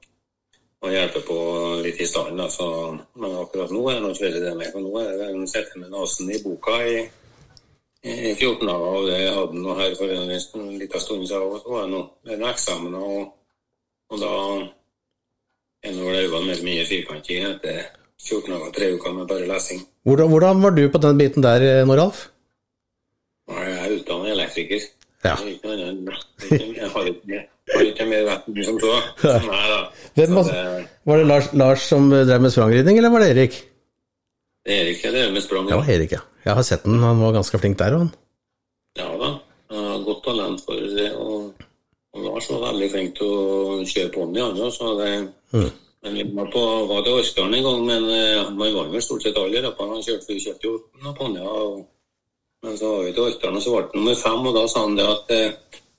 og 0.83 0.95
hjelper 0.95 1.27
på 1.29 1.39
litt 1.85 2.01
i 2.03 2.09
stand. 2.09 2.43
Så, 2.51 2.69
men 3.15 3.39
akkurat 3.39 3.73
nå 3.75 3.85
er 3.91 4.01
det 4.03 4.15
ikke 4.17 4.27
veldig 4.27 4.45
det 4.47 4.55
med. 4.59 4.71
For 4.75 4.85
nå 4.85 4.95
er 5.03 5.17
det 5.21 5.31
han 5.31 5.49
sitter 5.51 5.83
med 5.83 5.95
nesen 5.95 6.33
i 6.35 6.43
boka 6.43 6.79
i, 6.89 6.99
i 8.03 8.35
14 8.35 8.67
dager, 8.67 8.89
og 8.91 9.09
det 9.09 9.23
hadde 9.23 9.49
han 9.55 9.65
nå 9.69 9.79
her 9.79 9.97
for 9.99 10.17
en 10.19 10.29
liten 10.33 11.07
stund 11.07 11.27
siden. 11.31 11.59
Så 11.63 11.71
var 11.71 11.87
det 11.87 11.95
nå 11.95 12.05
noen 12.29 12.47
eksamener, 12.51 13.09
og, 13.19 13.35
og 14.13 14.23
da 14.23 14.37
er 15.83 15.99
nå 15.99 16.11
øynene 16.11 16.47
mer 16.49 16.67
mye 16.67 16.87
firkantige 16.87 17.55
etter 17.55 18.02
14 18.23 18.51
dager, 18.53 18.73
tre 18.77 18.91
uker 18.97 19.15
med 19.17 19.29
bare 19.31 19.47
lesing. 19.51 19.83
Hvordan, 20.07 20.31
hvordan 20.31 20.63
var 20.63 20.77
du 20.77 20.83
på 20.91 21.01
den 21.03 21.19
biten 21.19 21.43
der, 21.45 21.65
eh, 21.67 21.87
Noralf? 21.89 22.29
Jeg 23.51 23.73
er 23.79 23.97
utdannet 23.97 24.33
elektriker. 24.37 24.85
Ja. 25.25 25.37
Jeg 25.39 26.89
har 26.91 27.07
ikke, 27.07 27.43
har 27.75 27.85
ikke 27.87 28.07
mer 28.11 28.25
vett 28.27 28.49
enn 28.49 28.57
du 28.57 28.63
som 28.67 28.79
så. 28.83 28.95
Nei 29.23 29.67
da. 29.71 29.81
Var, 30.19 30.49
det, 30.49 30.87
var 31.07 31.21
det 31.21 31.27
Lars, 31.29 31.53
Lars 31.55 31.85
som 31.87 32.09
drev 32.11 32.43
med 32.43 32.55
sprangridning, 32.55 32.99
eller 32.99 33.13
var 33.15 33.23
det 33.23 33.31
Erik? 33.35 33.61
det 34.67 34.79
er 34.79 34.91
drev 35.03 35.19
det 35.27 35.35
med 35.35 35.43
sprang. 35.43 35.71
Var 35.71 35.91
Erik, 35.91 36.15
ja. 36.15 36.23
Jeg 36.47 36.55
har 36.59 36.67
sett 36.67 36.85
den, 36.87 36.99
han 37.03 37.23
var 37.23 37.35
ganske 37.35 37.59
flink 37.59 37.79
der, 37.79 37.99
han. 37.99 38.11
Ja 38.99 39.09
da. 39.19 39.31
Han 39.73 39.87
har 39.89 40.03
godt 40.07 40.25
talent 40.27 40.63
for 40.67 40.79
det. 40.97 41.09
Og, 41.19 41.53
og 42.13 42.27
Lars 42.27 42.51
var 42.51 42.67
veldig 42.71 42.91
flink 42.93 43.15
til 43.19 43.31
å 43.31 43.79
kjøre 43.89 44.13
ponni, 44.15 44.43
han 44.43 44.59
òg. 44.59 44.75
Så 44.75 44.95
det 45.01 45.13
Mm. 45.53 45.69
Men 46.03 46.15
vi 46.15 46.23
var, 46.35 46.47
på, 46.51 46.63
var 46.91 47.03
til 47.07 47.13
Orkdalen 47.21 47.55
en 47.55 47.65
gang, 47.67 47.83
men 47.87 48.07
eh, 48.11 48.49
man 48.59 48.75
var 48.75 48.89
vel 48.91 49.03
stort 49.05 49.23
sett 49.23 49.37
alle 49.39 49.61
løpene. 49.63 49.93
Han 49.97 50.03
kjørte, 50.03 50.33
vi 50.35 50.41
kjørte 50.43 50.67
jo 50.67 50.73
noen 51.03 51.15
ponnier. 51.19 51.47
og- 51.47 51.85
Men 52.65 52.77
så 52.79 52.89
var 52.95 53.05
vi 53.05 53.13
til 53.13 53.23
Orkdalen, 53.23 53.57
og 53.57 53.63
så 53.63 53.71
ble 53.75 53.83
han 53.83 53.95
nummer 53.99 54.15
fem, 54.15 54.47
og 54.47 54.55
da 54.55 54.67
sa 54.69 54.81
han 54.87 54.97
det 54.97 55.07
at 55.07 55.31
eh, 55.35 55.53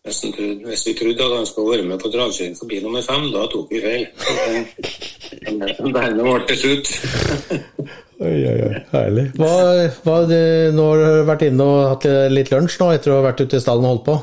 hvis, 0.03 0.19
trodde, 0.35 0.67
hvis 0.67 0.85
vi 0.87 0.93
trodde 0.99 1.23
at 1.23 1.37
han 1.37 1.45
skulle 1.45 1.71
være 1.77 1.87
med 1.87 1.99
på 1.99 2.11
dragkjøring 2.11 2.57
forbi 2.59 2.79
nummer 2.83 3.01
fem, 3.01 3.29
da 3.31 3.45
tok 3.51 3.71
vi 3.71 3.81
feil. 3.83 4.05
Dermed 5.95 6.23
ble 6.23 6.35
det 6.47 6.57
slutt. 6.59 6.91
Oi, 8.23 8.35
oi, 8.47 8.59
oi, 8.67 8.75
herlig. 8.91 9.25
Hva, 9.39 9.53
hva, 10.03 10.17
nå 10.75 10.87
har 10.89 11.03
du 11.03 11.23
vært 11.31 11.47
inne 11.47 11.63
og 11.67 11.79
hatt 11.93 12.07
litt 12.31 12.51
lunsj 12.51 12.79
nå, 12.79 12.91
etter 12.95 13.11
å 13.11 13.19
ha 13.21 13.25
vært 13.27 13.43
ute 13.43 13.59
i 13.59 13.63
stallen 13.63 13.87
og 13.87 13.91
holdt 13.95 14.05
på? 14.07 14.17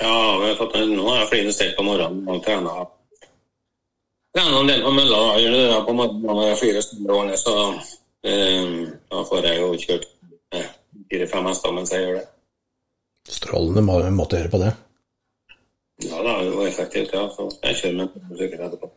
Ja, 0.00 0.12
har 0.12 0.86
nå 0.92 1.08
er 1.12 1.18
jeg 1.20 1.28
flin 1.32 1.52
stelt 1.52 1.76
på 1.76 1.84
morgenen 1.84 2.28
og 2.28 2.44
trener. 2.44 2.84
Trener 4.36 4.58
en 4.60 4.68
del 4.68 4.82
på 4.84 4.90
mølla. 4.92 5.18
da, 5.22 5.36
Gjør 5.40 5.54
det 5.56 5.76
på 5.86 5.94
morgenen 5.96 6.26
når 6.28 6.50
jeg 6.60 6.82
stunder 6.84 7.14
årene, 7.16 7.36
så 7.40 7.54
eh, 8.28 8.74
da 9.12 9.22
får 9.30 9.46
jeg 9.48 9.60
jo 9.62 9.68
kjørt 9.80 10.04
eh, 10.52 10.66
fire-fem 11.10 11.48
hester 11.48 11.72
mens 11.76 11.94
jeg 11.94 12.04
gjør 12.04 12.18
det. 12.20 12.26
Strålende 13.32 13.82
må- 13.86 14.02
måte 14.14 14.36
å 14.36 14.42
gjøre 14.42 14.52
på 14.52 14.60
det. 14.62 14.74
Ja, 16.04 16.20
det 16.20 16.32
er 16.34 16.44
jo 16.50 16.66
effektivt, 16.68 17.14
ja. 17.16 17.24
Så 17.32 17.48
jeg 17.64 17.78
kjører 17.80 17.96
med 18.02 18.38
sykkel 18.38 18.64
etterpå. 18.66 18.90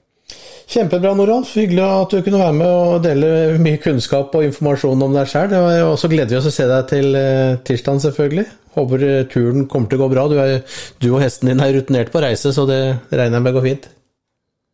Kjempebra, 0.70 1.14
Noralf. 1.18 1.54
Hyggelig 1.58 1.86
at 1.88 2.12
du 2.14 2.20
kunne 2.22 2.42
være 2.44 2.54
med 2.60 2.68
og 2.70 3.00
dele 3.02 3.30
mye 3.64 3.80
kunnskap 3.82 4.36
og 4.38 4.44
informasjon 4.46 5.02
om 5.08 5.16
deg 5.16 5.32
sjøl. 5.32 5.56
Og 5.88 5.96
så 5.98 6.10
gleder 6.12 6.30
vi 6.36 6.38
oss 6.42 6.50
å 6.52 6.54
se 6.54 6.68
deg 6.70 6.90
til 6.92 7.16
eh, 7.18 7.56
tirsdag, 7.66 8.04
selvfølgelig. 8.04 8.46
Håper 8.76 9.06
turen 9.32 9.64
kommer 9.72 9.90
til 9.90 9.98
å 9.98 10.04
gå 10.04 10.12
bra. 10.14 10.28
Du, 10.30 10.36
er, 10.44 10.60
du 11.02 11.08
og 11.16 11.24
hesten 11.24 11.50
din 11.50 11.64
er 11.64 11.74
rutinert 11.80 12.12
på 12.14 12.22
reise, 12.22 12.52
så 12.54 12.68
det 12.70 12.82
regner 13.10 13.40
jeg 13.40 13.48
med 13.48 13.56
går 13.58 13.66
fint. 13.70 13.88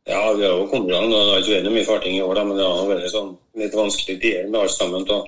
Ja, 0.06 0.34
vi 0.34 0.46
har 0.46 0.54
jo 0.54 0.68
kommet 0.70 0.92
gang. 0.94 1.10
Det 1.10 1.18
har 1.18 1.42
ikke 1.42 1.58
vært 1.58 1.74
mye 1.74 1.88
farting 1.88 2.16
i 2.16 2.22
år, 2.22 2.40
men 2.46 2.58
det 2.60 2.66
har 2.70 2.90
vært 2.90 3.10
sånn 3.10 3.32
litt 3.58 3.74
vanskelig 3.74 4.20
tider 4.22 4.50
med 4.52 4.60
alt 4.62 4.74
sammen. 4.76 5.06
Da. 5.10 5.22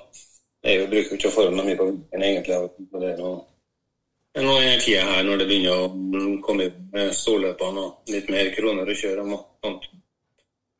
Jeg 0.67 0.89
bruker 0.91 1.17
ikke 1.17 1.31
å 1.31 1.33
forme 1.33 1.63
mye 1.65 1.77
på 1.79 1.87
vinteren, 1.87 2.25
egentlig. 2.27 2.59
Det 2.93 3.13
er 3.13 4.45
noe 4.45 4.59
er 4.61 4.75
i 4.75 4.81
tida 4.83 5.05
her 5.07 5.23
når 5.25 5.41
det 5.41 5.47
begynner 5.49 5.79
å 5.81 5.87
mm, 5.89 6.35
komme 6.45 6.67
storløpene 7.15 7.87
og 7.87 8.13
litt 8.13 8.29
mer 8.29 8.51
kroner 8.53 8.85
å 8.85 8.97
kjøre 8.99 9.25
om 9.25 9.33
sånt. 9.65 9.89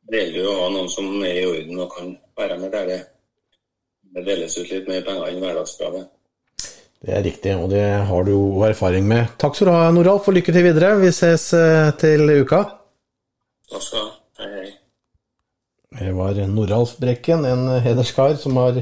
Det 0.08 0.22
gjelder 0.22 0.44
jo 0.44 0.52
å 0.52 0.60
ha 0.60 0.68
noen 0.76 0.92
som 0.92 1.10
er 1.26 1.40
i 1.40 1.48
orden 1.48 1.82
og 1.82 1.90
kan 1.96 2.14
være 2.38 2.60
med 2.62 2.70
der 2.76 2.86
det, 2.92 3.00
det 4.14 4.24
deles 4.30 4.54
ut 4.60 4.70
litt 4.70 4.86
mer 4.86 5.02
penger 5.10 5.26
enn 5.26 5.42
hverdagskravet. 5.42 6.06
Det 7.02 7.14
er 7.14 7.26
riktig, 7.26 7.58
og 7.58 7.70
det 7.74 7.84
har 8.06 8.24
du 8.26 8.30
jo 8.30 8.46
erfaring 8.66 9.10
med. 9.10 9.34
Takk 9.42 9.58
skal 9.58 9.68
du 9.72 9.74
ha, 9.74 9.84
Noralf, 9.94 10.30
og 10.30 10.38
lykke 10.38 10.54
til 10.54 10.66
videre. 10.66 10.94
Vi 11.02 11.10
ses 11.14 11.50
eh, 11.58 11.90
til 11.98 12.30
uka. 12.40 12.62
Skal 13.68 14.12
hei, 14.40 14.48
hei. 14.48 14.68
Det 15.98 16.12
var 16.16 16.38
Noralf 16.48 16.96
Brekken, 17.00 17.44
en 17.44 17.68
hederskar 17.84 18.36
som 18.40 18.56
har 18.60 18.80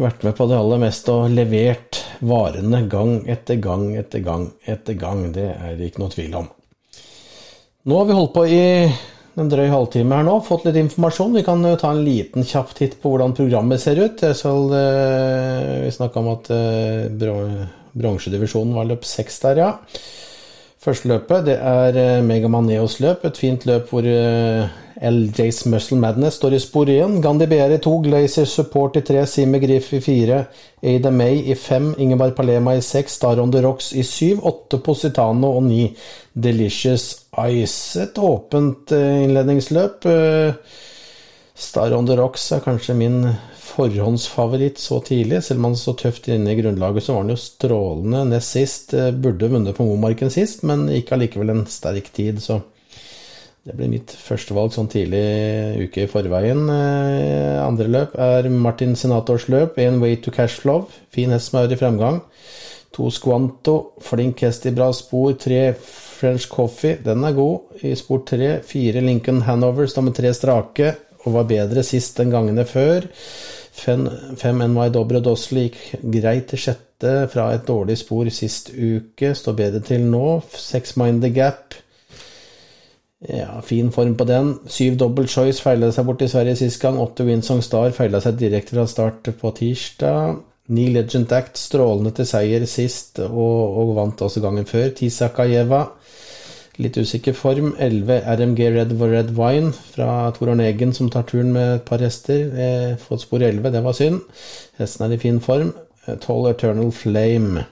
vært 0.00 0.24
med 0.24 0.36
på 0.36 0.46
det 0.48 0.58
aller 0.58 0.80
meste 0.80 1.12
og 1.12 1.32
levert 1.32 2.00
varene 2.24 2.82
gang 2.92 3.22
etter 3.32 3.60
gang 3.60 3.90
etter 3.96 4.24
gang 4.24 4.46
etter 4.68 4.96
gang. 4.98 5.24
Det 5.32 5.48
er 5.52 5.76
det 5.78 5.90
ikke 5.90 6.04
noe 6.04 6.12
tvil 6.12 6.36
om. 6.42 6.48
Nå 7.88 7.98
har 7.98 8.08
vi 8.08 8.16
holdt 8.16 8.34
på 8.36 8.44
i 8.46 8.62
en 9.40 9.48
drøy 9.48 9.66
halvtime 9.72 10.18
her 10.18 10.26
nå, 10.28 10.38
fått 10.44 10.66
litt 10.68 10.78
informasjon. 10.80 11.36
Vi 11.38 11.44
kan 11.46 11.64
jo 11.64 11.76
ta 11.80 11.92
en 11.94 12.04
liten 12.04 12.44
kjapp 12.46 12.74
titt 12.76 12.98
på 13.00 13.12
hvordan 13.12 13.36
programmet 13.36 13.80
ser 13.80 14.00
ut. 14.00 14.20
Jeg 14.20 14.36
skal, 14.38 14.68
eh, 14.76 15.78
vi 15.86 15.94
snakka 15.96 16.20
om 16.20 16.28
at 16.34 16.50
eh, 16.52 17.08
bronsedivisjonen 17.92 18.76
var 18.76 18.90
løp 18.90 19.08
seks 19.08 19.40
der, 19.46 19.64
ja. 19.64 19.72
Første 20.82 21.06
løpet 21.12 21.44
det 21.46 21.54
er 21.62 21.94
eh, 21.94 22.24
Megaman 22.26 22.66
Neos 22.66 22.96
løp, 22.98 23.22
et 23.28 23.36
fint 23.38 23.62
løp 23.68 23.92
hvor 23.92 24.06
eh, 24.08 24.72
LJs 24.98 25.60
Muscle 25.70 25.98
Madness 26.02 26.40
står 26.40 26.56
i 26.56 26.58
spor 26.62 26.90
igjen. 26.90 27.20
Gandhi 27.22 27.46
BR 27.46 27.76
i 27.76 27.78
2, 27.84 27.92
Glazer 28.08 28.48
Support 28.50 28.98
i 28.98 29.04
3, 29.06 29.22
Simi 29.30 29.60
Griff 29.62 29.92
i 29.94 30.00
4, 30.02 30.40
Ada 30.94 31.12
May 31.14 31.38
i 31.52 31.54
5, 31.54 31.92
Ingeborg 32.02 32.34
Palema 32.34 32.74
i 32.74 32.82
6, 32.82 33.14
Star 33.14 33.38
on 33.38 33.54
the 33.54 33.62
Rocks 33.62 33.92
i 33.94 34.02
7, 34.02 34.42
8 34.42 34.82
Positano 34.82 35.52
og 35.60 35.62
9 35.68 35.86
Delicious 36.48 37.06
Ice. 37.46 38.02
Et 38.02 38.18
åpent 38.18 38.96
eh, 38.98 39.22
innledningsløp. 39.28 40.10
Star 41.54 41.94
on 41.94 42.10
the 42.10 42.18
Rocks 42.18 42.50
er 42.56 42.66
kanskje 42.66 42.98
min 42.98 43.20
forhåndsfavoritt 43.62 44.78
så 44.78 45.00
tidlig. 45.04 45.42
Selv 45.44 45.62
om 45.62 45.70
han 45.70 45.78
så 45.78 45.94
tøft 45.98 46.28
inne 46.32 46.52
i 46.52 46.58
grunnlaget, 46.58 47.04
så 47.06 47.14
var 47.14 47.24
han 47.24 47.32
jo 47.32 47.40
strålende 47.40 48.24
nest 48.32 48.56
sist. 48.56 48.94
Eh, 48.94 49.12
Burde 49.14 49.50
vunnet 49.52 49.76
på 49.76 49.86
Momarken 49.86 50.32
sist, 50.32 50.64
men 50.68 50.88
gikk 50.90 51.14
allikevel 51.14 51.54
en 51.54 51.66
sterk 51.70 52.12
tid, 52.14 52.42
så 52.42 52.60
det 53.62 53.76
blir 53.78 53.92
mitt 53.92 54.10
førstevalg 54.18 54.72
sånn 54.74 54.90
tidlig 54.90 55.22
uke 55.84 56.04
i 56.04 56.10
forveien. 56.10 56.64
Eh, 56.74 57.60
Andre 57.62 57.86
løp 57.90 58.18
er 58.18 58.50
Martin 58.50 58.96
Senators 58.98 59.46
løp, 59.52 59.78
en 59.78 60.00
Way 60.02 60.18
to 60.24 60.34
cash 60.34 60.66
love 60.66 60.90
Fin 61.14 61.30
hest 61.30 61.52
som 61.52 61.60
er 61.62 61.70
i 61.70 61.78
fremgang. 61.78 62.20
To 62.92 63.08
Squanto, 63.14 63.94
flink 64.04 64.42
hest 64.44 64.66
i 64.68 64.74
bra 64.74 64.90
spor. 64.92 65.32
Tre 65.40 65.70
French 65.78 66.48
Coffee, 66.50 66.98
den 67.04 67.24
er 67.24 67.32
god 67.38 67.84
i 67.86 67.94
spor 67.96 68.20
tre. 68.28 68.58
Fire 68.66 69.00
Lincoln 69.00 69.40
Hanover 69.46 69.88
med 70.02 70.14
tre 70.18 70.34
strake 70.36 70.92
og 71.22 71.36
var 71.36 71.48
bedre 71.50 71.84
sist 71.86 72.18
enn 72.22 72.32
gangene 72.32 72.64
før. 72.68 73.06
Fem, 73.72 74.04
NY 74.42 74.90
Dobrodossel 74.92 75.64
gikk 75.64 75.78
greit 76.02 76.50
til 76.50 76.60
sjette 76.60 77.12
fra 77.32 77.48
et 77.54 77.64
dårlig 77.66 77.96
spor 78.02 78.28
sist 78.34 78.70
uke. 78.74 79.32
Står 79.38 79.56
bedre 79.58 79.80
til 79.86 80.04
nå. 80.06 80.42
Seks 80.52 80.96
Mind 81.00 81.22
the 81.24 81.32
Gap. 81.34 81.78
Ja, 83.28 83.60
fin 83.62 83.92
form 83.94 84.16
på 84.18 84.26
den. 84.26 84.56
Syv 84.66 84.98
Double 84.98 85.28
Choice 85.30 85.62
feila 85.62 85.92
seg 85.94 86.06
bort 86.08 86.22
i 86.26 86.30
Sverige 86.30 86.58
sist 86.58 86.80
gang. 86.82 86.98
Åtte 86.98 87.26
Winsong 87.26 87.62
Star 87.62 87.94
feila 87.94 88.20
seg 88.22 88.40
direkte 88.40 88.76
fra 88.76 88.86
start 88.90 89.30
på 89.38 89.54
tirsdag. 89.56 90.40
Ni 90.72 90.88
Legend 90.94 91.32
Act 91.34 91.58
strålende 91.58 92.12
til 92.16 92.26
seier 92.26 92.64
sist, 92.70 93.18
og, 93.24 93.78
og 93.78 93.96
vant 93.96 94.22
også 94.22 94.42
gangen 94.42 94.66
før. 94.66 94.92
Tisakajeva 94.94 95.82
Sakajeva 95.82 95.82
litt 96.80 96.96
usikker 96.96 97.36
form. 97.36 97.74
11 97.78 98.22
RMG 98.36 98.70
Red 98.76 98.94
Red 99.00 99.34
Wine 99.36 99.72
fra 99.72 100.30
Tor 100.36 100.52
Arne 100.52 100.70
Eggen 100.70 100.94
som 100.96 101.10
tar 101.12 101.26
turen 101.28 101.52
med 101.52 101.76
et 101.76 101.84
par 101.88 102.00
hester. 102.04 102.48
Eh, 102.52 102.96
fått 103.00 103.26
spor 103.26 103.42
11, 103.42 103.70
det 103.74 103.84
var 103.84 103.96
synd. 103.98 104.22
Hesten 104.80 105.06
er 105.06 105.16
i 105.16 105.20
fin 105.20 105.40
form. 105.40 105.74
12 106.06 106.50
Eternal 106.50 106.90
Flame. 106.92 107.66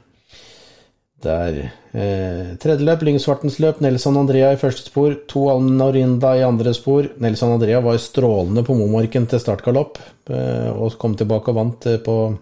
der. 1.20 1.56
Eh, 1.92 2.56
tredje 2.56 2.84
løp, 2.86 3.02
Lyngsvartens 3.02 3.58
løp. 3.60 3.80
Nelson 3.84 4.16
Andrea 4.16 4.52
i 4.54 4.56
første 4.56 4.86
spor. 4.88 5.14
To 5.28 5.50
Alnorinda 5.52 6.30
i 6.38 6.44
andre 6.46 6.72
spor. 6.72 7.10
Nelson 7.20 7.52
Andrea 7.52 7.80
var 7.84 7.98
strålende 8.00 8.64
på 8.64 8.76
Momarken 8.78 9.26
til 9.28 9.42
startgalopp, 9.42 9.98
eh, 10.30 10.70
og 10.70 10.96
kom 10.98 11.16
tilbake 11.16 11.52
og 11.52 11.58
vant 11.58 11.86
eh, 11.86 11.98
på 11.98 12.38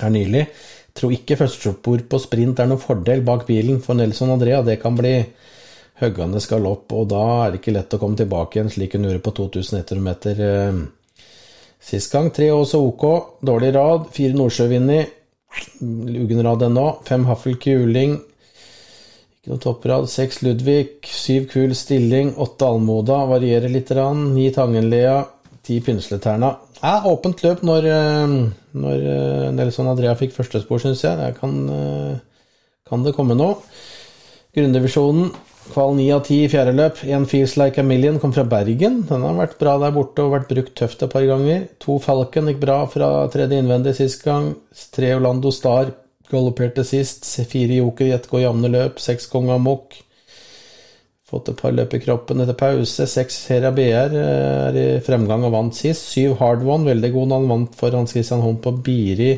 her 0.00 0.10
nylig. 0.10 0.46
Tror 0.94 1.12
ikke 1.12 1.36
førstespor 1.36 2.08
på 2.08 2.18
sprint 2.18 2.58
er 2.58 2.70
noen 2.70 2.80
fordel 2.80 3.20
bak 3.26 3.46
bilen 3.46 3.82
for 3.82 3.94
Nelson 3.94 4.30
Andrea. 4.30 4.62
Det 4.62 4.80
kan 4.80 4.96
bli 4.96 5.18
høggende 6.00 6.40
galopp, 6.48 6.92
og 6.96 7.10
da 7.12 7.24
er 7.44 7.52
det 7.52 7.60
ikke 7.60 7.74
lett 7.76 7.94
å 7.94 8.00
komme 8.00 8.18
tilbake 8.18 8.56
igjen 8.56 8.72
slik 8.72 8.96
hun 8.96 9.06
gjorde 9.08 9.22
på 9.24 9.34
2100 9.36 10.02
meter 10.04 10.42
eh, 10.46 10.78
sist 11.90 12.12
gang. 12.14 12.30
Tre 12.34 12.50
også 12.54 12.80
OK, 12.86 13.04
dårlig 13.44 13.74
rad. 13.76 14.08
Fire 14.14 14.36
Nordsjøvinni. 14.38 15.00
lugen 16.14 16.42
rad 16.46 16.64
ennå. 16.68 16.86
Fem 17.08 17.26
Haffel 17.28 17.58
Kuling. 17.60 18.16
Ikke 19.40 19.52
noe 19.52 19.60
topprad. 19.60 20.08
Seks 20.12 20.40
Ludvig. 20.46 21.02
Syv 21.04 21.50
Kul 21.52 21.76
Stilling. 21.76 22.32
Åtte 22.40 22.68
Almoda. 22.68 23.24
Varierer 23.34 23.72
litt. 23.72 23.92
Ni 24.32 24.48
Tangenlea. 24.56 25.20
Ti 25.66 25.80
Pynsleterna. 25.84 26.54
Ja, 26.80 26.94
åpent 27.04 27.42
løp 27.44 27.60
når, 27.66 27.90
eh, 27.92 28.36
når 28.72 29.06
eh, 29.12 29.50
Nelson 29.52 29.90
Andrea 29.92 30.14
fikk 30.16 30.32
førstespor, 30.32 30.80
syns 30.80 31.04
jeg. 31.04 31.18
Der 31.20 31.36
kan, 31.36 31.60
kan 32.88 33.04
det 33.04 33.12
komme 33.18 33.36
noe. 33.36 33.60
Grunndivisjonen 34.56 35.28
Kval 35.70 35.94
9 35.96 36.10
av 36.14 36.20
10 36.26 36.44
i 36.44 36.50
fjerde 36.50 36.74
løp. 36.76 37.00
En 37.06 37.24
Feels 37.30 37.56
Like 37.60 37.80
a 37.80 37.84
Million 37.86 38.18
kom 38.20 38.32
fra 38.34 38.44
Bergen. 38.48 39.00
Den 39.08 39.24
har 39.26 39.38
vært 39.38 39.56
bra 39.60 39.76
der 39.82 39.94
borte 39.94 40.26
og 40.26 40.34
vært 40.34 40.50
brukt 40.52 40.74
tøft 40.78 41.02
et 41.06 41.12
par 41.12 41.24
ganger. 41.28 41.64
To 41.84 41.96
Falcon 42.02 42.50
gikk 42.50 42.60
bra 42.62 42.82
fra 42.90 43.08
tredje 43.32 43.62
innvendig 43.62 43.96
sist 43.98 44.24
gang. 44.26 44.52
Tre 44.94 45.14
Orlando 45.16 45.52
Star 45.54 45.94
galopperte 46.30 46.84
sist. 46.86 47.26
Fire 47.50 47.80
Joker 47.80 48.08
i 48.10 48.14
ett 48.16 48.28
går 48.30 48.44
jevne 48.44 48.70
løp. 48.74 49.02
Seks 49.02 49.30
Kong 49.32 49.50
Amok. 49.54 49.96
Fått 51.30 51.52
et 51.52 51.60
par 51.62 51.74
løp 51.74 51.94
i 51.94 52.02
kroppen 52.02 52.42
etter 52.42 52.58
pause. 52.58 53.06
Seks 53.06 53.40
Hera 53.50 53.70
BR 53.74 54.16
eh, 54.18 54.54
er 54.68 54.78
i 54.78 54.86
fremgang 55.06 55.46
og 55.46 55.54
vant 55.54 55.76
sist. 55.78 56.08
Syv 56.10 56.38
Hard 56.40 56.64
One, 56.66 56.88
veldig 56.90 57.12
god 57.14 57.30
når 57.30 57.42
han 57.42 57.52
vant 57.54 57.76
for 57.78 57.94
Hans 57.94 58.16
Christian 58.16 58.42
Holm 58.42 58.58
på 58.64 58.74
Biri 58.82 59.36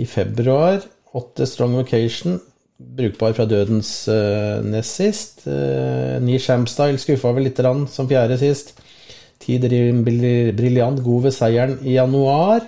i 0.00 0.06
februar. 0.08 0.80
Åtte 1.16 1.46
Strong 1.46 1.76
Vacation 1.82 2.38
brukbar 2.80 3.34
fra 3.36 3.46
dødens 3.48 3.92
uh, 4.08 4.60
nest 4.64 5.00
sist. 5.00 5.42
Uh, 5.46 6.18
Ni 6.24 6.38
Shamstyle 6.40 7.00
skuffa 7.00 7.32
vel 7.36 7.48
litt 7.48 7.60
grann 7.60 7.86
som 7.90 8.08
fjerde 8.10 8.38
sist. 8.40 8.74
Tid 9.40 9.64
briljant, 9.64 11.00
god 11.04 11.26
ved 11.28 11.34
seieren 11.36 11.78
i 11.84 11.96
januar. 11.96 12.64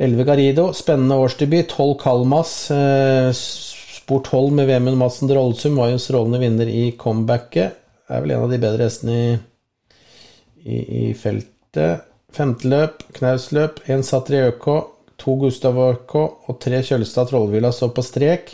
11 0.00 0.24
Garido, 0.28 0.70
spennende 0.76 1.18
årsdebut. 1.20 1.68
12 1.76 1.96
Kalmas. 2.00 2.54
Uh, 2.72 3.30
sport 3.34 4.32
12 4.32 4.56
med 4.56 4.70
Vemund 4.70 5.00
Madsen 5.00 5.30
Drollsum 5.30 5.76
var 5.80 5.92
jo 5.92 6.00
strålende 6.00 6.40
vinner 6.42 6.68
i 6.72 6.90
comebacket. 6.98 7.76
Er 8.10 8.24
vel 8.24 8.34
en 8.34 8.46
av 8.46 8.52
de 8.52 8.60
bedre 8.60 8.88
hestene 8.88 9.18
i, 9.18 9.34
i, 10.64 10.78
i 10.78 11.04
feltet. 11.14 12.06
Femteløp, 12.30 13.04
knausløp. 13.16 13.82
Én 13.90 14.04
Satriøko, 14.06 14.78
to 15.20 15.36
Gustav 15.40 15.78
ØK 15.82 16.16
og 16.20 16.58
tre 16.62 16.80
Kjølstad 16.86 17.30
Trollvilla 17.30 17.72
står 17.74 17.94
på 17.96 18.04
strek. 18.06 18.52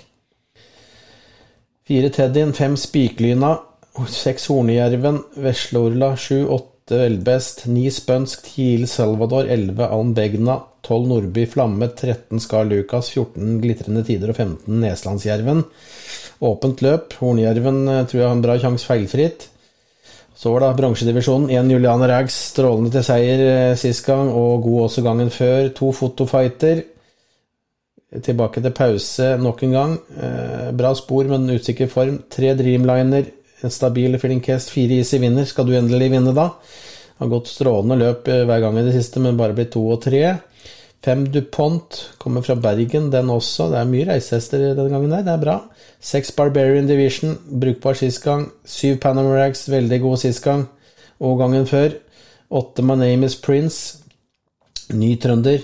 Fire 1.86 2.08
Teddyen, 2.10 2.50
fem 2.50 2.72
Spiklyna, 2.74 3.52
seks 4.10 4.48
hornjerven, 4.50 5.20
Vesleorla, 5.38 6.16
sju, 6.18 6.40
åtte 6.50 6.98
Velbest, 6.98 7.60
ni 7.70 7.84
Spønsk, 7.94 8.42
ti 8.42 8.72
Il 8.74 8.88
Salvador, 8.90 9.46
elleve 9.54 9.86
albegna, 9.94 10.56
tolv 10.82 11.06
Nordby 11.06 11.44
Flamme, 11.46 11.86
13 11.94 12.42
Skar 12.42 12.66
lucas, 12.66 13.12
14 13.14 13.60
Glitrende 13.62 14.02
Tider 14.08 14.32
og 14.34 14.40
15 14.40 14.80
Neslandsjerven. 14.82 15.62
Åpent 16.50 16.82
løp. 16.82 17.14
Hornejerven 17.20 17.78
eh, 17.86 18.02
tror 18.10 18.20
jeg 18.20 18.26
har 18.26 18.34
en 18.34 18.42
bra 18.48 18.58
sjanse 18.64 18.90
feilfritt. 18.90 19.46
Så 20.36 20.50
var 20.56 20.66
det 20.66 20.74
bransjedivisjonen. 20.82 21.54
Én 21.54 21.70
Juliane 21.70 22.10
Rags, 22.10 22.34
strålende 22.50 22.90
til 22.96 23.06
seier 23.06 23.46
eh, 23.46 23.78
sist 23.78 24.02
gang, 24.10 24.34
og 24.34 24.66
god 24.66 24.88
også 24.88 25.06
gangen 25.06 25.30
før. 25.30 25.70
To 25.78 25.94
Fotofighter. 25.94 26.82
Tilbake 28.24 28.62
til 28.64 28.74
pause 28.76 29.32
nok 29.40 29.62
en 29.66 29.76
gang. 29.76 29.94
Eh, 30.16 30.70
bra 30.76 30.92
spor, 30.96 31.28
men 31.30 31.48
usikker 31.52 31.90
form. 31.90 32.20
Tre 32.32 32.54
Dreamliner, 32.58 33.30
en 33.62 33.72
stabil 33.72 34.18
Fillinkest, 34.20 34.72
fire 34.72 35.00
Easy 35.00 35.20
vinner. 35.22 35.48
Skal 35.48 35.66
du 35.68 35.74
endelig 35.76 36.10
vinne, 36.14 36.34
da? 36.36 36.50
Har 37.20 37.32
gått 37.32 37.50
strålende 37.50 37.98
løp 38.00 38.28
eh, 38.28 38.44
hver 38.48 38.62
gang 38.64 38.78
i 38.78 38.86
det 38.86 38.96
siste, 38.96 39.22
men 39.24 39.38
bare 39.40 39.56
blitt 39.56 39.74
to 39.74 39.84
og 39.88 40.00
tre. 40.04 40.22
Fem 41.06 41.26
DuPont 41.30 42.00
kommer 42.18 42.42
fra 42.42 42.56
Bergen, 42.58 43.10
den 43.12 43.30
også. 43.30 43.68
Det 43.70 43.78
er 43.78 43.90
mye 43.90 44.08
reisehester 44.08 44.64
denne 44.64 44.88
gangen 44.90 45.12
der, 45.12 45.22
det 45.26 45.36
er 45.36 45.44
bra. 45.44 45.60
Seks 46.02 46.32
Barbarian 46.34 46.88
Division, 46.88 47.36
brukbar 47.46 47.94
sist 47.94 48.24
gang. 48.24 48.48
Syv 48.66 48.98
Panama 49.04 49.36
Rags, 49.36 49.68
veldig 49.70 50.00
god 50.02 50.18
sist 50.24 50.42
gang 50.44 50.66
og 51.22 51.38
gangen 51.40 51.68
før. 51.70 51.94
Åtte 52.50 52.82
My 52.82 52.98
Name 52.98 53.26
Is 53.26 53.38
Prince, 53.38 53.98
ny 54.94 55.14
trønder. 55.22 55.62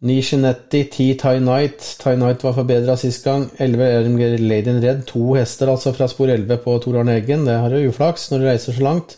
9 0.00 0.22
Genetti, 0.22 0.84
10 0.84 1.14
Tie 1.18 1.40
Night. 1.40 1.96
Tie 1.98 2.16
Night 2.16 2.44
var 2.44 2.52
forbedra 2.54 2.94
sist 2.96 3.24
gang. 3.24 3.48
11 3.58 3.82
Ermger 3.82 4.38
Lady 4.38 4.70
in 4.70 4.80
Red. 4.80 5.06
To 5.10 5.32
hester 5.34 5.72
altså 5.72 5.90
fra 5.92 6.06
spor 6.06 6.30
11 6.30 6.60
på 6.62 6.76
Tor 6.78 7.00
Arne 7.00 7.16
Eggen. 7.18 7.42
Det 7.46 7.56
har 7.58 7.72
du 7.74 7.88
uflaks 7.88 8.28
når 8.30 8.38
du 8.38 8.46
reiser 8.46 8.76
så 8.76 8.84
langt. 8.86 9.16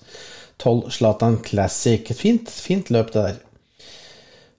12 0.58 0.90
Zlatan 0.96 1.36
Classic. 1.44 2.08
Fint, 2.16 2.48
fint 2.48 2.88
løp, 2.90 3.12
det 3.12 3.26
der. 3.26 3.36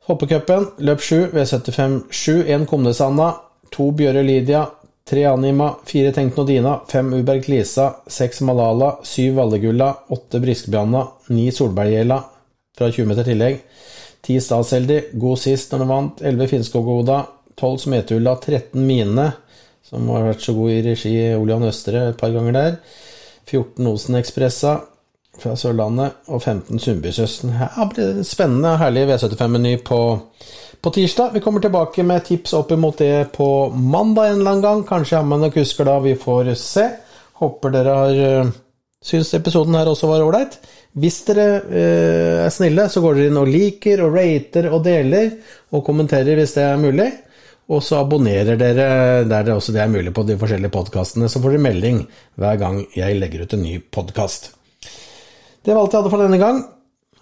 Hoppecupen, 0.06 0.68
løp 0.78 1.02
7, 1.02 1.32
V75 1.34 1.98
7. 2.12 2.46
1 2.46 2.68
Komnesanda. 2.70 3.32
2 3.74 3.90
Bjøre 3.98 4.22
Lydia. 4.24 4.68
3 5.10 5.26
Anima. 5.32 5.72
4 5.90 6.12
Tenk 6.14 6.38
Nodina. 6.38 6.76
5 6.92 7.16
Uberg 7.18 7.50
Lisa. 7.50 7.96
6 8.08 8.44
Malala. 8.46 8.92
7 9.04 9.34
Vallegulla. 9.40 9.90
8 10.10 10.40
Briskebjanna. 10.46 11.02
9 11.34 11.50
Solbergjela 11.58 12.22
fra 12.78 12.92
20 12.92 13.10
meter 13.10 13.26
tillegg. 13.26 13.58
10 14.28 14.42
Statsheldig, 14.46 15.00
god 15.20 15.40
sist 15.42 15.72
når 15.74 15.82
du 15.82 15.88
vant. 15.90 16.22
11 16.22 16.52
Finnskogoda, 16.52 17.24
12 17.58 17.78
Smetulla, 17.86 18.36
13 18.38 18.86
Mine, 18.86 19.32
som 19.86 20.10
har 20.14 20.30
vært 20.30 20.46
så 20.46 20.56
god 20.58 20.74
i 20.74 20.82
regi 20.86 21.16
Olian 21.36 21.66
Østre 21.68 22.08
et 22.12 22.20
par 22.20 22.34
ganger 22.34 22.58
der. 22.58 22.80
14 23.50 23.88
Osen-Ekspressa 23.92 24.78
fra 25.42 25.56
Sørlandet, 25.58 26.20
og 26.30 26.42
15 26.42 26.80
Sundbysøsten. 26.80 27.54
Ja, 27.58 27.88
spennende 28.28 28.76
og 28.76 28.82
herlig 28.84 29.08
V75-meny 29.10 29.78
på, 29.86 30.00
på, 30.82 30.94
tirsdag. 30.94 31.34
Vi 31.34 31.42
kommer 31.44 31.64
tilbake 31.64 32.06
med 32.06 32.26
tips 32.28 32.54
opp 32.58 32.72
imot 32.76 33.02
det 33.02 33.32
på 33.36 33.48
mandag 33.74 34.32
en 34.32 34.42
eller 34.42 34.52
annen 34.52 34.66
gang. 34.66 34.84
Kanskje 34.88 35.18
har 35.18 35.26
med 35.26 35.42
noen 35.42 35.56
kusker 35.56 35.88
da, 35.88 35.98
vi 36.04 36.18
får 36.20 36.54
se. 36.60 36.86
Håper 37.42 37.74
dere 37.74 37.98
har 37.98 38.52
syntes 39.02 39.34
episoden 39.34 39.76
her 39.80 39.90
også 39.90 40.10
var 40.12 40.24
ålreit. 40.26 40.60
Hvis 41.00 41.22
dere 41.30 41.48
eh, 41.72 42.40
er 42.44 42.52
snille, 42.52 42.88
så 42.92 43.04
går 43.04 43.16
dere 43.18 43.32
inn 43.32 43.40
og 43.40 43.52
liker 43.52 44.02
og 44.04 44.16
rater 44.18 44.68
og 44.72 44.82
deler 44.84 45.30
og 45.72 45.86
kommenterer 45.88 46.40
hvis 46.40 46.58
det 46.58 46.66
er 46.68 46.82
mulig. 46.82 47.08
Og 47.72 47.80
så 47.86 48.02
abonnerer 48.02 48.60
dere 48.60 48.88
der 49.24 49.46
det 49.48 49.56
også 49.56 49.72
det 49.72 49.86
er 49.86 49.94
mulig 49.94 50.12
på 50.12 50.26
de 50.28 50.36
forskjellige 50.40 50.74
podkastene, 50.74 51.30
så 51.32 51.40
får 51.40 51.56
dere 51.56 51.68
melding 51.70 52.04
hver 52.42 52.60
gang 52.60 52.82
jeg 52.98 53.16
legger 53.22 53.46
ut 53.46 53.56
en 53.56 53.64
ny 53.64 53.78
podkast. 53.80 54.52
Det 55.64 55.72
var 55.72 55.86
alt 55.86 55.94
jeg 55.94 56.02
hadde 56.02 56.12
for 56.12 56.26
denne 56.26 56.42
gang. 56.42 56.64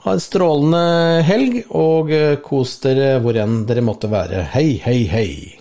Ha 0.06 0.16
en 0.16 0.24
strålende 0.24 0.84
helg, 1.28 1.62
og 1.76 2.14
eh, 2.16 2.38
kos 2.42 2.78
dere 2.86 3.18
hvor 3.22 3.38
enn 3.38 3.66
dere 3.70 3.86
måtte 3.86 4.10
være. 4.10 4.48
Hei, 4.56 4.80
hei, 4.82 5.02
hei. 5.12 5.59